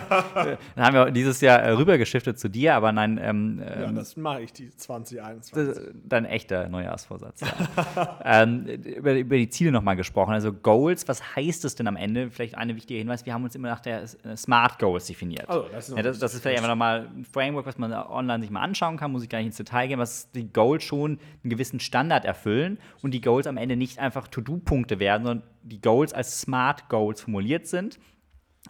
dann 0.75 0.85
haben 0.85 0.95
wir 0.95 1.11
dieses 1.11 1.41
Jahr 1.43 1.61
äh, 1.61 1.71
rübergeschiftet 1.73 2.39
zu 2.39 2.49
dir, 2.49 2.75
aber 2.75 2.91
nein. 2.91 3.21
Ähm, 3.23 3.61
ja, 3.61 3.89
ähm, 3.89 3.95
das 3.95 4.17
mache 4.17 4.43
ich 4.43 4.53
die 4.53 4.75
2021. 4.75 5.95
Dein 6.05 6.25
echter 6.25 6.69
Neujahrsvorsatz. 6.69 7.43
Ja. 7.43 8.19
ähm, 8.25 8.67
über, 8.67 9.15
über, 9.15 9.37
die 9.37 9.51
Ziele 9.51 9.73
nochmal 9.73 9.97
gesprochen. 9.97 10.33
Also 10.33 10.53
Goals, 10.53 11.07
was 11.07 11.37
heißt 11.37 11.65
das 11.65 11.75
denn 11.75 11.87
am 11.87 11.97
Ende? 11.97 12.31
Vielleicht 12.31 12.57
eine 12.57 12.75
wichtige 12.75 12.99
Hinweis, 12.99 13.27
wir 13.27 13.35
haben 13.35 13.45
uns 13.45 13.55
immer 13.55 13.69
nach 13.69 13.81
der 13.81 14.03
äh, 14.03 14.37
Smart 14.37 14.79
Goals 14.79 15.07
definiert. 15.07 15.49
Also, 15.49 15.69
das, 15.71 15.89
ist 15.91 15.97
ja, 15.97 16.03
das, 16.03 16.19
das 16.19 16.35
ist 16.35 16.41
vielleicht 16.41 16.59
einfach 16.59 16.71
nochmal 16.71 17.09
ein 17.15 17.25
Framework, 17.25 17.67
was 17.67 17.77
man 17.77 17.93
online 17.93 18.43
sich 18.43 18.51
mal 18.51 18.63
anschauen 18.63 18.97
kann, 18.97 19.13
muss 19.13 19.23
ich 19.23 19.29
gar 19.29 19.39
nicht 19.39 19.49
ins 19.49 19.57
Detail 19.57 19.89
gehen, 19.89 19.99
was 19.99 20.31
die 20.33 20.51
Goals 20.51 20.83
schon 20.83 21.19
einen 21.43 21.51
gewissen 21.51 21.79
Standard 21.79 22.25
erfüllen 22.25 22.79
und 23.03 23.13
die 23.13 23.21
Goals 23.21 23.47
am 23.47 23.57
Ende 23.57 23.77
nicht 23.77 23.99
einfach 23.99 24.29
To-Do-Punkte 24.65 24.99
werden, 24.99 25.25
sondern 25.25 25.49
die 25.63 25.81
Goals 25.81 26.13
als 26.13 26.41
Smart 26.41 26.89
Goals 26.89 27.23
formuliert 27.23 27.67
sind. 27.67 27.99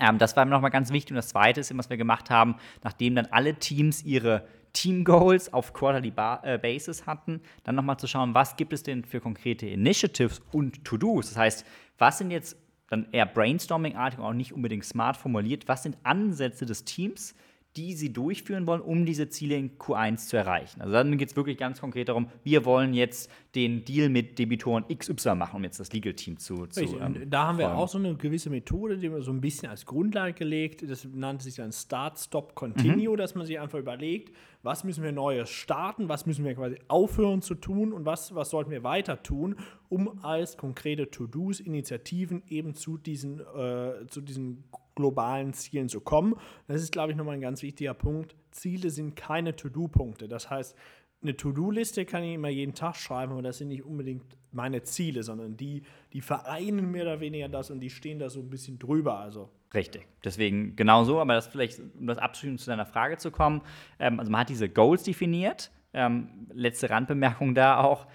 Ähm, 0.00 0.18
das 0.18 0.37
war 0.37 0.44
mir 0.44 0.50
nochmal 0.50 0.70
ganz 0.70 0.92
wichtig. 0.92 1.12
Und 1.12 1.16
das 1.16 1.28
Zweite 1.28 1.61
ist, 1.61 1.76
was 1.76 1.90
wir 1.90 1.96
gemacht 1.96 2.31
haben, 2.31 2.57
nachdem 2.83 3.14
dann 3.14 3.26
alle 3.26 3.55
Teams 3.55 4.02
ihre 4.02 4.46
Team 4.72 5.05
Goals 5.05 5.52
auf 5.52 5.74
Quarterly 5.74 6.11
ba 6.11 6.40
äh, 6.44 6.59
Basis 6.59 7.07
hatten, 7.07 7.42
dann 7.64 7.74
nochmal 7.74 7.98
zu 7.98 8.07
schauen, 8.07 8.35
was 8.35 8.57
gibt 8.57 8.72
es 8.72 8.83
denn 8.83 9.05
für 9.05 9.20
konkrete 9.20 9.66
Initiatives 9.66 10.40
und 10.50 10.85
To-Dos. 10.85 11.28
Das 11.28 11.37
heißt, 11.37 11.66
was 11.98 12.18
sind 12.18 12.31
jetzt 12.31 12.57
dann 12.88 13.07
eher 13.12 13.26
Brainstorming-artig 13.26 14.18
und 14.18 14.24
auch 14.24 14.33
nicht 14.33 14.52
unbedingt 14.52 14.85
smart 14.85 15.16
formuliert, 15.16 15.68
was 15.68 15.83
sind 15.83 15.98
Ansätze 16.05 16.66
des 16.66 16.85
Teams, 16.85 17.35
die 17.76 17.94
sie 17.94 18.12
durchführen 18.12 18.66
wollen, 18.66 18.82
um 18.82 19.06
diese 19.06 19.30
Ziele 19.30 19.56
in 19.56 19.78
Q1 19.78 20.28
zu 20.28 20.37
erreichen. 20.37 20.82
Also 20.82 20.92
dann 20.92 21.16
geht 21.16 21.30
es 21.30 21.37
wirklich 21.37 21.56
ganz 21.56 21.80
konkret 21.80 22.08
darum, 22.08 22.28
wir 22.44 22.66
wollen 22.66 22.92
jetzt 22.92 23.30
den 23.54 23.85
Deal 23.85 24.11
mit 24.11 24.38
Debitoren 24.38 24.85
XY 24.88 25.37
machen, 25.37 25.56
um 25.56 25.64
jetzt 25.64 25.80
das 25.80 25.92
Legal-Team 25.92 26.38
zu, 26.38 26.66
zu 26.66 26.82
ähm, 26.82 27.30
Da 27.30 27.46
haben 27.46 27.58
wir 27.58 27.66
folgen. 27.66 27.80
auch 27.80 27.88
so 27.88 27.98
eine 27.98 28.14
gewisse 28.14 28.50
Methode, 28.50 28.98
die 28.98 29.11
wir 29.11 29.22
so 29.22 29.32
ein 29.32 29.40
bisschen 29.40 29.70
als 29.70 29.87
Grundlage 29.87 30.35
gelegt. 30.35 30.88
Das 30.88 31.06
nannte 31.14 31.44
sich 31.44 31.54
dann 31.56 31.72
Start, 31.72 32.18
Stop, 32.18 32.54
Continue, 32.54 33.11
mhm. 33.11 33.16
dass 33.16 33.35
man 33.35 33.46
sich 33.46 33.58
einfach 33.58 33.78
überlegt, 33.78 34.35
was 34.62 34.85
müssen 34.85 35.02
wir 35.02 35.12
Neues 35.12 35.48
starten, 35.48 36.08
was 36.08 36.26
müssen 36.26 36.44
wir 36.44 36.54
quasi 36.54 36.76
aufhören 36.88 37.40
zu 37.40 37.54
tun 37.54 37.92
und 37.92 38.04
was, 38.04 38.35
was 38.35 38.50
sollten 38.50 38.70
wir 38.70 38.85
weiter 38.85 39.22
tun, 39.22 39.56
um 39.88 40.22
als 40.22 40.56
konkrete 40.56 41.11
To-Dos, 41.11 41.61
Initiativen 41.61 42.42
eben 42.48 42.74
zu 42.74 42.98
diesen, 42.98 43.40
äh, 43.40 44.06
zu 44.08 44.20
diesen 44.20 44.64
globalen 44.94 45.52
Zielen 45.52 45.88
zu 45.88 46.00
kommen. 46.00 46.35
Das 46.68 46.83
ist, 46.83 46.92
glaube 46.92 47.12
ich, 47.12 47.18
nochmal 47.18 47.35
ein 47.35 47.40
ganz 47.40 47.62
wichtiger 47.62 47.94
Punkt. 47.94 48.35
Ziele 48.50 48.90
sind 48.90 49.16
keine 49.16 49.57
To-Do-Punkte. 49.57 50.28
Das 50.28 50.50
heißt, 50.50 50.76
eine 51.22 51.37
To-Do-Liste 51.37 52.05
kann 52.05 52.24
ich 52.24 52.35
immer 52.35 52.48
jeden 52.48 52.74
Tag 52.74 52.96
schreiben, 52.96 53.33
aber 53.33 53.42
das 53.42 53.59
sind 53.59 53.68
nicht 53.68 53.85
unbedingt 53.85 54.24
meine 54.50 54.83
Ziele, 54.83 55.22
sondern 55.22 55.57
die, 55.57 55.83
die 56.12 56.20
vereinen 56.20 56.90
mehr 56.90 57.02
oder 57.02 57.20
weniger 57.20 57.48
das 57.48 57.70
und 57.70 57.81
die 57.81 57.90
stehen 57.90 58.18
da 58.18 58.28
so 58.28 58.40
ein 58.40 58.50
bisschen 58.50 58.78
drüber. 58.78 59.18
Also 59.18 59.48
Richtig. 59.74 60.07
Deswegen 60.24 60.76
genau 60.76 61.05
so, 61.05 61.20
aber 61.20 61.35
das 61.35 61.46
vielleicht, 61.46 61.81
um 61.98 62.07
das 62.07 62.18
abschließend 62.18 62.61
zu 62.61 62.66
deiner 62.66 62.87
Frage 62.87 63.16
zu 63.16 63.31
kommen. 63.31 63.62
Ähm, 63.98 64.18
also 64.18 64.31
man 64.31 64.42
hat 64.42 64.48
diese 64.48 64.68
Goals 64.68 65.02
definiert. 65.05 65.70
Ähm, 65.94 66.28
letzte 66.52 66.90
Randbemerkung 66.90 67.55
da 67.55 67.83
auch. 67.83 68.07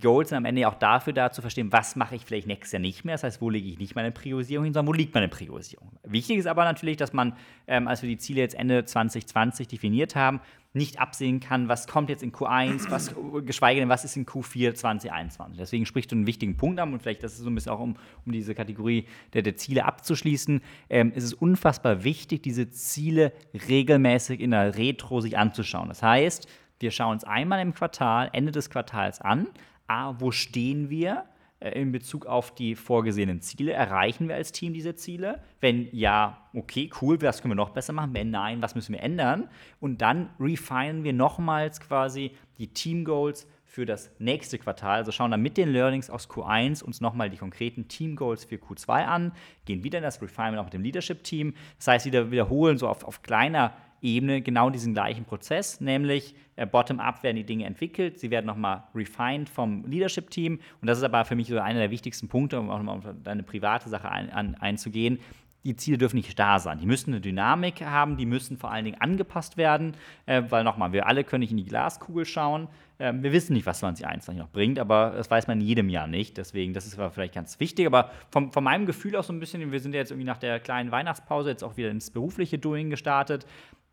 Goals 0.00 0.30
sind 0.30 0.38
am 0.38 0.44
Ende 0.44 0.66
auch 0.68 0.74
dafür 0.74 1.12
da 1.12 1.30
zu 1.30 1.40
verstehen, 1.40 1.72
was 1.72 1.96
mache 1.96 2.16
ich 2.16 2.24
vielleicht 2.24 2.46
nächstes 2.46 2.72
Jahr 2.72 2.80
nicht 2.80 3.04
mehr. 3.04 3.14
Das 3.14 3.22
heißt, 3.22 3.40
wo 3.40 3.48
lege 3.48 3.68
ich 3.68 3.78
nicht 3.78 3.94
meine 3.94 4.10
Priorisierung 4.10 4.64
hin, 4.64 4.74
sondern 4.74 4.88
wo 4.88 4.92
liegt 4.92 5.14
meine 5.14 5.28
Priorisierung. 5.28 5.92
Wichtig 6.04 6.38
ist 6.38 6.46
aber 6.46 6.64
natürlich, 6.64 6.96
dass 6.96 7.12
man, 7.12 7.34
ähm, 7.66 7.86
als 7.86 8.02
wir 8.02 8.08
die 8.08 8.18
Ziele 8.18 8.40
jetzt 8.40 8.54
Ende 8.54 8.84
2020 8.84 9.68
definiert 9.68 10.16
haben, 10.16 10.40
nicht 10.74 11.00
absehen 11.00 11.40
kann, 11.40 11.68
was 11.68 11.86
kommt 11.86 12.10
jetzt 12.10 12.22
in 12.22 12.32
Q1, 12.32 12.90
was, 12.90 13.14
geschweige 13.44 13.80
denn, 13.80 13.88
was 13.88 14.04
ist 14.04 14.16
in 14.16 14.26
Q4 14.26 14.74
2021. 14.74 15.56
Deswegen 15.56 15.86
sprichst 15.86 16.12
du 16.12 16.16
einen 16.16 16.26
wichtigen 16.26 16.56
Punkt 16.56 16.78
an 16.78 16.92
und 16.92 17.00
vielleicht 17.00 17.22
das 17.22 17.32
ist 17.32 17.38
so 17.38 17.48
ein 17.48 17.54
bisschen 17.54 17.72
auch, 17.72 17.80
um, 17.80 17.96
um 18.26 18.32
diese 18.32 18.54
Kategorie 18.54 19.06
der, 19.32 19.42
der 19.42 19.56
Ziele 19.56 19.84
abzuschließen, 19.84 20.60
ähm, 20.90 21.12
ist 21.14 21.24
es 21.24 21.34
unfassbar 21.34 22.04
wichtig, 22.04 22.42
diese 22.42 22.70
Ziele 22.70 23.32
regelmäßig 23.68 24.40
in 24.40 24.50
der 24.50 24.76
Retro 24.76 25.20
sich 25.20 25.38
anzuschauen. 25.38 25.88
Das 25.88 26.02
heißt, 26.02 26.48
wir 26.80 26.90
schauen 26.90 27.12
uns 27.12 27.24
einmal 27.24 27.60
im 27.60 27.74
Quartal, 27.74 28.30
Ende 28.32 28.52
des 28.52 28.70
Quartals 28.70 29.20
an, 29.20 29.48
A, 29.86 30.14
wo 30.20 30.30
stehen 30.30 30.90
wir? 30.90 31.24
Äh, 31.60 31.80
in 31.80 31.92
Bezug 31.92 32.26
auf 32.26 32.54
die 32.54 32.74
vorgesehenen 32.74 33.40
Ziele? 33.40 33.72
Erreichen 33.72 34.28
wir 34.28 34.36
als 34.36 34.52
Team 34.52 34.72
diese 34.72 34.94
Ziele? 34.94 35.40
Wenn 35.60 35.88
ja, 35.92 36.48
okay, 36.54 36.90
cool, 37.00 37.20
was 37.20 37.42
können 37.42 37.52
wir 37.52 37.56
noch 37.56 37.70
besser 37.70 37.92
machen? 37.92 38.14
Wenn 38.14 38.30
nein, 38.30 38.62
was 38.62 38.74
müssen 38.74 38.92
wir 38.92 39.02
ändern? 39.02 39.48
Und 39.80 40.00
dann 40.00 40.30
refinen 40.38 41.04
wir 41.04 41.12
nochmals 41.12 41.80
quasi 41.80 42.32
die 42.58 42.68
Team 42.68 43.04
Goals 43.04 43.48
für 43.64 43.84
das 43.84 44.10
nächste 44.18 44.58
Quartal. 44.58 44.96
Also 44.96 45.12
schauen 45.12 45.30
dann 45.30 45.42
mit 45.42 45.56
den 45.56 45.70
Learnings 45.70 46.10
aus 46.10 46.28
Q1 46.30 46.82
uns 46.82 47.00
nochmal 47.00 47.28
die 47.28 47.36
konkreten 47.36 47.88
Team 47.88 48.16
Goals 48.16 48.44
für 48.44 48.56
Q2 48.56 49.04
an, 49.04 49.32
gehen 49.66 49.84
wieder 49.84 49.98
in 49.98 50.04
das 50.04 50.22
Refinement 50.22 50.58
auch 50.58 50.64
mit 50.64 50.74
dem 50.74 50.82
Leadership 50.82 51.22
Team. 51.22 51.54
Das 51.76 51.88
heißt, 51.88 52.06
wieder 52.06 52.30
wiederholen 52.30 52.78
so 52.78 52.88
auf, 52.88 53.04
auf 53.04 53.22
kleiner 53.22 53.74
Ebene 54.02 54.42
genau 54.42 54.70
diesen 54.70 54.94
gleichen 54.94 55.24
Prozess, 55.24 55.80
nämlich 55.80 56.34
äh, 56.56 56.66
bottom-up 56.66 57.22
werden 57.22 57.36
die 57.36 57.44
Dinge 57.44 57.64
entwickelt, 57.64 58.18
sie 58.18 58.30
werden 58.30 58.46
nochmal 58.46 58.84
refined 58.94 59.48
vom 59.48 59.84
Leadership-Team 59.86 60.60
und 60.80 60.86
das 60.86 60.98
ist 60.98 61.04
aber 61.04 61.24
für 61.24 61.36
mich 61.36 61.48
so 61.48 61.58
einer 61.58 61.78
der 61.78 61.90
wichtigsten 61.90 62.28
Punkte, 62.28 62.58
um 62.58 62.70
auch 62.70 62.78
nochmal 62.78 62.98
auf 62.98 63.04
deine 63.22 63.42
private 63.42 63.88
Sache 63.88 64.10
ein, 64.10 64.30
an, 64.30 64.54
einzugehen. 64.56 65.18
Die 65.64 65.74
Ziele 65.76 65.98
dürfen 65.98 66.16
nicht 66.16 66.30
starr 66.30 66.60
sein. 66.60 66.78
Die 66.78 66.86
müssen 66.86 67.10
eine 67.12 67.20
Dynamik 67.20 67.82
haben, 67.82 68.16
die 68.16 68.26
müssen 68.26 68.56
vor 68.56 68.70
allen 68.70 68.84
Dingen 68.84 69.00
angepasst 69.00 69.56
werden, 69.56 69.92
äh, 70.26 70.42
weil 70.48 70.64
nochmal, 70.64 70.92
wir 70.92 71.06
alle 71.06 71.24
können 71.24 71.40
nicht 71.40 71.50
in 71.50 71.56
die 71.56 71.64
Glaskugel 71.64 72.24
schauen. 72.24 72.68
Äh, 72.98 73.12
wir 73.14 73.32
wissen 73.32 73.54
nicht, 73.54 73.66
was 73.66 73.80
2021 73.80 74.40
noch 74.40 74.50
bringt, 74.50 74.78
aber 74.78 75.12
das 75.16 75.30
weiß 75.30 75.46
man 75.46 75.60
in 75.60 75.66
jedem 75.66 75.88
Jahr 75.88 76.06
nicht. 76.06 76.36
Deswegen, 76.36 76.74
das 76.74 76.86
ist 76.86 76.98
aber 76.98 77.10
vielleicht 77.10 77.34
ganz 77.34 77.58
wichtig. 77.60 77.86
Aber 77.86 78.10
vom, 78.30 78.52
von 78.52 78.64
meinem 78.64 78.86
Gefühl 78.86 79.16
auch 79.16 79.24
so 79.24 79.32
ein 79.32 79.40
bisschen, 79.40 79.70
wir 79.72 79.80
sind 79.80 79.94
jetzt 79.94 80.10
irgendwie 80.10 80.26
nach 80.26 80.38
der 80.38 80.60
kleinen 80.60 80.90
Weihnachtspause 80.90 81.50
jetzt 81.50 81.64
auch 81.64 81.76
wieder 81.76 81.90
ins 81.90 82.10
berufliche 82.10 82.58
Doing 82.58 82.88
gestartet 82.90 83.44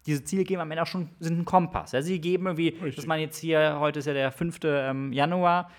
diese 0.06 0.24
Ziele 0.24 0.44
geben 0.44 0.62
am 0.62 0.72
Ende 0.72 0.84
auch 0.84 0.88
schon, 0.88 1.10
sind 1.20 1.40
ein 1.40 1.46
Kompass. 1.46 1.92
Ja, 1.92 2.02
sie 2.02 2.20
geben 2.20 2.46
irgendwie, 2.46 2.70
Richtig. 2.70 2.96
dass 2.96 3.06
man 3.06 3.20
jetzt 3.20 3.38
hier, 3.38 3.80
heute 3.80 4.00
ist 4.00 4.06
ja 4.06 4.14
der 4.14 4.32
5. 4.32 4.60
Ähm, 4.64 5.14
Januar, 5.14 5.70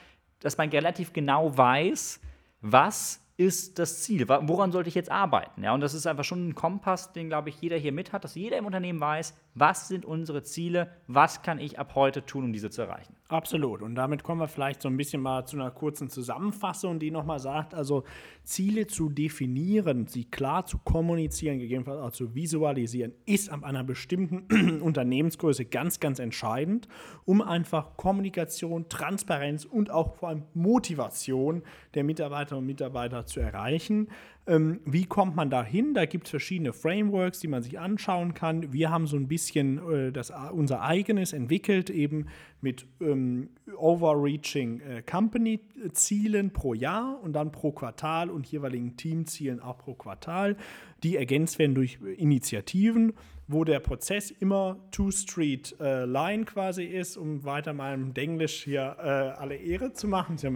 dass 0.40 0.58
man 0.58 0.68
relativ 0.68 1.12
genau 1.12 1.56
weiß, 1.56 2.20
was 2.60 3.22
ist 3.36 3.78
das 3.78 4.02
Ziel? 4.02 4.28
Woran 4.28 4.72
sollte 4.72 4.88
ich 4.88 4.94
jetzt 4.94 5.10
arbeiten? 5.10 5.62
Ja, 5.62 5.74
und 5.74 5.80
das 5.80 5.94
ist 5.94 6.06
einfach 6.06 6.24
schon 6.24 6.48
ein 6.48 6.54
Kompass, 6.54 7.12
den, 7.12 7.28
glaube 7.28 7.50
ich, 7.50 7.60
jeder 7.60 7.76
hier 7.76 7.92
mit 7.92 8.12
hat, 8.12 8.24
dass 8.24 8.34
jeder 8.34 8.56
im 8.56 8.66
Unternehmen 8.66 9.00
weiß, 9.00 9.34
was 9.54 9.88
sind 9.88 10.04
unsere 10.04 10.42
Ziele, 10.42 10.90
was 11.06 11.42
kann 11.42 11.58
ich 11.58 11.78
ab 11.78 11.94
heute 11.94 12.24
tun, 12.24 12.44
um 12.44 12.52
diese 12.52 12.70
zu 12.70 12.82
erreichen. 12.82 13.15
Absolut. 13.28 13.82
Und 13.82 13.96
damit 13.96 14.22
kommen 14.22 14.40
wir 14.40 14.46
vielleicht 14.46 14.80
so 14.80 14.88
ein 14.88 14.96
bisschen 14.96 15.20
mal 15.20 15.44
zu 15.46 15.56
einer 15.56 15.72
kurzen 15.72 16.08
Zusammenfassung, 16.08 17.00
die 17.00 17.10
nochmal 17.10 17.40
sagt, 17.40 17.74
also 17.74 18.04
Ziele 18.44 18.86
zu 18.86 19.08
definieren, 19.08 20.06
sie 20.06 20.24
klar 20.24 20.64
zu 20.64 20.78
kommunizieren, 20.78 21.58
gegebenenfalls 21.58 22.00
auch 22.00 22.12
zu 22.12 22.36
visualisieren, 22.36 23.12
ist 23.24 23.50
ab 23.50 23.64
einer 23.64 23.82
bestimmten 23.82 24.80
Unternehmensgröße 24.80 25.64
ganz, 25.64 25.98
ganz 25.98 26.20
entscheidend, 26.20 26.86
um 27.24 27.42
einfach 27.42 27.96
Kommunikation, 27.96 28.88
Transparenz 28.88 29.64
und 29.64 29.90
auch 29.90 30.14
vor 30.14 30.28
allem 30.28 30.44
Motivation 30.54 31.64
der 31.94 32.04
Mitarbeiterinnen 32.04 32.62
und 32.62 32.66
Mitarbeiter 32.66 33.26
zu 33.26 33.40
erreichen. 33.40 34.08
Ähm, 34.48 34.80
wie 34.84 35.06
kommt 35.06 35.34
man 35.34 35.50
da 35.50 35.64
hin? 35.64 35.92
Da 35.94 36.06
gibt 36.06 36.26
es 36.26 36.30
verschiedene 36.30 36.72
Frameworks, 36.72 37.40
die 37.40 37.48
man 37.48 37.62
sich 37.62 37.80
anschauen 37.80 38.32
kann. 38.34 38.72
Wir 38.72 38.90
haben 38.90 39.06
so 39.06 39.16
ein 39.16 39.26
bisschen 39.26 39.78
äh, 39.90 40.12
das, 40.12 40.32
unser 40.52 40.82
eigenes 40.82 41.32
entwickelt, 41.32 41.90
eben 41.90 42.26
mit 42.60 42.86
ähm, 43.00 43.48
Overreaching 43.76 44.80
äh, 44.80 45.02
Company-Zielen 45.02 46.52
pro 46.52 46.74
Jahr 46.74 47.20
und 47.22 47.32
dann 47.32 47.50
pro 47.50 47.72
Quartal 47.72 48.30
und 48.30 48.46
jeweiligen 48.46 48.96
Teamzielen 48.96 49.60
auch 49.60 49.78
pro 49.78 49.94
Quartal, 49.94 50.56
die 51.02 51.16
ergänzt 51.16 51.58
werden 51.58 51.74
durch 51.74 51.98
Initiativen 52.16 53.14
wo 53.48 53.64
der 53.64 53.80
Prozess 53.80 54.30
immer 54.30 54.76
Two-Street-Line 54.90 56.42
äh, 56.42 56.44
quasi 56.44 56.84
ist, 56.84 57.16
um 57.16 57.44
weiter 57.44 57.72
meinem 57.72 58.12
Denglisch 58.12 58.64
hier 58.64 58.96
äh, 58.98 59.04
alle 59.40 59.56
Ehre 59.56 59.92
zu 59.92 60.08
machen. 60.08 60.34
Das 60.34 60.40
ist 60.40 60.44
ja 60.44 60.50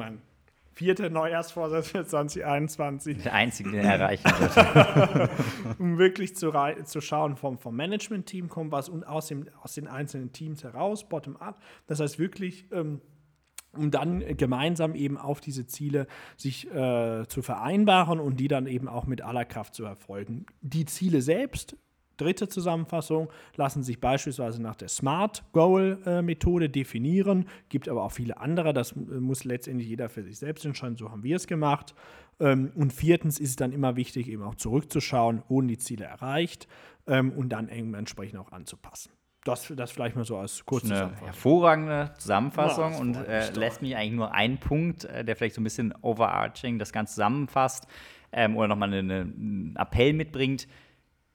mein 0.71 0.77
vierter 0.77 1.11
Neujahrsvorsatz 1.11 1.89
für 1.89 2.07
2021. 2.07 3.23
Der 3.23 3.35
einzige, 3.35 3.71
den 3.71 3.81
er 3.81 3.95
erreichen 3.95 4.25
wird. 4.25 5.31
um 5.79 5.99
wirklich 5.99 6.37
zu, 6.37 6.53
zu 6.85 7.01
schauen, 7.01 7.37
vom, 7.37 7.59
vom 7.59 7.77
Management-Team 7.77 8.49
kommt 8.49 8.73
was 8.73 8.89
und 8.89 9.05
aus, 9.05 9.27
dem, 9.29 9.49
aus 9.63 9.75
den 9.75 9.89
einzelnen 9.89 10.33
Teams 10.33 10.65
heraus, 10.65 11.09
bottom-up. 11.09 11.61
Das 11.87 12.01
heißt 12.01 12.19
wirklich, 12.19 12.67
ähm, 12.73 13.01
um 13.73 13.91
dann 13.91 14.37
gemeinsam 14.37 14.95
eben 14.95 15.17
auf 15.17 15.41
diese 15.41 15.67
Ziele 15.67 16.07
sich 16.37 16.69
äh, 16.73 17.27
zu 17.29 17.43
vereinbaren 17.43 18.19
und 18.19 18.41
die 18.41 18.49
dann 18.49 18.67
eben 18.67 18.89
auch 18.89 19.07
mit 19.07 19.23
aller 19.23 19.45
Kraft 19.45 19.75
zu 19.75 19.85
erfolgen. 19.85 20.47
Die 20.61 20.87
Ziele 20.87 21.23
selbst 21.23 21.77
Dritte 22.21 22.49
Zusammenfassung 22.49 23.29
lassen 23.57 23.83
sich 23.83 24.01
beispielsweise 24.01 24.61
nach 24.61 24.77
der 24.77 24.89
Smart 24.89 25.43
Goal 25.53 25.99
äh, 26.05 26.23
Methode 26.23 26.69
definieren, 26.69 27.47
gibt 27.69 27.89
aber 27.89 28.05
auch 28.05 28.13
viele 28.13 28.39
andere, 28.39 28.73
das 28.73 28.93
äh, 28.93 28.97
muss 28.97 29.45
letztendlich 29.45 29.89
jeder 29.89 30.09
für 30.09 30.23
sich 30.23 30.39
selbst 30.39 30.65
entscheiden, 30.65 30.97
so 30.97 31.11
haben 31.11 31.23
wir 31.23 31.37
es 31.37 31.47
gemacht. 31.47 31.95
Ähm, 32.39 32.73
und 32.75 32.93
viertens 32.93 33.39
ist 33.39 33.51
es 33.51 33.57
dann 33.57 33.73
immer 33.73 33.97
wichtig, 33.97 34.29
eben 34.29 34.43
auch 34.43 34.55
zurückzuschauen, 34.55 35.43
wurden 35.49 35.69
die 35.69 35.79
Ziele 35.79 36.05
erreicht 36.05 36.69
ähm, 37.07 37.33
und 37.33 37.51
dann 37.51 37.69
entsprechend 37.69 38.39
auch 38.39 38.53
anzupassen. 38.53 39.13
Das, 39.45 39.73
das 39.75 39.91
vielleicht 39.91 40.17
mal 40.17 40.25
so 40.27 40.37
als 40.37 40.67
kurze 40.67 40.95
Eine 40.95 41.17
hervorragende 41.23 42.13
Zusammenfassung 42.19 42.93
ja, 42.93 42.99
und 42.99 43.15
äh, 43.15 43.51
lässt 43.53 43.81
mich 43.81 43.97
eigentlich 43.97 44.13
nur 44.13 44.35
einen 44.35 44.59
Punkt, 44.59 45.05
äh, 45.05 45.25
der 45.25 45.35
vielleicht 45.35 45.55
so 45.55 45.63
ein 45.63 45.65
bisschen 45.65 45.95
overarching 46.03 46.79
das 46.79 46.93
Ganze 46.93 47.15
zusammenfasst 47.15 47.87
ähm, 48.33 48.57
oder 48.57 48.69
nochmal 48.69 48.93
einen 48.93 49.77
Appell 49.77 50.13
mitbringt 50.13 50.69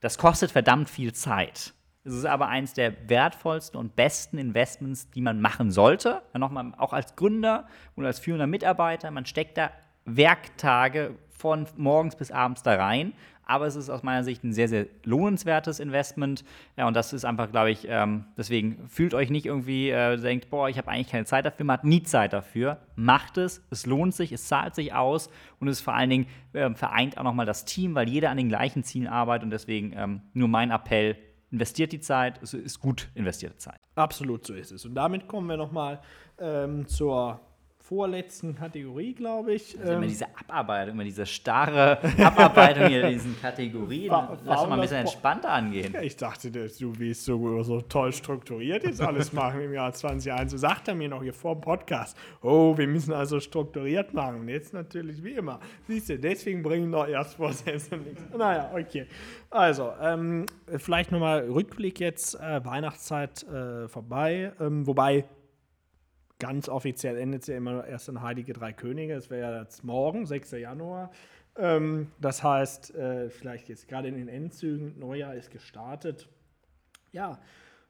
das 0.06 0.20
kostet 0.20 0.51
verdammt 0.51 0.88
viel 0.88 1.14
Zeit. 1.14 1.74
Es 2.03 2.14
ist 2.14 2.26
aber 2.26 2.47
eines 2.47 2.74
der 2.74 3.10
wertvollsten 3.10 3.80
und 3.80 3.95
besten 3.95 4.38
Investments, 4.38 5.10
die 5.10 5.22
man 5.22 5.41
machen 5.41 5.72
sollte. 5.72 6.22
Ja, 6.32 6.38
nochmal, 6.38 6.74
auch 6.78 6.93
als 6.93 7.16
Gründer 7.16 7.66
und 7.95 8.06
als 8.06 8.20
führender 8.20 8.45
Mitarbeiter, 8.45 9.10
man 9.10 9.26
steckt 9.26 9.58
da 9.58 9.72
Werktage 10.06 11.16
von 11.32 11.66
morgens 11.76 12.16
bis 12.16 12.30
abends 12.30 12.62
da 12.62 12.76
rein 12.76 13.14
aber 13.46 13.68
es 13.68 13.76
ist 13.76 13.89
aus 13.89 14.04
meiner 14.04 14.24
Sicht 14.24 14.43
ein 14.43 14.54
sehr, 14.54 14.68
sehr 14.68 14.88
lohnenswertes 15.04 15.80
Investment. 15.80 16.43
Ja, 16.78 16.88
und 16.88 16.96
das 16.96 17.14
ist 17.14 17.26
einfach, 17.26 17.52
glaube 17.52 17.72
ich, 17.72 17.88
ähm, 17.88 18.26
deswegen 18.38 18.88
fühlt 18.88 19.14
euch 19.14 19.30
nicht 19.30 19.46
irgendwie, 19.46 19.89
äh, 19.89 20.18
denkt, 20.18 20.50
boah, 20.50 20.70
ich 20.70 20.78
habe 20.78 20.89
eigentlich 20.89 21.10
keine 21.10 21.26
Zeit 21.26 21.46
dafür, 21.46 21.66
man 21.66 21.78
hat 21.78 21.84
nie 21.84 22.04
Zeit 22.04 22.34
dafür. 22.34 22.80
Macht 22.96 23.38
es, 23.38 23.64
es 23.70 23.86
lohnt 23.86 24.16
sich, 24.16 24.32
es 24.32 24.48
zahlt 24.48 24.76
sich 24.76 24.93
aus 24.93 25.30
und 25.60 25.68
es 25.68 25.82
vor 25.82 25.93
allen 25.93 26.10
Dingen 26.10 26.28
äh, 26.54 26.70
vereint 26.74 27.18
auch 27.18 27.24
nochmal 27.24 27.46
das 27.46 27.66
Team, 27.66 27.96
weil 27.96 28.10
jeder 28.10 28.30
an 28.30 28.38
den 28.38 28.50
gleichen 28.50 28.84
Zielen 28.84 29.08
arbeitet 29.08 29.43
und 29.43 29.52
deswegen 29.52 29.93
ähm, 29.96 30.22
nur 30.34 30.48
mein 30.48 30.72
Appell, 30.72 31.18
investiert 31.52 31.93
die 31.93 32.02
Zeit, 32.02 32.41
es 32.41 32.54
ist 32.54 32.80
gut 32.80 33.08
investierte 33.16 33.58
Zeit. 33.58 33.80
Absolut, 33.96 34.46
so 34.46 34.54
ist 34.54 34.72
es. 34.72 34.86
Und 34.86 34.96
damit 34.96 35.28
kommen 35.28 35.48
wir 35.48 35.56
nochmal 35.56 36.02
ähm, 36.38 36.86
zur 36.88 37.39
vorletzten 37.88 38.56
Kategorie, 38.56 39.14
glaube 39.14 39.54
ich. 39.54 39.78
Also 39.80 39.94
immer 39.94 40.02
ähm, 40.02 40.10
diese 40.10 40.26
Abarbeitung, 40.36 40.96
immer 40.96 41.04
diese 41.04 41.26
starre 41.28 42.00
Abarbeitung 42.24 42.88
hier 42.88 43.04
in 43.04 43.14
diesen 43.14 43.40
Kategorien. 43.40 44.12
Lass 44.44 44.62
doch 44.62 44.68
mal 44.68 44.76
ein 44.76 44.82
bisschen 44.82 44.98
entspannter 44.98 45.52
angehen. 45.52 45.96
Ich 46.02 46.18
dachte, 46.18 46.50
du 46.50 46.70
willst 46.98 47.26
so, 47.26 47.62
so 47.62 47.82
toll 47.82 48.12
strukturiert 48.12 48.84
jetzt 48.84 49.02
alles 49.02 49.32
machen 49.34 49.62
im 49.62 49.74
Jahr 49.74 49.94
2021. 49.94 50.52
So 50.52 50.58
sagt 50.58 50.88
er 50.88 50.96
mir 50.96 51.10
noch 51.10 51.22
hier 51.22 51.34
vor 51.34 51.56
dem 51.56 51.62
Podcast. 51.62 52.18
Oh, 52.42 52.76
wir 52.76 52.88
müssen 52.88 53.14
also 53.14 53.40
strukturiert 53.40 54.14
machen. 54.14 54.48
Jetzt 54.48 54.74
natürlich 54.74 55.24
wie 55.24 55.34
immer. 55.34 55.60
Siehst 55.88 56.10
du, 56.10 56.18
deswegen 56.18 56.64
bringen 56.64 56.90
noch 56.90 57.08
erst 57.08 57.36
Vorsätze 57.36 57.98
nichts. 57.98 58.24
Naja, 58.36 58.72
okay. 58.74 59.06
Also, 59.52 59.92
ähm, 60.02 60.48
vielleicht 60.78 61.12
nochmal 61.12 61.42
Rückblick 61.42 62.00
jetzt. 62.00 62.36
Äh, 62.36 62.66
Weihnachtszeit 62.66 63.44
äh, 63.44 63.88
vorbei. 63.88 64.54
Ähm, 64.60 64.88
wobei 64.88 65.26
ganz 66.40 66.70
offiziell 66.70 67.18
endet 67.18 67.42
es 67.42 67.48
ja 67.48 67.58
immer 67.58 67.86
erst 67.86 68.10
in 68.10 68.22
Heilige 68.22 68.54
Drei 68.54 68.74
Könige. 68.74 69.14
Es 69.14 69.30
wäre 69.30 69.52
ja 69.52 69.62
jetzt 69.62 69.84
morgen, 69.84 70.26
6. 70.26 70.52
Januar. 70.52 71.12
Ähm, 71.58 72.12
das 72.20 72.44
heißt, 72.44 72.96
äh, 72.96 73.30
vielleicht 73.30 73.70
jetzt 73.70 73.88
gerade 73.88 74.08
in 74.08 74.16
den 74.16 74.28
Endzügen, 74.28 75.00
Neujahr 75.00 75.36
ist 75.36 75.52
gestartet. 75.52 76.28
Ja, 77.12 77.40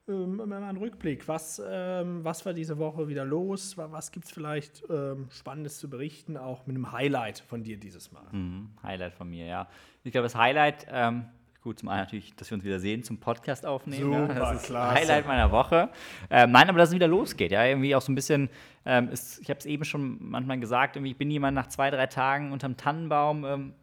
ähm, 0.08 0.36
mal 0.36 0.64
einen 0.64 0.78
Rückblick. 0.78 1.28
Was, 1.28 1.62
ähm, 1.68 2.24
was 2.24 2.46
war 2.46 2.54
diese 2.54 2.78
Woche 2.78 3.08
wieder 3.08 3.26
los? 3.26 3.76
Was 3.78 4.12
gibt 4.12 4.26
es 4.26 4.32
vielleicht 4.32 4.84
ähm, 4.90 5.28
Spannendes 5.32 5.80
zu 5.80 5.90
berichten, 5.90 6.38
auch 6.38 6.68
mit 6.68 6.76
einem 6.76 6.92
Highlight 6.92 7.40
von 7.40 7.64
dir 7.64 7.78
dieses 7.78 8.12
Mal? 8.12 8.28
Mhm, 8.32 8.70
Highlight 8.84 9.14
von 9.14 9.30
mir, 9.30 9.48
ja. 9.48 9.68
Ich 10.04 10.12
glaube, 10.12 10.26
das 10.26 10.36
Highlight 10.36 10.86
ähm, 10.92 11.26
Gut, 11.66 11.80
zum 11.80 11.90
einen 11.90 12.02
natürlich, 12.02 12.36
dass 12.36 12.52
wir 12.52 12.56
uns 12.58 12.64
wieder 12.64 12.80
sehen, 12.80 13.02
zum 13.02 13.18
Podcast 13.18 13.66
aufnehmen. 13.66 14.04
Super, 14.04 14.36
ja. 14.36 14.40
Das 14.40 14.62
ist 14.62 14.68
klasse. 14.68 15.02
Highlight 15.02 15.26
meiner 15.26 15.52
Woche. 15.52 15.90
Ähm, 16.30 16.52
nein, 16.52 16.70
aber 16.70 16.78
dass 16.78 16.90
es 16.90 16.96
wieder 16.96 17.08
losgeht. 17.08 17.52
Ja, 17.52 17.66
irgendwie 17.66 17.96
auch 17.96 18.04
so 18.04 18.12
ein 18.12 18.16
bisschen, 18.16 18.52
ähm, 18.86 19.10
ist, 19.10 19.40
ich 19.42 19.50
habe 19.50 19.58
es 19.58 19.66
eben 19.66 19.84
schon 19.84 20.18
manchmal 20.20 20.60
gesagt, 20.60 20.96
irgendwie, 20.96 21.14
ich 21.14 21.18
bin 21.18 21.32
jemand 21.32 21.56
nach 21.56 21.66
zwei, 21.66 21.90
drei 21.90 22.06
Tagen 22.06 22.52
unterm 22.52 22.78
Tannenbaum. 22.78 23.46
Ähm, 23.46 23.74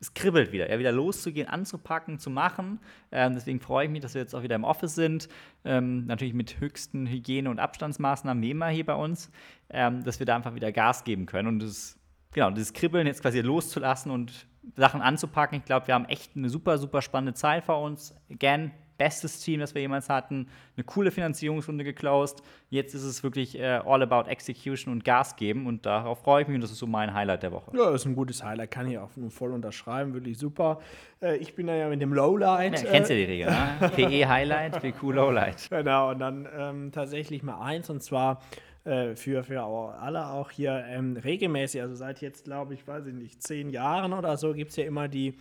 es 0.00 0.14
kribbelt 0.14 0.50
wieder, 0.50 0.68
ja, 0.68 0.80
wieder 0.80 0.90
loszugehen, 0.90 1.46
anzupacken, 1.46 2.18
zu 2.18 2.28
machen. 2.28 2.80
Ähm, 3.12 3.34
deswegen 3.34 3.60
freue 3.60 3.84
ich 3.84 3.90
mich, 3.92 4.00
dass 4.00 4.14
wir 4.14 4.20
jetzt 4.20 4.34
auch 4.34 4.42
wieder 4.42 4.56
im 4.56 4.64
Office 4.64 4.96
sind. 4.96 5.28
Ähm, 5.64 6.06
natürlich 6.06 6.34
mit 6.34 6.58
höchsten 6.58 7.06
Hygiene- 7.06 7.50
und 7.50 7.60
Abstandsmaßnahmen 7.60 8.42
wie 8.42 8.50
immer 8.50 8.66
hier 8.66 8.84
bei 8.84 8.94
uns, 8.94 9.30
ähm, 9.70 10.02
dass 10.02 10.18
wir 10.18 10.26
da 10.26 10.34
einfach 10.34 10.56
wieder 10.56 10.72
Gas 10.72 11.04
geben 11.04 11.26
können. 11.26 11.46
Und 11.46 11.60
das, 11.60 11.97
genau, 12.32 12.50
dieses 12.50 12.72
Kribbeln 12.72 13.06
jetzt 13.06 13.22
quasi 13.22 13.40
loszulassen 13.40 14.10
und 14.10 14.46
Sachen 14.76 15.00
anzupacken. 15.00 15.58
Ich 15.58 15.64
glaube, 15.64 15.86
wir 15.86 15.94
haben 15.94 16.04
echt 16.06 16.36
eine 16.36 16.48
super, 16.48 16.78
super 16.78 17.02
spannende 17.02 17.34
Zeit 17.34 17.64
vor 17.64 17.82
uns. 17.82 18.14
Again, 18.30 18.72
bestes 18.98 19.40
Team, 19.40 19.60
das 19.60 19.74
wir 19.74 19.80
jemals 19.80 20.10
hatten. 20.10 20.48
Eine 20.76 20.84
coole 20.84 21.10
Finanzierungsrunde 21.10 21.84
geclosed. 21.84 22.42
Jetzt 22.68 22.94
ist 22.94 23.04
es 23.04 23.22
wirklich 23.22 23.58
äh, 23.58 23.80
all 23.84 24.02
about 24.02 24.28
Execution 24.28 24.92
und 24.92 25.04
Gas 25.04 25.36
geben 25.36 25.66
und 25.66 25.86
darauf 25.86 26.22
freue 26.22 26.42
ich 26.42 26.48
mich 26.48 26.56
und 26.56 26.60
das 26.60 26.72
ist 26.72 26.78
so 26.78 26.86
mein 26.86 27.14
Highlight 27.14 27.44
der 27.44 27.52
Woche. 27.52 27.70
Ja, 27.74 27.90
das 27.90 28.02
ist 28.02 28.06
ein 28.06 28.16
gutes 28.16 28.42
Highlight, 28.42 28.70
kann 28.70 28.90
ich 28.90 28.98
auch 28.98 29.16
nur 29.16 29.30
voll 29.30 29.52
unterschreiben, 29.52 30.12
wirklich 30.12 30.36
super. 30.36 30.80
Äh, 31.22 31.36
ich 31.36 31.54
bin 31.54 31.68
da 31.68 31.74
ja 31.74 31.88
mit 31.88 32.02
dem 32.02 32.12
Lowlight. 32.12 32.82
Ja, 32.82 32.90
kennst 32.90 33.10
du 33.10 33.14
die 33.14 33.24
Regel, 33.24 33.50
ne? 33.50 33.88
PE 33.96 34.28
Highlight, 34.28 34.82
PQ 34.82 35.02
Lowlight. 35.12 35.70
Genau, 35.70 36.10
und 36.10 36.18
dann 36.18 36.48
ähm, 36.54 36.92
tatsächlich 36.92 37.42
mal 37.42 37.60
eins 37.60 37.88
und 37.88 38.02
zwar 38.02 38.40
äh, 38.88 39.16
für, 39.16 39.44
für 39.44 39.62
alle 39.62 40.28
auch 40.28 40.50
hier 40.50 40.84
ähm, 40.88 41.16
regelmäßig, 41.16 41.82
also 41.82 41.94
seit 41.94 42.22
jetzt, 42.22 42.44
glaube 42.44 42.74
ich, 42.74 42.86
weiß 42.86 43.06
ich 43.06 43.14
nicht, 43.14 43.42
zehn 43.42 43.70
Jahren 43.70 44.12
oder 44.14 44.36
so, 44.36 44.54
gibt 44.54 44.70
es 44.70 44.76
ja 44.76 44.84
immer 44.84 45.08
die 45.08 45.34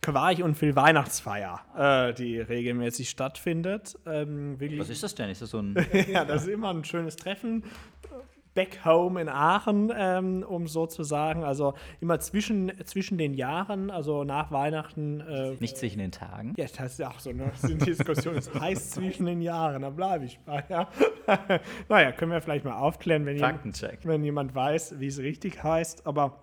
Quarch 0.00 0.42
und 0.42 0.54
Phil 0.56 0.76
Weihnachtsfeier, 0.76 1.60
äh, 1.76 2.14
die 2.14 2.38
regelmäßig 2.38 3.10
stattfindet. 3.10 3.98
Ähm, 4.06 4.56
Was 4.78 4.88
ist 4.88 5.02
das 5.02 5.14
denn? 5.14 5.30
Ist 5.30 5.42
das 5.42 5.50
so 5.50 5.58
ein. 5.58 5.76
ja, 6.08 6.24
das 6.24 6.42
ist 6.42 6.48
immer 6.48 6.70
ein 6.70 6.84
schönes 6.84 7.16
Treffen 7.16 7.64
back 8.54 8.84
home 8.84 9.20
in 9.20 9.28
Aachen, 9.28 9.92
ähm, 9.96 10.44
um 10.46 10.66
so 10.66 10.86
zu 10.86 11.04
sagen. 11.04 11.44
Also 11.44 11.74
immer 12.00 12.20
zwischen, 12.20 12.72
zwischen 12.84 13.18
den 13.18 13.34
Jahren, 13.34 13.90
also 13.90 14.24
nach 14.24 14.50
Weihnachten. 14.50 15.20
Äh, 15.20 15.56
Nicht 15.60 15.76
zwischen 15.76 15.98
den 15.98 16.12
Tagen. 16.12 16.54
Ja, 16.56 16.66
das 16.76 16.94
ist 16.94 17.04
auch 17.04 17.18
so 17.18 17.30
eine, 17.30 17.52
eine 17.62 17.74
Diskussion. 17.76 18.36
Es 18.36 18.52
heißt 18.52 18.92
zwischen 18.92 19.26
den 19.26 19.40
Jahren, 19.40 19.82
da 19.82 19.90
bleibe 19.90 20.24
ich 20.24 20.38
bei. 20.40 20.64
Ja. 20.68 20.88
naja, 21.88 22.12
können 22.12 22.32
wir 22.32 22.40
vielleicht 22.40 22.64
mal 22.64 22.76
aufklären, 22.78 23.26
wenn, 23.26 23.36
jemand, 23.36 23.82
wenn 24.04 24.24
jemand 24.24 24.54
weiß, 24.54 24.98
wie 24.98 25.06
es 25.06 25.18
richtig 25.18 25.62
heißt. 25.62 26.06
Aber 26.06 26.42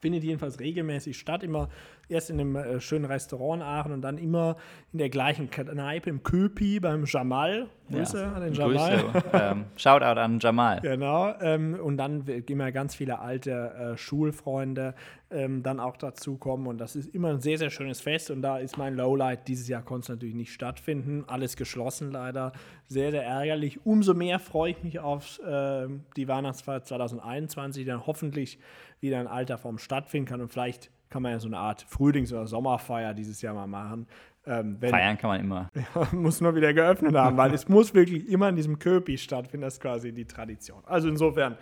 findet 0.00 0.24
jedenfalls 0.24 0.60
regelmäßig 0.60 1.18
statt, 1.18 1.42
immer 1.42 1.68
erst 2.08 2.30
in 2.30 2.40
einem 2.40 2.56
äh, 2.56 2.80
schönen 2.80 3.04
Restaurant 3.04 3.62
in 3.62 3.66
Aachen 3.66 3.92
und 3.92 4.02
dann 4.02 4.18
immer 4.18 4.56
in 4.92 4.98
der 4.98 5.10
gleichen 5.10 5.50
Kneipe 5.50 6.10
im 6.10 6.22
Köpi 6.22 6.80
beim 6.80 7.04
Jamal. 7.06 7.68
Grüße 7.90 8.20
ja, 8.20 8.32
an 8.32 8.42
den 8.42 8.52
Jamal. 8.52 8.98
Grüße. 8.98 9.24
ähm, 9.32 9.64
Shoutout 9.76 10.20
an 10.20 10.38
Jamal. 10.40 10.80
Genau. 10.80 11.34
Ähm, 11.40 11.74
und 11.74 11.96
dann 11.96 12.26
immer 12.26 12.72
ganz 12.72 12.94
viele 12.94 13.20
alte 13.20 13.52
äh, 13.52 13.96
Schulfreunde 13.96 14.94
ähm, 15.30 15.62
dann 15.62 15.80
auch 15.80 15.96
dazukommen. 15.96 16.66
Und 16.66 16.78
das 16.78 16.96
ist 16.96 17.14
immer 17.14 17.30
ein 17.30 17.40
sehr, 17.40 17.58
sehr 17.58 17.70
schönes 17.70 18.00
Fest. 18.00 18.30
Und 18.30 18.42
da 18.42 18.58
ist 18.58 18.76
mein 18.76 18.94
Lowlight. 18.94 19.48
Dieses 19.48 19.68
Jahr 19.68 19.82
konnte 19.82 20.04
es 20.04 20.08
natürlich 20.08 20.34
nicht 20.34 20.52
stattfinden. 20.52 21.24
Alles 21.26 21.56
geschlossen 21.56 22.10
leider. 22.10 22.52
Sehr, 22.88 23.10
sehr 23.10 23.24
ärgerlich. 23.24 23.84
Umso 23.84 24.14
mehr 24.14 24.38
freue 24.38 24.72
ich 24.72 24.82
mich 24.82 24.98
auf 24.98 25.40
äh, 25.40 25.86
die 26.16 26.28
Weihnachtsfeier 26.28 26.82
2021, 26.82 27.84
die 27.84 27.88
dann 27.88 28.06
hoffentlich 28.06 28.58
wieder 29.00 29.20
in 29.20 29.26
alter 29.26 29.58
Form 29.58 29.78
stattfinden 29.78 30.28
kann. 30.28 30.40
Und 30.40 30.52
vielleicht 30.52 30.90
kann 31.08 31.22
man 31.22 31.32
ja 31.32 31.38
so 31.38 31.48
eine 31.48 31.58
Art 31.58 31.84
Frühlings- 31.88 32.32
oder 32.32 32.46
Sommerfeier 32.46 33.14
dieses 33.14 33.42
Jahr 33.42 33.54
mal 33.54 33.66
machen. 33.66 34.06
Ähm, 34.46 34.78
Feiern 34.80 35.18
kann 35.18 35.30
man 35.30 35.40
immer. 35.40 35.70
Ja, 35.94 36.08
muss 36.12 36.40
nur 36.40 36.54
wieder 36.54 36.72
geöffnet 36.72 37.14
haben, 37.16 37.36
weil 37.36 37.52
es 37.52 37.68
muss 37.68 37.94
wirklich 37.94 38.28
immer 38.28 38.48
in 38.48 38.56
diesem 38.56 38.78
Köpi 38.78 39.18
stattfinden. 39.18 39.62
Das 39.62 39.74
ist 39.74 39.80
quasi 39.80 40.12
die 40.12 40.24
Tradition. 40.24 40.82
Also 40.86 41.08
insofern 41.08 41.56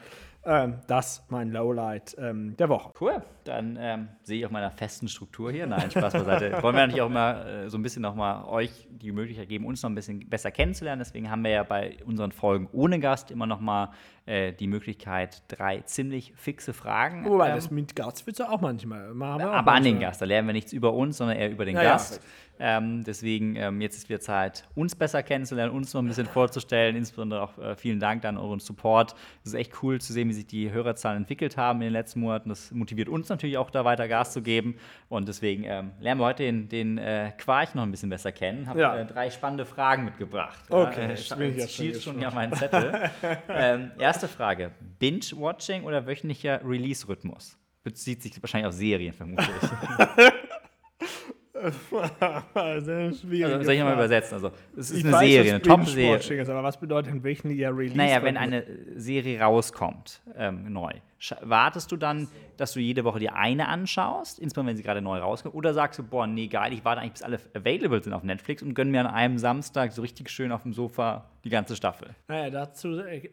Ähm, 0.46 0.74
das 0.86 1.24
mein 1.28 1.50
Lowlight 1.50 2.16
ähm, 2.18 2.56
der 2.56 2.68
Woche. 2.68 2.92
Cool. 3.00 3.22
Dann 3.44 3.76
ähm, 3.80 4.08
sehe 4.22 4.38
ich 4.38 4.46
auf 4.46 4.50
meiner 4.52 4.70
festen 4.70 5.08
Struktur 5.08 5.50
hier. 5.50 5.66
Nein, 5.66 5.90
Spaß 5.90 6.12
beiseite. 6.12 6.50
Wollen 6.62 6.74
wir 6.74 6.82
natürlich 6.82 7.02
auch 7.02 7.10
mal 7.10 7.64
äh, 7.64 7.70
so 7.70 7.78
ein 7.78 7.82
bisschen 7.82 8.02
nochmal 8.02 8.44
euch 8.46 8.88
die 8.90 9.12
Möglichkeit 9.12 9.48
geben, 9.48 9.66
uns 9.66 9.82
noch 9.82 9.90
ein 9.90 9.94
bisschen 9.94 10.28
besser 10.28 10.50
kennenzulernen. 10.50 11.00
Deswegen 11.00 11.30
haben 11.30 11.42
wir 11.44 11.50
ja 11.50 11.62
bei 11.62 11.96
unseren 12.06 12.32
Folgen 12.32 12.68
ohne 12.72 13.00
Gast 13.00 13.30
immer 13.30 13.46
nochmal 13.46 13.90
äh, 14.26 14.52
die 14.52 14.66
Möglichkeit, 14.66 15.42
drei 15.48 15.80
ziemlich 15.82 16.32
fixe 16.36 16.72
Fragen. 16.72 17.24
Wobei, 17.26 17.50
das 17.50 17.70
mit 17.70 17.94
Gast 17.96 18.26
wird 18.26 18.40
es 18.40 18.46
auch 18.46 18.60
manchmal. 18.60 19.10
Auch 19.10 19.14
aber 19.14 19.44
manchmal. 19.44 19.76
an 19.76 19.84
den 19.84 20.00
Gast. 20.00 20.20
Da 20.22 20.24
lernen 20.26 20.48
wir 20.48 20.54
nichts 20.54 20.72
über 20.72 20.94
uns, 20.94 21.18
sondern 21.18 21.36
eher 21.36 21.50
über 21.50 21.64
den 21.64 21.76
Ja, 21.76 21.82
Gast. 21.82 22.16
ja, 22.16 22.22
Ähm, 22.60 23.02
deswegen, 23.04 23.56
ähm, 23.56 23.80
jetzt 23.80 23.96
ist 23.96 24.08
wieder 24.08 24.20
Zeit, 24.20 24.64
uns 24.74 24.94
besser 24.94 25.22
kennenzulernen, 25.22 25.72
uns 25.74 25.92
noch 25.92 26.02
ein 26.02 26.06
bisschen 26.06 26.26
vorzustellen. 26.26 26.94
Insbesondere 26.94 27.42
auch 27.42 27.58
äh, 27.58 27.76
vielen 27.76 27.98
Dank 27.98 28.24
an 28.24 28.36
euren 28.38 28.60
Support. 28.60 29.14
Es 29.42 29.50
ist 29.52 29.54
echt 29.54 29.82
cool 29.82 30.00
zu 30.00 30.12
sehen, 30.12 30.28
wie 30.28 30.32
sich 30.34 30.46
die 30.46 30.70
Hörerzahlen 30.70 31.16
entwickelt 31.18 31.56
haben 31.56 31.80
in 31.80 31.86
den 31.86 31.92
letzten 31.92 32.20
Monaten. 32.20 32.48
Das 32.48 32.70
motiviert 32.70 33.08
uns 33.08 33.28
natürlich 33.28 33.58
auch, 33.58 33.70
da 33.70 33.84
weiter 33.84 34.06
Gas 34.06 34.32
zu 34.32 34.40
geben. 34.42 34.76
Und 35.08 35.26
deswegen 35.28 35.64
ähm, 35.64 35.90
lernen 36.00 36.20
wir 36.20 36.26
heute 36.26 36.44
den, 36.44 36.68
den 36.68 36.98
äh, 36.98 37.32
Quarch 37.38 37.74
noch 37.74 37.82
ein 37.82 37.90
bisschen 37.90 38.10
besser 38.10 38.30
kennen. 38.32 38.66
Habe 38.68 38.80
Ja. 38.80 38.96
äh, 38.96 39.04
drei 39.06 39.30
spannende 39.30 39.64
Fragen 39.66 40.04
mitgebracht. 40.04 40.58
Okay, 40.70 41.12
äh, 41.12 41.36
bin 41.36 41.50
ich 41.50 41.56
jetzt 41.56 41.74
schon 41.74 41.84
schielt 41.86 42.02
schon 42.02 42.18
hier 42.18 42.28
auf 42.28 42.34
meinen 42.34 42.52
Zettel. 42.54 43.10
ähm, 43.48 43.90
erste 43.98 44.28
Frage: 44.28 44.70
Binge-Watching 44.98 45.84
oder 45.84 46.06
wöchentlicher 46.06 46.60
Release-Rhythmus? 46.64 47.58
Bezieht 47.82 48.22
sich 48.22 48.42
wahrscheinlich 48.42 48.68
auf 48.68 48.74
Serien, 48.74 49.12
vermutlich. 49.12 49.48
Sehr 52.80 53.12
schwierig. 53.12 53.52
Also, 53.52 53.64
soll 53.64 53.74
ich 53.74 53.80
nochmal 53.80 53.94
übersetzen? 53.94 54.34
Also, 54.34 54.50
es 54.76 54.90
ist 54.90 54.98
Ich 54.98 55.04
eine 55.04 55.12
weiß, 55.12 55.20
Serie, 55.20 55.50
eine 55.54 55.62
Top-Serie. 55.62 56.42
Aber 56.50 56.62
was 56.62 56.78
bedeutet 56.78 57.12
ein 57.12 57.24
wöchentlicher 57.24 57.76
Release? 57.76 57.96
Naja, 57.96 58.22
wenn 58.22 58.36
eine 58.36 58.64
Serie 58.96 59.40
rauskommt, 59.40 60.20
ähm, 60.36 60.72
neu, 60.72 60.92
wartest 61.40 61.90
du 61.92 61.96
dann, 61.96 62.28
dass 62.56 62.72
du 62.72 62.80
jede 62.80 63.04
Woche 63.04 63.18
dir 63.18 63.34
eine 63.34 63.68
anschaust, 63.68 64.38
insbesondere 64.38 64.72
wenn 64.72 64.76
sie 64.76 64.82
gerade 64.82 65.00
neu 65.00 65.18
rauskommt, 65.18 65.54
oder 65.54 65.74
sagst 65.74 65.98
du, 65.98 66.02
boah, 66.02 66.26
nee, 66.26 66.46
geil, 66.46 66.72
ich 66.72 66.84
warte 66.84 67.00
eigentlich, 67.00 67.14
bis 67.14 67.22
alle 67.22 67.38
available 67.54 68.02
sind 68.02 68.12
auf 68.12 68.22
Netflix 68.22 68.62
und 68.62 68.74
gönn 68.74 68.90
mir 68.90 69.00
an 69.00 69.06
einem 69.06 69.38
Samstag 69.38 69.92
so 69.92 70.02
richtig 70.02 70.30
schön 70.30 70.52
auf 70.52 70.62
dem 70.62 70.72
Sofa 70.72 71.30
die 71.44 71.50
ganze 71.50 71.76
Staffel. 71.76 72.14
Naja, 72.28 72.50
dazu 72.50 72.98
äh, 72.98 73.28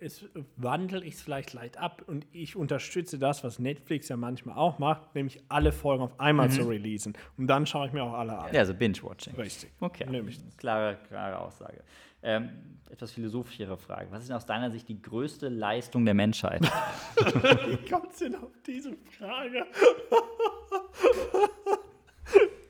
wandle 0.57 1.03
ich 1.03 1.15
es 1.15 1.21
vielleicht 1.21 1.53
leicht 1.53 1.77
ab 1.77 2.03
und 2.07 2.25
ich 2.31 2.55
unterstütze 2.55 3.17
das, 3.17 3.43
was 3.43 3.59
Netflix 3.59 4.09
ja 4.09 4.17
manchmal 4.17 4.57
auch 4.57 4.79
macht, 4.79 5.15
nämlich 5.15 5.39
alle 5.49 5.71
Folgen 5.71 6.03
auf 6.03 6.19
einmal 6.19 6.49
zu 6.49 6.63
releasen. 6.67 7.13
Und 7.37 7.47
dann 7.47 7.65
schaue 7.65 7.87
ich 7.87 7.93
mir 7.93 8.03
auch 8.03 8.13
alle 8.13 8.37
an. 8.37 8.53
Ja, 8.53 8.59
also 8.59 8.73
Binge-Watching. 8.73 9.35
Richtig. 9.35 9.71
Okay, 9.79 10.05
Nehme 10.09 10.29
ich. 10.29 10.39
klare, 10.57 10.97
klare 11.07 11.39
Aussage. 11.39 11.83
Ähm, 12.23 12.71
etwas 12.91 13.11
philosophischere 13.13 13.77
Frage. 13.77 14.11
Was 14.11 14.21
ist 14.21 14.27
denn 14.29 14.35
aus 14.35 14.45
deiner 14.45 14.69
Sicht 14.69 14.87
die 14.89 15.01
größte 15.01 15.47
Leistung 15.47 16.05
der 16.05 16.13
Menschheit? 16.13 16.61
Wie 17.15 17.89
kommt 17.89 18.19
denn 18.19 18.35
auf 18.35 18.51
diese 18.65 18.95
Frage? 19.17 19.65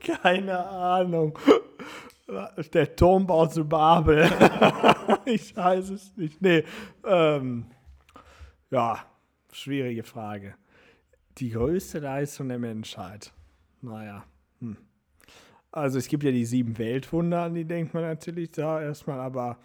Keine 0.00 0.58
Ahnung. 0.58 1.38
Der 2.72 2.96
Turmbau 2.96 3.46
zu 3.46 3.64
Babel. 3.64 4.22
ich 5.24 5.56
weiß 5.56 5.90
es 5.90 6.16
nicht. 6.16 6.40
Nee. 6.40 6.64
Ähm, 7.04 7.66
ja, 8.70 9.04
schwierige 9.52 10.02
Frage. 10.02 10.54
Die 11.38 11.50
größte 11.50 11.98
Leistung 11.98 12.48
der 12.48 12.58
Menschheit. 12.58 13.32
Naja. 13.80 14.24
Also 15.72 15.98
es 15.98 16.06
gibt 16.08 16.22
ja 16.22 16.30
die 16.30 16.44
sieben 16.44 16.78
Weltwunder, 16.78 17.42
an 17.42 17.54
die 17.54 17.64
denkt 17.64 17.94
man 17.94 18.02
natürlich 18.02 18.50
da 18.50 18.80
erstmal, 18.80 19.18
aber 19.20 19.58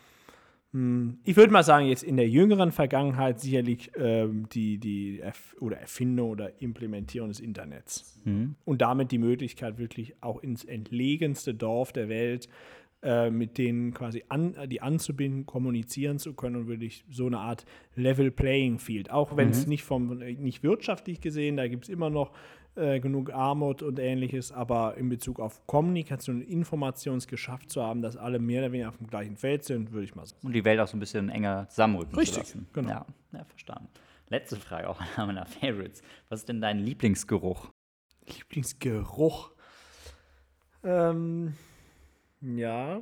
hm, 0.71 1.19
ich 1.23 1.35
würde 1.35 1.51
mal 1.51 1.63
sagen, 1.63 1.85
jetzt 1.87 2.03
in 2.03 2.17
der 2.17 2.29
jüngeren 2.29 2.71
Vergangenheit 2.71 3.39
sicherlich 3.39 3.91
ähm, 3.97 4.47
die, 4.49 4.77
die 4.77 5.19
Erf 5.19 5.55
oder 5.59 5.77
Erfindung 5.77 6.29
oder 6.29 6.61
Implementierung 6.61 7.29
des 7.29 7.39
Internets. 7.39 8.21
Und 8.65 8.81
damit 8.81 9.11
die 9.11 9.17
Möglichkeit, 9.17 9.77
wirklich 9.77 10.15
auch 10.21 10.41
ins 10.41 10.63
entlegenste 10.63 11.53
Dorf 11.53 11.93
der 11.93 12.09
Welt 12.09 12.49
äh, 13.03 13.29
mit 13.29 13.59
denen 13.59 13.93
quasi 13.93 14.23
an, 14.27 14.55
die 14.67 14.81
anzubinden, 14.81 15.45
kommunizieren 15.45 16.17
zu 16.17 16.33
können 16.33 16.55
und 16.55 16.67
wirklich 16.67 17.05
so 17.11 17.27
eine 17.27 17.37
Art 17.37 17.63
Level 17.95 18.31
Playing 18.31 18.79
Field. 18.79 19.11
Auch 19.11 19.37
wenn 19.37 19.49
es 19.49 19.67
nicht 19.67 19.83
vom 19.83 20.17
nicht 20.17 20.63
wirtschaftlich 20.63 21.21
gesehen, 21.21 21.57
da 21.57 21.67
gibt 21.67 21.83
es 21.83 21.89
immer 21.89 22.09
noch 22.09 22.31
äh, 22.77 22.99
genug 22.99 23.33
Armut 23.33 23.81
und 23.83 23.99
ähnliches, 23.99 24.51
aber 24.51 24.95
in 24.97 25.09
Bezug 25.09 25.39
auf 25.39 25.65
Kommunikation 25.67 26.37
und 26.37 26.41
Information 26.43 27.17
es 27.17 27.27
geschafft 27.27 27.71
zu 27.71 27.81
haben, 27.81 28.01
dass 28.01 28.15
alle 28.17 28.39
mehr 28.39 28.61
oder 28.61 28.71
weniger 28.71 28.89
auf 28.89 28.97
dem 28.97 29.07
gleichen 29.07 29.35
Feld 29.35 29.63
sind, 29.63 29.91
würde 29.91 30.05
ich 30.05 30.15
mal 30.15 30.25
sagen. 30.25 30.45
Und 30.45 30.53
die 30.53 30.63
Welt 30.63 30.79
auch 30.79 30.87
so 30.87 30.95
ein 30.95 30.99
bisschen 30.99 31.29
enger 31.29 31.67
zusammenrücken 31.69 32.15
Richtig, 32.15 32.45
zu 32.45 32.57
lassen. 32.57 32.67
genau. 32.73 32.89
Ja, 32.89 33.05
ja, 33.33 33.43
verstanden. 33.45 33.89
Letzte 34.29 34.57
Frage, 34.57 34.89
auch 34.89 34.99
einer 35.17 35.25
meiner 35.27 35.45
Favorites. 35.45 36.01
Was 36.29 36.41
ist 36.41 36.49
denn 36.49 36.61
dein 36.61 36.79
Lieblingsgeruch? 36.79 37.71
Lieblingsgeruch. 38.27 39.51
Ähm, 40.83 41.53
ja, 42.41 43.01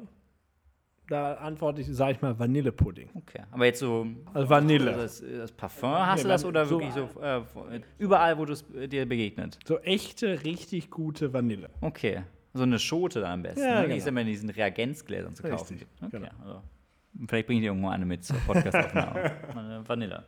da 1.07 1.35
antworte 1.35 1.81
ich, 1.81 1.87
sage 1.87 2.13
ich 2.13 2.21
mal, 2.21 2.37
Vanillepudding. 2.37 3.09
Okay, 3.15 3.41
aber 3.51 3.65
jetzt 3.65 3.79
so 3.79 4.05
Also 4.33 4.49
Vanille. 4.49 4.91
das, 4.93 5.21
das 5.21 5.51
Parfum, 5.51 5.89
hast 5.91 6.17
Nee, 6.17 6.23
du 6.23 6.29
das 6.29 6.45
oder 6.45 6.65
so- 6.65 6.79
wirklich 6.79 6.93
so 6.93 7.09
äh, 7.21 7.41
überall, 7.97 8.37
wo 8.37 8.45
du 8.45 8.53
es 8.53 8.63
äh, 8.75 8.87
dir 8.87 9.05
begegnet? 9.07 9.59
So 9.65 9.79
echte, 9.79 10.43
richtig 10.43 10.89
gute 10.89 11.31
Vanille. 11.33 11.69
Okay, 11.81 12.23
so 12.53 12.63
eine 12.63 12.79
Schote 12.79 13.21
dann 13.21 13.31
am 13.31 13.43
besten, 13.43 13.61
Ja, 13.61 13.75
ne? 13.75 13.81
die 13.81 13.87
genau. 13.89 13.97
es 13.97 14.07
immer 14.07 14.21
in 14.21 14.27
diesen 14.27 14.49
Reagenzgläsern 14.49 15.35
zu 15.35 15.43
kaufen 15.43 15.73
Richtig. 15.77 15.87
Okay, 16.01 16.09
genau. 16.11 16.29
also, 16.43 16.61
vielleicht 17.27 17.47
bringe 17.47 17.59
ich 17.59 17.63
dir 17.63 17.69
irgendwo 17.69 17.89
eine 17.89 18.05
mit 18.05 18.23
zur 18.23 18.37
Podcastaufnahme. 18.37 19.31
Vanille. 19.87 20.23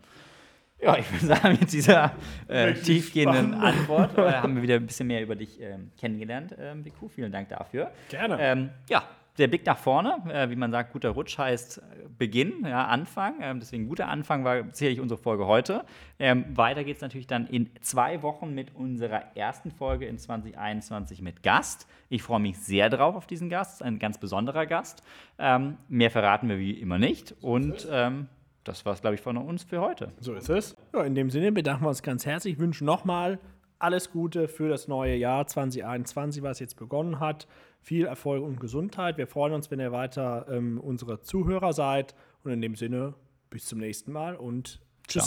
Ja, 0.80 0.96
ich 0.96 1.12
würde 1.12 1.26
sagen, 1.26 1.58
mit 1.60 1.72
dieser 1.74 2.12
äh, 2.48 2.72
tiefgehenden 2.76 3.54
spannend. 3.54 3.64
Antwort 3.64 4.16
äh, 4.16 4.32
haben 4.42 4.56
wir 4.56 4.62
wieder 4.62 4.76
ein 4.76 4.86
bisschen 4.86 5.08
mehr 5.08 5.24
über 5.24 5.36
dich 5.36 5.60
ähm, 5.60 5.90
kennengelernt, 6.00 6.56
ähm, 6.60 6.86
Viku. 6.86 7.08
Vielen 7.08 7.32
Dank 7.32 7.50
dafür. 7.50 7.90
Gerne. 8.10 8.38
Ähm, 8.40 8.70
ja, 8.88 9.02
der 9.38 9.48
Blick 9.48 9.66
nach 9.66 9.78
vorne, 9.78 10.24
äh, 10.32 10.50
wie 10.50 10.56
man 10.56 10.72
sagt, 10.72 10.94
guter 10.94 11.10
Rutsch 11.10 11.38
heißt 11.38 11.78
äh, 11.78 11.82
Beginn, 12.18 12.66
ja, 12.66 12.86
Anfang. 12.86 13.36
Ähm, 13.42 13.60
deswegen 13.60 13.88
guter 13.88 14.08
Anfang 14.08 14.44
war 14.44 14.64
sicherlich 14.72 15.00
unsere 15.00 15.20
Folge 15.20 15.46
heute. 15.46 15.86
Ähm, 16.20 16.46
weiter 16.56 16.84
geht 16.84 16.96
es 16.96 17.02
natürlich 17.02 17.28
dann 17.28 17.46
in 17.48 17.70
zwei 17.82 18.22
Wochen 18.24 18.54
mit 18.54 18.74
unserer 18.76 19.36
ersten 19.36 19.72
Folge 19.72 20.06
in 20.06 20.18
2021 20.18 21.22
mit 21.22 21.44
Gast. 21.44 21.88
Ich 22.10 22.24
freue 22.24 22.40
mich 22.40 22.58
sehr 22.58 22.90
drauf 22.90 23.16
auf 23.16 23.28
diesen 23.28 23.50
Gast, 23.50 23.84
ein 23.84 24.00
ganz 24.00 24.18
besonderer 24.18 24.66
Gast. 24.66 25.04
Ähm, 25.38 25.78
mehr 25.88 26.10
verraten 26.10 26.50
wir 26.50 26.58
wie 26.58 26.72
immer 26.72 26.98
nicht. 26.98 27.36
Und 27.42 27.88
ähm, 27.92 28.28
das 28.64 28.86
war 28.86 28.94
es, 28.94 29.02
glaube 29.02 29.16
ich, 29.16 29.22
von 29.22 29.38
uns 29.38 29.64
für 29.64 29.80
heute. 29.82 30.12
So 30.20 30.34
ist 30.34 30.50
es. 30.50 30.76
Ja, 30.94 31.04
in 31.04 31.16
dem 31.16 31.30
Sinne 31.30 31.52
bedanken 31.52 31.86
wir 31.86 31.90
uns 31.90 32.04
ganz 32.04 32.26
herzlich, 32.26 32.60
wünschen 32.60 32.86
nochmal 32.86 33.40
alles 33.80 34.12
Gute 34.12 34.48
für 34.48 34.70
das 34.70 34.88
neue 34.88 35.16
Jahr 35.16 35.48
2021, 35.48 36.42
was 36.42 36.60
jetzt 36.60 36.76
begonnen 36.76 37.20
hat. 37.20 37.48
Viel 37.80 38.06
Erfolg 38.06 38.44
und 38.44 38.60
Gesundheit. 38.60 39.18
Wir 39.18 39.28
freuen 39.28 39.54
uns, 39.54 39.72
wenn 39.72 39.80
ihr 39.80 39.92
weiter 39.92 40.46
ähm, 40.50 40.80
unsere 40.80 41.22
Zuhörer 41.22 41.74
seid. 41.74 42.16
Und 42.44 42.52
in 42.52 42.62
dem 42.62 42.76
Sinne, 42.76 43.14
bis 43.50 43.66
zum 43.66 43.80
nächsten 43.80 44.12
Mal 44.12 44.36
und 44.36 44.82
tschüss. 45.08 45.24